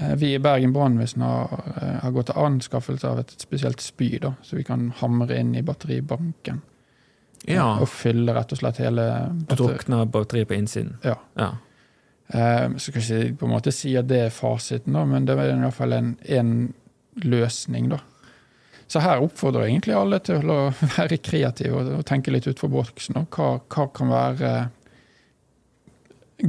Eh, 0.00 0.14
Vi 0.16 0.30
i 0.34 0.38
Bergen 0.38 0.72
brannvesen 0.72 1.20
har, 1.22 1.60
eh, 1.82 1.98
har 2.02 2.10
gått 2.12 2.26
til 2.26 2.40
anskaffelse 2.40 3.04
av 3.08 3.18
et 3.18 3.34
spesielt 3.38 3.80
spy, 3.80 4.18
da, 4.18 4.32
så 4.42 4.56
vi 4.56 4.62
kan 4.64 4.90
hamre 5.02 5.36
inn 5.38 5.54
i 5.54 5.62
batteribanken. 5.62 6.62
Ja, 7.46 7.78
Og 7.80 7.88
fylle 7.88 8.32
rett 8.34 8.52
og 8.52 8.58
slett 8.58 8.76
hele 8.78 9.04
batteri. 9.46 9.66
drukner 9.68 10.06
batteriet 10.06 10.48
på 10.48 10.54
innsiden. 10.56 10.96
Ja. 11.04 11.14
Ja. 11.36 11.50
Eh, 12.28 12.68
Så 12.76 12.90
skal 12.90 13.02
jeg 13.02 13.30
ikke 13.30 13.40
på 13.42 13.46
en 13.48 13.54
måte 13.54 13.72
si 13.74 13.96
at 13.96 14.08
det 14.10 14.20
er 14.26 14.34
fasiten, 14.34 14.96
da, 14.96 15.04
men 15.04 15.26
det 15.28 15.36
er 15.38 15.52
i 15.54 15.58
hvert 15.62 15.74
fall 15.74 15.92
en, 15.96 16.16
en 16.26 16.52
løsning. 17.22 17.90
da. 17.92 18.00
Så 18.86 19.02
her 19.02 19.22
oppfordrer 19.22 19.66
jeg 19.66 19.76
egentlig 19.76 19.94
alle 19.98 20.18
til 20.22 20.50
å 20.50 20.58
være 20.96 21.18
kreative 21.18 21.82
og, 21.82 22.02
tenke 22.06 22.34
litt 22.34 22.46
utenfor 22.46 22.72
boksen. 22.72 23.22
Hva, 23.34 23.52
hva 23.66 23.86
kan 23.94 24.12
være 24.12 24.56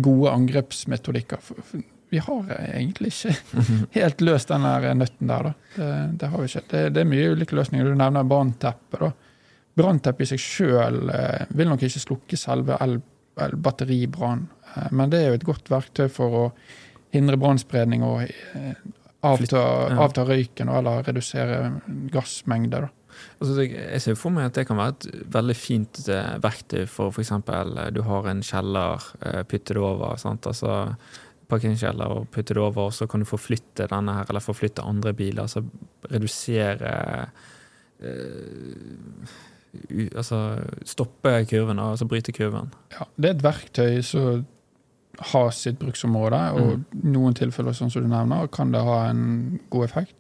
gode 0.04 0.34
angrepsmetodikker? 0.34 1.42
For, 1.42 1.62
vi 2.10 2.22
har 2.24 2.52
egentlig 2.72 3.12
ikke 3.12 3.34
helt 4.00 4.22
løst 4.24 4.52
den 4.54 4.64
nøtten 5.02 5.28
der. 5.32 5.50
da. 5.50 5.54
Det, 5.76 5.88
det 6.22 6.30
har 6.32 6.44
vi 6.44 6.52
ikke. 6.52 6.68
Det, 6.72 6.84
det 6.96 7.02
er 7.04 7.10
mye 7.10 7.32
ulike 7.36 7.58
løsninger. 7.58 7.90
Du 7.90 8.00
nevner 8.00 8.28
brannteppet. 8.28 9.02
da. 9.02 9.12
Brannteppe 9.78 10.24
i 10.24 10.30
seg 10.30 10.42
sjøl 10.42 11.12
eh, 11.14 11.44
vil 11.58 11.70
nok 11.70 11.84
ikke 11.86 12.02
slukke 12.02 12.40
selve 12.40 12.78
el, 12.82 12.98
el, 13.44 13.58
batteribrann, 13.62 14.48
eh, 14.48 14.57
men 14.92 15.10
det 15.14 15.20
er 15.24 15.28
jo 15.32 15.40
et 15.40 15.48
godt 15.48 15.70
verktøy 15.72 16.08
for 16.12 16.38
å 16.42 16.44
hindre 17.16 17.38
brannspredning 17.40 18.04
og 18.04 18.24
eh, 18.28 18.74
avta, 19.26 19.62
avta 19.98 20.26
røyken 20.28 20.70
eller 20.70 21.04
redusere 21.08 21.62
gassmengder. 22.14 22.90
Altså, 23.42 23.64
jeg 23.66 24.02
ser 24.04 24.18
for 24.20 24.30
meg 24.36 24.52
at 24.52 24.58
det 24.60 24.68
kan 24.70 24.78
være 24.78 24.94
et 24.98 25.08
veldig 25.34 25.56
fint 25.58 26.02
eh, 26.14 26.36
verktøy 26.44 26.84
for 26.92 27.10
f.eks. 27.16 27.32
du 27.96 28.02
har 28.06 28.28
en 28.30 28.44
kjeller, 28.46 29.08
eh, 29.26 29.42
pytte 29.50 29.74
det 29.74 29.82
over. 29.82 30.18
sant? 30.22 30.46
Altså 30.46 30.76
Parkeringskjeller 31.48 32.12
og 32.12 32.26
putte 32.36 32.54
det 32.54 32.60
over, 32.62 32.90
og 32.90 32.94
så 32.94 33.08
kan 33.08 33.22
du 33.24 33.26
forflytte 33.30 33.86
denne 33.88 34.18
her, 34.20 34.28
eller 34.30 34.44
forflytte 34.44 34.84
andre 34.84 35.14
biler. 35.16 35.46
Altså 35.48 35.64
redusere 36.12 36.92
eh, 38.04 39.32
u- 39.90 40.12
altså, 40.16 40.42
stoppe 40.86 41.34
kurven, 41.50 41.80
altså 41.80 42.06
bryte 42.10 42.32
kurven. 42.36 42.70
Ja, 42.94 43.08
det 43.18 43.30
er 43.32 43.36
et 43.38 43.46
verktøy 43.48 44.02
som 44.06 44.46
har 45.20 45.52
sitt 45.52 45.80
bruksområde, 45.80 46.40
og 46.54 46.74
i 47.04 47.08
noen 47.14 47.34
tilfeller 47.34 47.74
sånn 47.74 47.90
som 47.92 48.04
du 48.04 48.08
nevner, 48.12 48.48
kan 48.54 48.72
det 48.72 48.82
ha 48.86 49.10
en 49.10 49.60
god 49.70 49.86
effekt. 49.86 50.14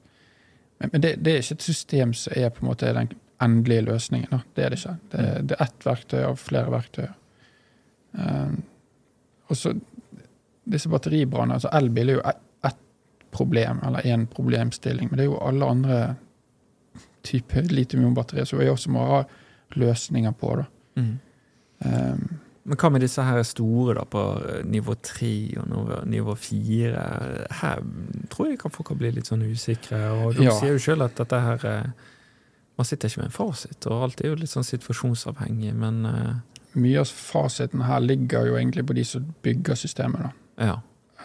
Men, 0.79 0.89
men 0.93 1.01
det, 1.01 1.15
det 1.25 1.31
er 1.33 1.43
ikke 1.43 1.57
et 1.59 1.61
system 1.67 2.13
som 2.13 2.33
er 2.37 2.49
på 2.49 2.63
en 2.63 2.69
måte 2.71 2.93
den 2.93 3.11
endelige 3.41 3.85
løsningen. 3.85 4.29
Da. 4.31 4.39
Det 4.55 4.63
er 4.65 4.69
det 4.73 4.79
ikke. 4.79 4.95
Det, 5.11 5.19
er- 5.25 5.41
det 5.49 5.55
er 5.59 5.63
ett 5.67 5.85
verktøy 5.85 6.23
av 6.25 6.35
flere 6.41 6.71
verktøy. 6.73 7.07
Um, 8.17 8.63
og 9.49 9.57
så 9.57 9.73
disse 10.67 10.89
batteribrannene. 10.89 11.53
altså 11.59 11.69
Elbil 11.77 12.09
er 12.09 12.17
jo 12.19 12.25
ett 12.25 12.43
ett 12.67 12.77
problem, 13.31 13.79
eller 13.85 14.01
én 14.01 14.25
problemstilling, 14.27 15.09
men 15.11 15.17
det 15.19 15.23
er 15.25 15.29
jo 15.29 15.37
alle 15.45 15.65
andre 15.69 15.97
typer 17.27 17.61
litiumionbatterier 17.69 18.45
som 18.45 18.59
vi 18.59 18.69
også 18.71 18.89
må 18.91 19.03
ha 19.05 19.19
løsninger 19.75 20.31
på. 20.31 20.55
da. 20.55 20.65
Mm. 20.95 21.19
Um, 21.85 22.39
Men 22.67 22.75
hva 22.81 22.89
med 22.91 23.03
disse 23.05 23.23
her 23.23 23.39
store 23.47 23.93
da, 23.95 24.03
på 24.11 24.21
eh, 24.43 24.63
nivå 24.67 24.97
tre 24.99 25.31
og 25.61 25.69
nivå, 25.71 26.01
nivå 26.11 26.33
fire? 26.35 27.03
Her 27.61 27.79
tror 28.33 28.49
jeg 28.49 28.59
kan 28.59 28.73
folk 28.75 28.89
kan 28.91 28.99
bli 28.99 29.13
litt 29.15 29.29
sånn 29.29 29.45
usikre. 29.47 30.01
Og 30.17 30.35
de 30.35 30.49
Ja. 30.49 30.55
sier 30.59 30.75
jo 30.75 30.81
sjøl 30.83 31.05
at 31.05 31.15
dette 31.15 31.39
her 31.39 31.65
eh, 31.65 31.89
Man 32.77 32.85
sitter 32.85 33.09
ikke 33.09 33.23
med 33.23 33.31
en 33.31 33.33
fasit, 33.33 33.87
og 33.89 34.03
alt 34.05 34.19
er 34.21 34.27
jo 34.27 34.35
litt 34.37 34.51
sånn 34.51 34.67
situasjonsavhengig, 34.67 35.71
men 35.73 35.95
uh, 36.05 36.35
mye 36.77 36.99
av 37.01 37.09
fasiten 37.09 37.81
her 37.87 38.03
ligger 38.05 38.45
jo 38.45 38.53
egentlig 38.59 38.83
på 38.85 38.93
de 38.93 39.03
som 39.03 39.23
bygger 39.41 39.79
systemet. 39.81 40.27
da. 40.27 40.67
ja. 40.67 40.75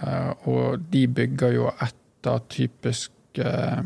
Uh, 0.00 0.48
og 0.48 0.86
de 0.88 1.02
bygger 1.12 1.52
jo 1.52 1.66
etter 1.76 2.40
typisk 2.48 3.12
uh, 3.44 3.82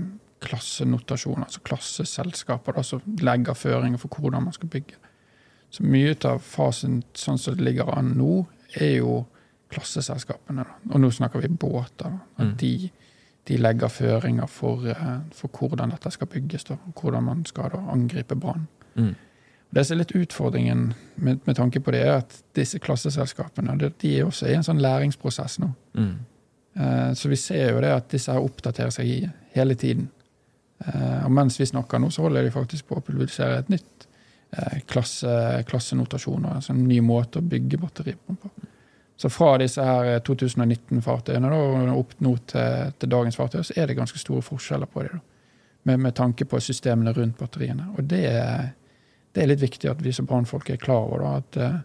klassenotasjon, 0.46 1.42
altså 1.42 1.64
klasseselskaper 1.66 2.78
da, 2.78 2.84
som 2.86 3.02
legger 3.18 3.58
føringer 3.58 3.98
for 3.98 4.14
hvordan 4.14 4.46
man 4.46 4.54
skal 4.54 4.70
bygge. 4.70 5.00
Så 5.70 5.82
mye 5.84 6.14
av 6.24 6.38
fasen 6.40 7.02
sånn 7.14 7.38
som 7.38 7.54
det 7.56 7.64
ligger 7.64 7.90
an 7.98 8.14
nå, 8.16 8.46
er 8.80 8.96
jo 8.98 9.26
klasseselskapene. 9.70 10.64
Og 10.92 11.00
nå 11.00 11.10
snakker 11.12 11.40
vi 11.42 11.48
båter. 11.48 12.12
At 12.38 12.46
Mm. 12.46 12.56
de, 12.56 12.90
de 13.48 13.56
legger 13.56 13.88
føringer 13.88 14.46
for, 14.48 14.86
eh, 14.88 15.18
for 15.32 15.48
hvordan 15.48 15.90
dette 15.90 16.10
skal 16.10 16.26
bygges, 16.26 16.64
da, 16.64 16.74
og 16.74 16.94
hvordan 17.02 17.22
man 17.24 17.44
skal 17.44 17.70
da, 17.70 17.78
angripe 17.92 18.34
brann. 18.36 18.66
Mm. 18.96 19.14
Det 19.74 19.86
som 19.86 19.94
er 19.98 20.04
litt 20.04 20.14
utfordringen 20.28 20.94
med, 21.16 21.40
med 21.46 21.56
tanke 21.56 21.80
på 21.80 21.90
det, 21.92 22.00
er 22.06 22.16
at 22.18 22.42
disse 22.54 22.78
klasseselskapene 22.78 23.76
de 23.98 24.18
er 24.18 24.24
også 24.24 24.46
i 24.46 24.54
en 24.54 24.62
sånn 24.62 24.80
læringsprosess 24.80 25.58
nå. 25.58 25.72
Mm. 25.94 26.16
Eh, 26.76 27.12
Så 27.14 27.28
vi 27.28 27.36
ser 27.36 27.72
jo 27.72 27.80
det 27.80 27.90
at 27.92 28.08
disse 28.08 28.32
her 28.32 28.40
oppdaterer 28.40 28.90
seg 28.90 29.30
hele 29.54 29.74
tiden. 29.74 30.08
Eh, 30.86 31.24
Og 31.24 31.30
mens 31.32 31.58
vi 31.58 31.64
snakker 31.66 31.98
nå, 31.98 32.10
så 32.10 32.22
holder 32.22 32.42
de 32.44 32.50
faktisk 32.50 32.86
på 32.86 32.96
å 32.96 33.02
publisere 33.04 33.58
et 33.58 33.68
nytt 33.68 34.06
klasse, 34.86 35.64
klassenotasjoner. 35.68 36.54
Altså 36.58 36.72
en 36.72 36.84
ny 36.88 37.00
måte 37.04 37.38
å 37.38 37.44
bygge 37.44 37.78
batterier 37.82 38.16
på. 38.26 38.36
Så 39.16 39.30
fra 39.32 39.54
disse 39.58 39.80
her 39.84 40.18
2019-fartøyene 40.20 41.48
da, 41.50 41.56
og 41.56 41.98
opp 42.02 42.10
nå 42.20 42.34
til, 42.50 42.92
til 43.00 43.08
dagens 43.12 43.36
fartøy, 43.40 43.62
så 43.64 43.72
er 43.80 43.86
det 43.88 43.96
ganske 43.96 44.18
store 44.20 44.42
forskjeller 44.44 44.86
på 44.92 45.02
dem. 45.06 45.20
Med, 45.88 46.00
med 46.02 46.14
tanke 46.18 46.44
på 46.50 46.58
systemene 46.60 47.12
rundt 47.16 47.38
batteriene. 47.38 47.88
Og 47.96 48.04
det, 48.10 48.24
er- 48.28 48.72
det 49.32 49.42
er 49.42 49.50
litt 49.52 49.62
viktig 49.62 49.88
at 49.90 50.00
vi 50.02 50.12
som 50.12 50.26
brannfolk 50.28 50.70
er 50.74 50.80
klar 50.82 51.06
over 51.08 51.22
da, 51.24 51.32
at 51.40 51.56
eh, 51.62 51.76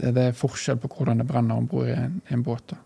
det, 0.00 0.12
det 0.16 0.24
er 0.30 0.36
forskjell 0.38 0.78
på 0.82 0.88
hvordan 0.94 1.18
det 1.20 1.26
brenner 1.28 1.58
om 1.60 1.66
bord 1.70 1.88
i 1.90 1.94
en, 1.96 2.20
i 2.30 2.34
en 2.34 2.42
båt. 2.46 2.72
da. 2.74 2.78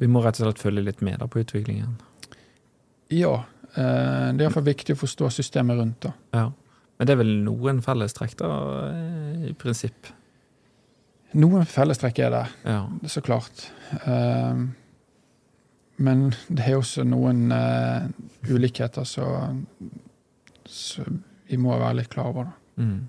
Vi 0.00 0.06
må 0.08 0.22
rett 0.24 0.38
og 0.40 0.46
slett 0.48 0.62
følge 0.62 0.82
litt 0.86 1.00
med 1.04 1.18
da 1.20 1.26
på 1.28 1.42
utviklingen. 1.42 1.96
Ja. 3.12 3.34
eh, 3.74 4.30
Det 4.32 4.40
er 4.40 4.46
iallfall 4.48 4.66
viktig 4.70 4.94
å 4.96 5.00
forstå 5.02 5.30
systemet 5.34 5.78
rundt. 5.78 6.00
da. 6.08 6.12
Ja. 6.38 6.46
Men 7.00 7.08
det 7.08 7.14
er 7.14 7.20
vel 7.22 7.30
noen 7.46 7.78
fellestrekk, 7.80 8.34
da, 8.36 8.48
eh, 8.90 9.44
i 9.48 9.52
prinsipp. 9.56 10.10
Noen 11.40 11.64
fellestrekk 11.64 12.18
er 12.26 12.30
det, 12.34 12.42
Ja. 12.68 12.82
så 13.08 13.22
klart. 13.24 13.70
Uh, 14.06 14.66
Men 15.96 16.34
det 16.48 16.66
er 16.66 16.76
også 16.76 17.04
noen 17.04 17.52
uh, 17.52 18.08
ulikheter 18.48 19.04
som 19.04 19.64
vi 21.48 21.56
må 21.56 21.78
være 21.78 21.96
litt 21.96 22.08
klar 22.12 22.26
over. 22.26 22.44
da. 22.44 22.82
Mm. 22.82 23.08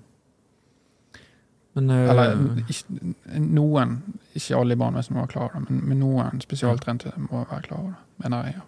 Men 1.74 1.90
uh, 1.90 2.10
Eller 2.10 2.34
ikke, 2.68 3.14
noen, 3.40 4.02
ikke 4.34 4.56
alle 4.56 4.72
i 4.72 4.76
brannvesenet 4.80 5.16
må 5.16 5.20
være 5.26 5.32
klar 5.32 5.42
over 5.50 5.60
det, 5.60 5.70
men, 5.70 5.84
men 5.88 6.00
noen 6.00 6.40
spesialtrente 6.40 7.12
må 7.28 7.44
være 7.44 7.62
klar 7.68 7.78
over 7.78 7.90
det, 7.92 8.24
mener 8.24 8.44
jeg. 8.48 8.60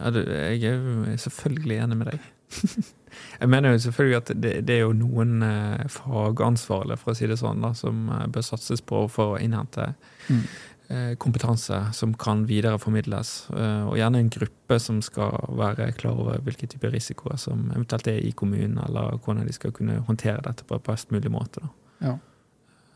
ja. 0.00 0.10
det, 0.10 0.26
jeg 0.28 0.72
er 0.72 0.74
jo 0.74 1.16
selvfølgelig 1.28 1.82
enig 1.84 1.96
med 2.02 2.06
deg. 2.10 2.30
jeg 3.40 3.48
mener 3.48 3.72
jo 3.74 3.78
selvfølgelig 3.86 4.16
at 4.20 4.32
det, 4.40 4.52
det 4.66 4.74
er 4.76 4.80
jo 4.84 4.92
noen 4.96 5.42
eh, 5.42 5.84
fagansvarlige, 5.90 6.98
for 7.02 7.12
å 7.12 7.16
si 7.18 7.26
det 7.30 7.38
sånn, 7.40 7.60
da, 7.64 7.72
som 7.74 8.08
eh, 8.14 8.26
bør 8.32 8.44
satses 8.46 8.80
på 8.82 9.06
for 9.10 9.36
å 9.36 9.40
innhente 9.42 9.94
Mm. 10.30 10.42
eh, 10.90 11.12
kompetanse 11.18 11.76
som 11.96 12.12
kan 12.14 12.44
videreformidles. 12.46 13.30
Eh, 13.50 13.84
og 13.88 13.96
gjerne 13.98 14.20
en 14.20 14.28
gruppe 14.30 14.78
som 14.80 15.00
skal 15.02 15.32
være 15.58 15.92
klar 15.98 16.18
over 16.22 16.38
hvilke 16.46 16.68
typer 16.70 16.90
risikoer 16.94 17.38
som 17.38 17.70
eventuelt 17.74 18.06
er 18.12 18.20
i 18.22 18.30
kommunen, 18.32 18.78
eller 18.86 19.16
hvordan 19.24 19.46
de 19.46 19.52
skal 19.56 19.72
kunne 19.74 20.00
håndtere 20.06 20.42
dette 20.46 20.62
på 20.68 20.78
best 20.86 21.10
mulig 21.10 21.30
måte. 21.34 21.62
Ja. 22.00 22.16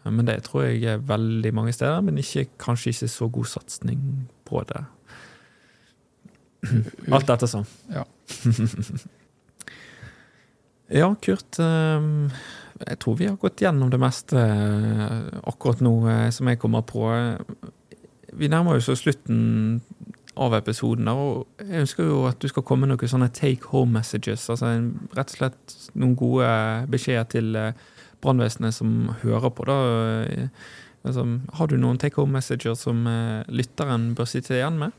Eh, 0.05 0.11
Men 0.13 0.27
det 0.27 0.43
tror 0.47 0.67
jeg 0.69 0.85
er 0.85 0.99
veldig 1.03 1.55
mange 1.55 1.73
steder, 1.73 2.01
men 2.03 2.19
ikke, 2.19 2.47
kanskje 2.59 2.93
ikke 2.93 3.09
så 3.09 3.29
god 3.33 3.47
satsing 3.47 4.29
på 4.45 4.63
det. 4.69 4.85
Alt 7.13 7.27
dette 7.29 7.47
sånn. 7.51 7.67
Ja. 7.93 8.05
ja, 10.89 11.15
Kurt. 11.23 11.59
ehm, 11.59 12.31
Jeg 12.87 12.99
tror 12.99 13.17
vi 13.17 13.27
har 13.29 13.37
gått 13.37 13.61
gjennom 13.63 13.91
det 13.91 14.01
meste 14.03 14.35
eh, 14.37 15.39
akkurat 15.47 15.81
nå 15.81 15.93
eh, 16.11 16.31
som 16.35 16.49
jeg 16.51 16.59
kommer 16.59 16.83
på. 16.83 17.07
Vi 18.35 18.49
nærmer 18.51 18.77
oss 18.81 18.91
slutten 18.99 19.81
av 20.37 20.55
episoden, 20.59 21.07
og 21.09 21.47
jeg 21.63 21.85
ønsker 21.85 22.09
jo 22.09 22.25
at 22.27 22.41
du 22.43 22.49
skal 22.51 22.65
komme 22.67 22.89
noen 22.91 22.99
sånne 23.09 23.31
take 23.33 23.71
home 23.71 23.95
messages. 23.95 24.49
altså 24.51 24.73
Rett 25.15 25.31
og 25.31 25.37
slett 25.39 25.77
noen 25.95 26.17
gode 26.19 26.49
beskjeder 26.91 27.29
til 27.31 27.55
eh, 27.57 27.73
brannvesenet 28.21 28.75
som 28.75 29.13
hører 29.23 29.51
på. 29.55 29.65
da. 29.71 29.79
Eh, 30.25 30.49
Altså, 31.05 31.21
har 31.59 31.67
du 31.69 31.75
noen 31.77 31.99
take 32.01 32.17
home 32.17 32.33
messages 32.33 32.81
som 32.81 33.03
eh, 33.07 33.43
lytteren 33.53 34.15
bør 34.17 34.25
sitte 34.25 34.55
igjen 34.57 34.79
med? 34.81 34.95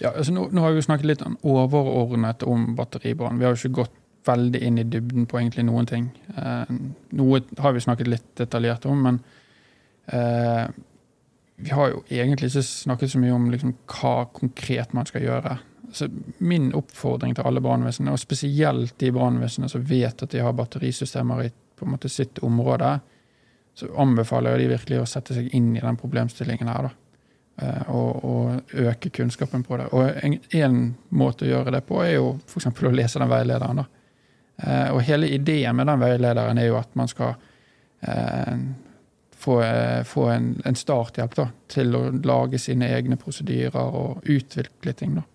Ja, 0.00 0.08
altså 0.16 0.32
nå, 0.32 0.46
nå 0.48 0.62
har 0.64 0.72
vi 0.72 0.80
jo 0.80 0.86
snakket 0.86 1.04
litt 1.10 1.24
overordnet 1.44 2.42
om 2.48 2.70
batteribrann. 2.78 3.36
Vi 3.36 3.44
har 3.44 3.52
jo 3.52 3.60
ikke 3.60 3.82
gått 3.82 3.98
veldig 4.26 4.62
inn 4.62 4.78
i 4.78 4.86
dybden 4.86 5.26
på 5.26 5.40
egentlig 5.40 5.64
noen 5.66 5.88
ting. 5.88 6.08
Eh, 6.36 6.72
noe 7.18 7.42
har 7.58 7.74
vi 7.74 7.84
snakket 7.84 8.10
litt 8.10 8.30
detaljert 8.38 8.86
om, 8.90 9.02
men 9.06 9.20
eh, 10.06 10.66
vi 11.62 11.70
har 11.70 11.92
jo 11.92 12.02
egentlig 12.08 12.50
ikke 12.50 12.64
snakket 12.66 13.12
så 13.12 13.20
mye 13.22 13.34
om 13.34 13.50
liksom, 13.52 13.74
hva 13.90 14.14
konkret 14.34 14.94
man 14.96 15.08
skal 15.08 15.26
gjøre. 15.26 15.56
Så 15.92 16.08
min 16.38 16.70
oppfordring 16.74 17.34
til 17.36 17.46
alle 17.46 17.60
brannvesen, 17.62 18.08
og 18.08 18.20
spesielt 18.20 18.96
de 19.02 19.12
brannvesenene 19.12 19.70
som 19.70 19.84
vet 19.86 20.24
at 20.24 20.32
de 20.32 20.40
har 20.42 20.56
batterisystemer 20.56 21.44
i 21.44 21.52
på 21.82 21.86
en 21.86 21.96
måte 21.96 22.08
sitt 22.12 22.38
område, 22.46 23.00
så 23.74 23.88
anbefaler 23.98 24.54
jeg 24.54 24.60
de 24.62 24.74
virkelig 24.76 24.98
å 25.02 25.06
sette 25.08 25.34
seg 25.34 25.48
inn 25.56 25.72
i 25.74 25.82
den 25.82 25.96
problemstillingen 25.98 26.68
her. 26.70 26.88
da 26.88 26.92
eh, 27.62 27.88
og, 27.90 28.24
og 28.24 28.74
øke 28.84 29.10
kunnskapen 29.10 29.64
på 29.66 29.76
det. 29.80 29.88
Og 29.92 30.10
en, 30.54 30.94
måte 31.10 31.46
å 31.46 31.50
gjøre 31.50 31.74
det 31.74 31.82
på 31.88 32.02
er 32.04 32.14
jo 32.16 32.36
f.eks. 32.46 32.68
å 32.70 32.94
lese 32.94 33.22
den 33.22 33.32
veilederen. 33.32 33.82
da. 33.82 34.01
Eh, 34.62 34.88
og 34.94 35.02
hele 35.02 35.28
ideen 35.34 35.76
med 35.76 35.90
den 35.90 36.00
veilederen 36.02 36.58
er 36.58 36.70
jo 36.70 36.78
at 36.78 36.94
man 36.98 37.10
skal 37.10 37.34
eh, 38.00 38.56
få, 39.42 39.58
eh, 39.62 40.02
få 40.06 40.28
en, 40.30 40.48
en 40.64 40.78
starthjelp 40.78 41.34
da, 41.36 41.48
til 41.72 41.96
å 41.98 42.04
lage 42.22 42.60
sine 42.62 42.88
egne 42.94 43.18
prosedyrer 43.18 43.98
og 44.02 44.22
utvikle 44.30 44.94
ting. 44.94 45.16
da. 45.18 45.26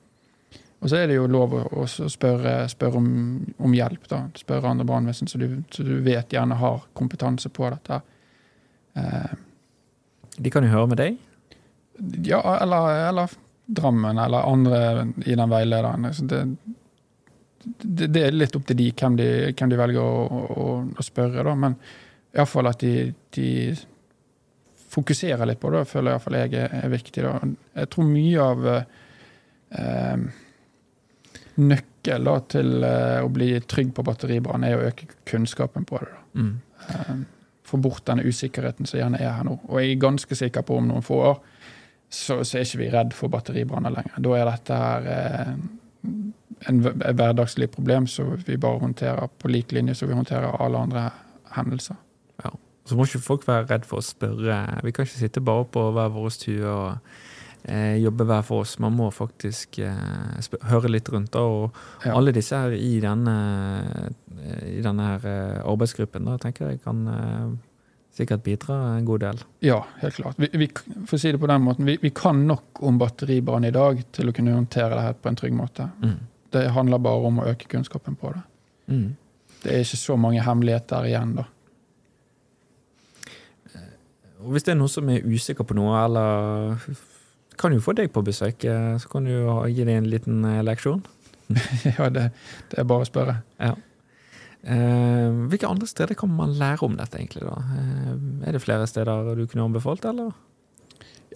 Og 0.79 0.91
så 0.91 0.99
er 0.99 1.09
det 1.09 1.17
jo 1.17 1.25
lov 1.31 1.55
å 1.57 1.87
spørre, 1.89 2.59
spørre 2.69 2.99
om, 3.01 3.09
om 3.57 3.73
hjelp. 3.73 4.07
da, 4.11 4.21
Spørre 4.37 4.69
andre 4.69 4.85
brannvesen 4.87 5.27
som 5.27 5.41
du, 5.41 5.63
så 5.73 5.83
du 5.83 5.95
vet 6.05 6.33
gjerne 6.33 6.59
har 6.59 6.85
kompetanse 6.97 7.49
på 7.49 7.69
dette. 7.73 8.01
Eh, 8.95 9.35
De 10.37 10.53
kan 10.53 10.63
jo 10.63 10.69
høre 10.69 10.91
med 10.93 11.01
deg. 11.01 11.17
ja, 12.23 12.41
eller, 12.61 13.09
eller 13.09 13.37
Drammen 13.67 14.17
eller 14.17 14.45
andre 14.47 15.07
i 15.25 15.35
den 15.35 15.49
veilederen. 15.49 16.13
Så 16.13 16.23
det, 16.23 16.43
det, 17.67 18.07
det 18.13 18.23
er 18.23 18.35
litt 18.35 18.55
opp 18.57 18.65
til 18.67 18.79
de 18.79 18.89
hvem 18.91 19.17
de, 19.19 19.29
hvem 19.51 19.71
de 19.71 19.79
velger 19.79 20.01
å, 20.01 20.41
å, 20.53 20.65
å 20.97 21.05
spørre, 21.05 21.45
da. 21.45 21.53
Men 21.59 21.77
iallfall 22.37 22.69
at 22.71 22.83
de, 22.83 23.11
de 23.35 23.51
fokuserer 24.91 25.45
litt 25.49 25.61
på 25.61 25.71
det, 25.73 25.85
føler 25.89 26.15
iallfall 26.15 26.39
jeg 26.39 26.57
er, 26.57 26.75
er 26.81 26.93
viktig. 26.93 27.23
Da. 27.25 27.37
Jeg 27.81 27.91
tror 27.93 28.09
mye 28.09 28.49
av 28.51 28.67
eh, 28.73 30.27
nøkkel 31.57 32.29
da, 32.29 32.35
til 32.53 32.87
eh, 32.87 33.19
å 33.23 33.31
bli 33.33 33.51
trygg 33.65 33.93
på 33.97 34.05
batteribrann 34.07 34.67
er 34.67 34.77
å 34.77 34.85
øke 34.91 35.09
kunnskapen 35.27 35.87
på 35.87 36.01
det. 36.03 36.13
da. 36.13 36.43
Mm. 36.43 36.53
Eh, 36.87 37.17
få 37.67 37.77
bort 37.83 38.05
denne 38.07 38.23
usikkerheten 38.23 38.87
som 38.87 39.01
gjerne 39.01 39.19
er 39.19 39.33
her 39.35 39.43
nå. 39.43 39.57
Og 39.67 39.81
jeg 39.81 39.95
er 39.97 40.05
ganske 40.05 40.35
sikker 40.39 40.63
på 40.63 40.77
om 40.79 40.87
noen 40.87 41.03
få 41.03 41.19
år 41.33 41.41
så, 42.09 42.39
så 42.47 42.57
er 42.57 42.63
ikke 42.63 42.79
vi 42.79 42.91
redd 42.93 43.15
for 43.15 43.31
batteribranner 43.31 43.91
lenger. 43.91 44.21
Da 44.23 44.35
er 44.37 44.47
dette 44.47 44.77
her 44.79 45.09
eh, 45.11 45.49
en 46.67 46.81
hv- 46.83 46.97
hverdagslig 47.13 47.69
problem 47.71 48.07
som 48.07 48.35
vi 48.47 48.57
bare 48.57 48.79
håndterer 48.81 49.27
på 49.39 49.49
lik 49.51 49.71
linje 49.71 49.95
som 49.95 50.09
vi 50.09 50.15
håndterer 50.17 50.55
alle 50.61 50.77
andre 50.87 51.09
hendelser. 51.57 51.95
Så 52.87 52.95
må 52.95 53.03
ikke 53.03 53.19
folk 53.19 53.43
være 53.47 53.65
redd 53.67 53.83
for 53.83 53.99
å 53.99 54.05
spørre. 54.05 54.57
Vi 54.85 54.93
kan 54.95 55.03
ikke 55.03 55.19
sitte 55.19 55.41
bare 55.43 55.65
på 55.67 55.81
hver 55.91 56.07
vår 56.15 56.29
tue 56.39 56.63
og 56.71 56.97
eh, 57.67 57.97
jobbe 57.99 58.23
hver 58.29 58.45
for 58.47 58.63
oss. 58.63 58.77
Man 58.79 58.95
må 58.95 59.09
faktisk 59.11 59.79
eh, 59.83 60.39
høre 60.71 60.87
litt 60.93 61.09
rundt. 61.11 61.33
da, 61.35 61.41
og 61.43 61.75
Ja. 62.05 62.13
alle 62.15 62.31
disse 62.31 62.55
her 62.55 62.71
i 62.71 62.93
denne, 63.03 63.33
eh, 64.39 64.77
i 64.77 64.81
denne 64.85 65.03
her 65.09 65.27
eh, 65.27 65.59
arbeidsgruppen 65.67 66.23
da, 66.31 66.37
tenker 66.39 66.69
jeg 66.71 66.79
kan 66.85 67.01
eh, 67.11 67.57
sikkert 68.17 68.43
bidra 68.45 68.75
en 68.95 69.05
god 69.05 69.21
del. 69.23 69.43
Ja, 69.65 69.81
helt 70.01 70.17
klart. 70.17 70.39
Vi, 70.41 70.49
vi, 70.57 70.69
for 71.05 71.17
å 71.17 71.21
si 71.21 71.31
det 71.33 71.41
på 71.41 71.49
den 71.49 71.63
måten, 71.65 71.87
vi, 71.87 71.97
vi 72.01 72.11
kan 72.15 72.39
nok 72.49 72.81
om 72.87 72.97
batteribrann 73.01 73.67
i 73.67 73.73
dag 73.75 74.01
til 74.15 74.31
å 74.31 74.33
kunne 74.35 74.55
håndtere 74.57 74.95
det 74.95 75.05
her 75.05 75.19
på 75.21 75.31
en 75.31 75.39
trygg 75.39 75.55
måte. 75.57 75.89
Mm. 76.01 76.17
Det 76.55 76.63
handler 76.73 77.03
bare 77.03 77.29
om 77.29 77.41
å 77.41 77.47
øke 77.51 77.69
kunnskapen 77.71 78.17
på 78.17 78.33
det. 78.33 78.41
Mm. 78.87 79.07
Det 79.61 79.73
er 79.73 79.85
ikke 79.85 79.99
så 79.99 80.17
mange 80.19 80.43
hemmeligheter 80.45 81.09
igjen, 81.09 81.37
da. 81.41 81.47
Og 84.37 84.53
hvis 84.53 84.67
det 84.67 84.75
er 84.75 84.77
noen 84.79 84.91
som 84.91 85.09
er 85.09 85.25
usikker 85.25 85.65
på 85.65 85.75
noe, 85.77 85.97
eller 86.05 86.77
kan 87.57 87.73
jo 87.73 87.81
få 87.81 87.95
deg 87.97 88.11
på 88.13 88.21
besøk, 88.25 88.63
eh, 88.69 88.93
så 89.01 89.09
kan 89.11 89.25
du 89.25 89.33
jo 89.33 89.59
gi 89.65 89.81
deg 89.81 89.97
en 89.97 90.09
liten 90.11 90.45
eh, 90.45 90.63
leksjon. 90.65 91.01
ja, 91.97 92.09
det, 92.13 92.29
det 92.71 92.79
er 92.79 92.87
bare 92.87 93.05
å 93.05 93.09
spørre. 93.09 93.39
Ja. 93.57 93.73
Eh, 94.67 95.29
hvilke 95.47 95.67
andre 95.69 95.87
steder 95.87 96.17
kan 96.19 96.29
man 96.35 96.51
lære 96.59 96.83
om 96.83 96.97
dette, 96.99 97.17
egentlig? 97.21 97.45
da? 97.47 97.55
Eh, 97.77 98.47
er 98.49 98.51
det 98.57 98.61
flere 98.65 98.87
steder 98.89 99.35
du 99.37 99.45
kunne 99.47 99.63
anbefalt, 99.69 100.03
eller? 100.09 100.33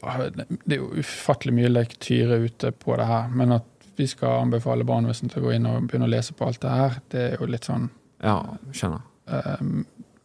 Ja, 0.02 0.18
det 0.34 0.76
er 0.76 0.82
jo 0.82 0.90
ufattelig 1.00 1.54
mye 1.56 1.70
lektyre 1.72 2.42
ute 2.44 2.72
på 2.76 2.96
det 3.00 3.06
her, 3.08 3.30
men 3.30 3.52
at 3.60 3.68
vi 4.00 4.08
skal 4.10 4.42
anbefale 4.48 4.84
brannvesenet 4.88 5.32
til 5.36 5.44
å 5.44 5.46
gå 5.46 5.54
inn 5.56 5.68
og 5.70 5.86
begynne 5.88 6.08
å 6.10 6.12
lese 6.12 6.34
på 6.34 6.48
alt 6.48 6.60
det 6.64 6.72
her, 6.74 6.98
det 7.14 7.22
er 7.30 7.38
jo 7.40 7.50
litt 7.52 7.68
sånn 7.70 7.90
Ja, 8.24 8.40
skjønner. 8.74 9.02
eh, 9.28 9.64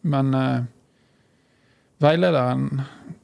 Men 0.07 0.33
veilederen 2.01 2.83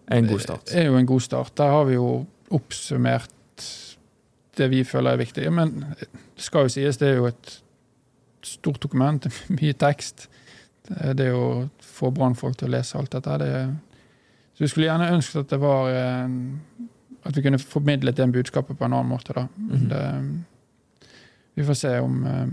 Er 0.08 0.16
en 0.18 0.26
god 0.28 0.40
start. 0.44 0.72
er 0.74 0.86
jo 0.90 0.96
en 0.98 1.06
god 1.06 1.20
start. 1.22 1.54
Der 1.56 1.70
har 1.70 1.84
vi 1.88 1.94
jo 1.94 2.26
oppsummert 2.50 3.30
det 4.56 4.68
vi 4.70 4.82
føler 4.84 5.12
er 5.14 5.22
viktig. 5.22 5.46
Men 5.52 5.86
det 5.98 6.08
skal 6.42 6.66
jo 6.66 6.72
sies, 6.74 6.98
det 7.00 7.08
er 7.12 7.16
jo 7.20 7.26
et 7.30 7.52
stort 8.46 8.82
dokument, 8.82 9.28
mye 9.58 9.74
tekst. 9.78 10.28
Det 10.88 11.28
å 11.30 11.68
få 11.84 12.10
brannfolk 12.10 12.58
til 12.58 12.68
å 12.68 12.74
lese 12.74 12.98
alt 12.98 13.14
dette. 13.14 13.38
Det 13.38 13.52
så 14.52 14.64
vi 14.64 14.68
skulle 14.68 14.88
gjerne 14.88 15.12
ønsket 15.14 15.44
at 15.46 15.52
det 15.54 15.58
var 15.62 15.86
At 17.22 17.36
vi 17.38 17.44
kunne 17.44 17.60
formidlet 17.62 18.18
det 18.18 18.26
budskapet 18.34 18.76
på 18.76 18.84
en 18.84 18.92
annen 18.92 19.08
måte, 19.08 19.32
da. 19.32 19.46
Mhm. 19.56 19.88
det, 19.88 20.02
vi 21.54 21.64
får 21.64 21.74
se 21.74 21.98
om, 22.00 22.26
eh, 22.26 22.46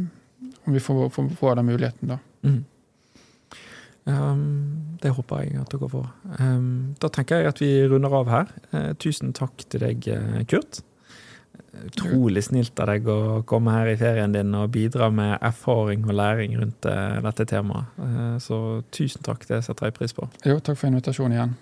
om 0.64 0.74
vi 0.74 0.80
får, 0.80 1.10
får, 1.10 1.30
får 1.30 1.56
den 1.56 1.66
muligheten, 1.66 2.08
da. 2.08 2.18
Mm. 2.44 2.66
Um, 4.04 4.98
det 5.02 5.12
håper 5.14 5.44
jeg 5.44 5.60
at 5.62 5.72
dere 5.72 5.90
får. 5.92 6.08
Um, 6.40 6.96
da 7.02 7.10
tenker 7.14 7.40
jeg 7.40 7.52
at 7.52 7.62
vi 7.62 7.70
runder 7.88 8.16
av 8.22 8.32
her. 8.32 8.54
Uh, 8.74 8.92
tusen 9.00 9.34
takk 9.38 9.66
til 9.70 9.84
deg, 9.84 10.08
eh, 10.10 10.40
Kurt. 10.50 10.82
Utrolig 11.88 12.44
snilt 12.48 12.80
av 12.82 12.92
deg 12.92 13.08
å 13.10 13.42
komme 13.50 13.74
her 13.76 13.92
i 13.92 13.98
ferien 14.00 14.34
din 14.36 14.56
og 14.58 14.72
bidra 14.76 15.10
med 15.14 15.38
erfaring 15.46 16.04
og 16.08 16.18
læring 16.20 16.58
rundt 16.60 16.88
eh, 16.90 17.20
dette 17.26 17.46
temaet. 17.50 17.96
Eh, 18.06 18.36
så 18.44 18.60
tusen 18.96 19.26
takk, 19.26 19.48
det 19.50 19.62
setter 19.68 19.90
jeg 19.90 19.98
pris 19.98 20.16
på. 20.18 20.28
Jo, 20.48 20.60
takk 20.60 20.80
for 20.82 20.92
invitasjonen 20.92 21.38
igjen. 21.38 21.56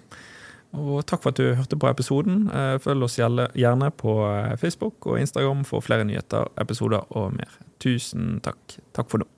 Og 0.77 0.99
takk 1.07 1.23
for 1.23 1.31
at 1.31 1.39
du 1.39 1.55
hørte 1.55 1.79
på 1.79 1.89
episoden. 1.89 2.47
Eh, 2.51 2.75
Følg 2.83 3.07
oss 3.07 3.17
gjerne 3.19 3.91
på 3.95 4.17
Facebook 4.61 5.07
og 5.07 5.21
Instagram 5.21 5.63
for 5.67 5.85
flere 5.85 6.07
nyheter, 6.07 6.49
episoder 6.59 7.07
og 7.15 7.33
mer. 7.37 7.57
Tusen 7.83 8.37
takk. 8.45 8.79
Takk 8.97 9.11
for 9.13 9.23
nå. 9.23 9.31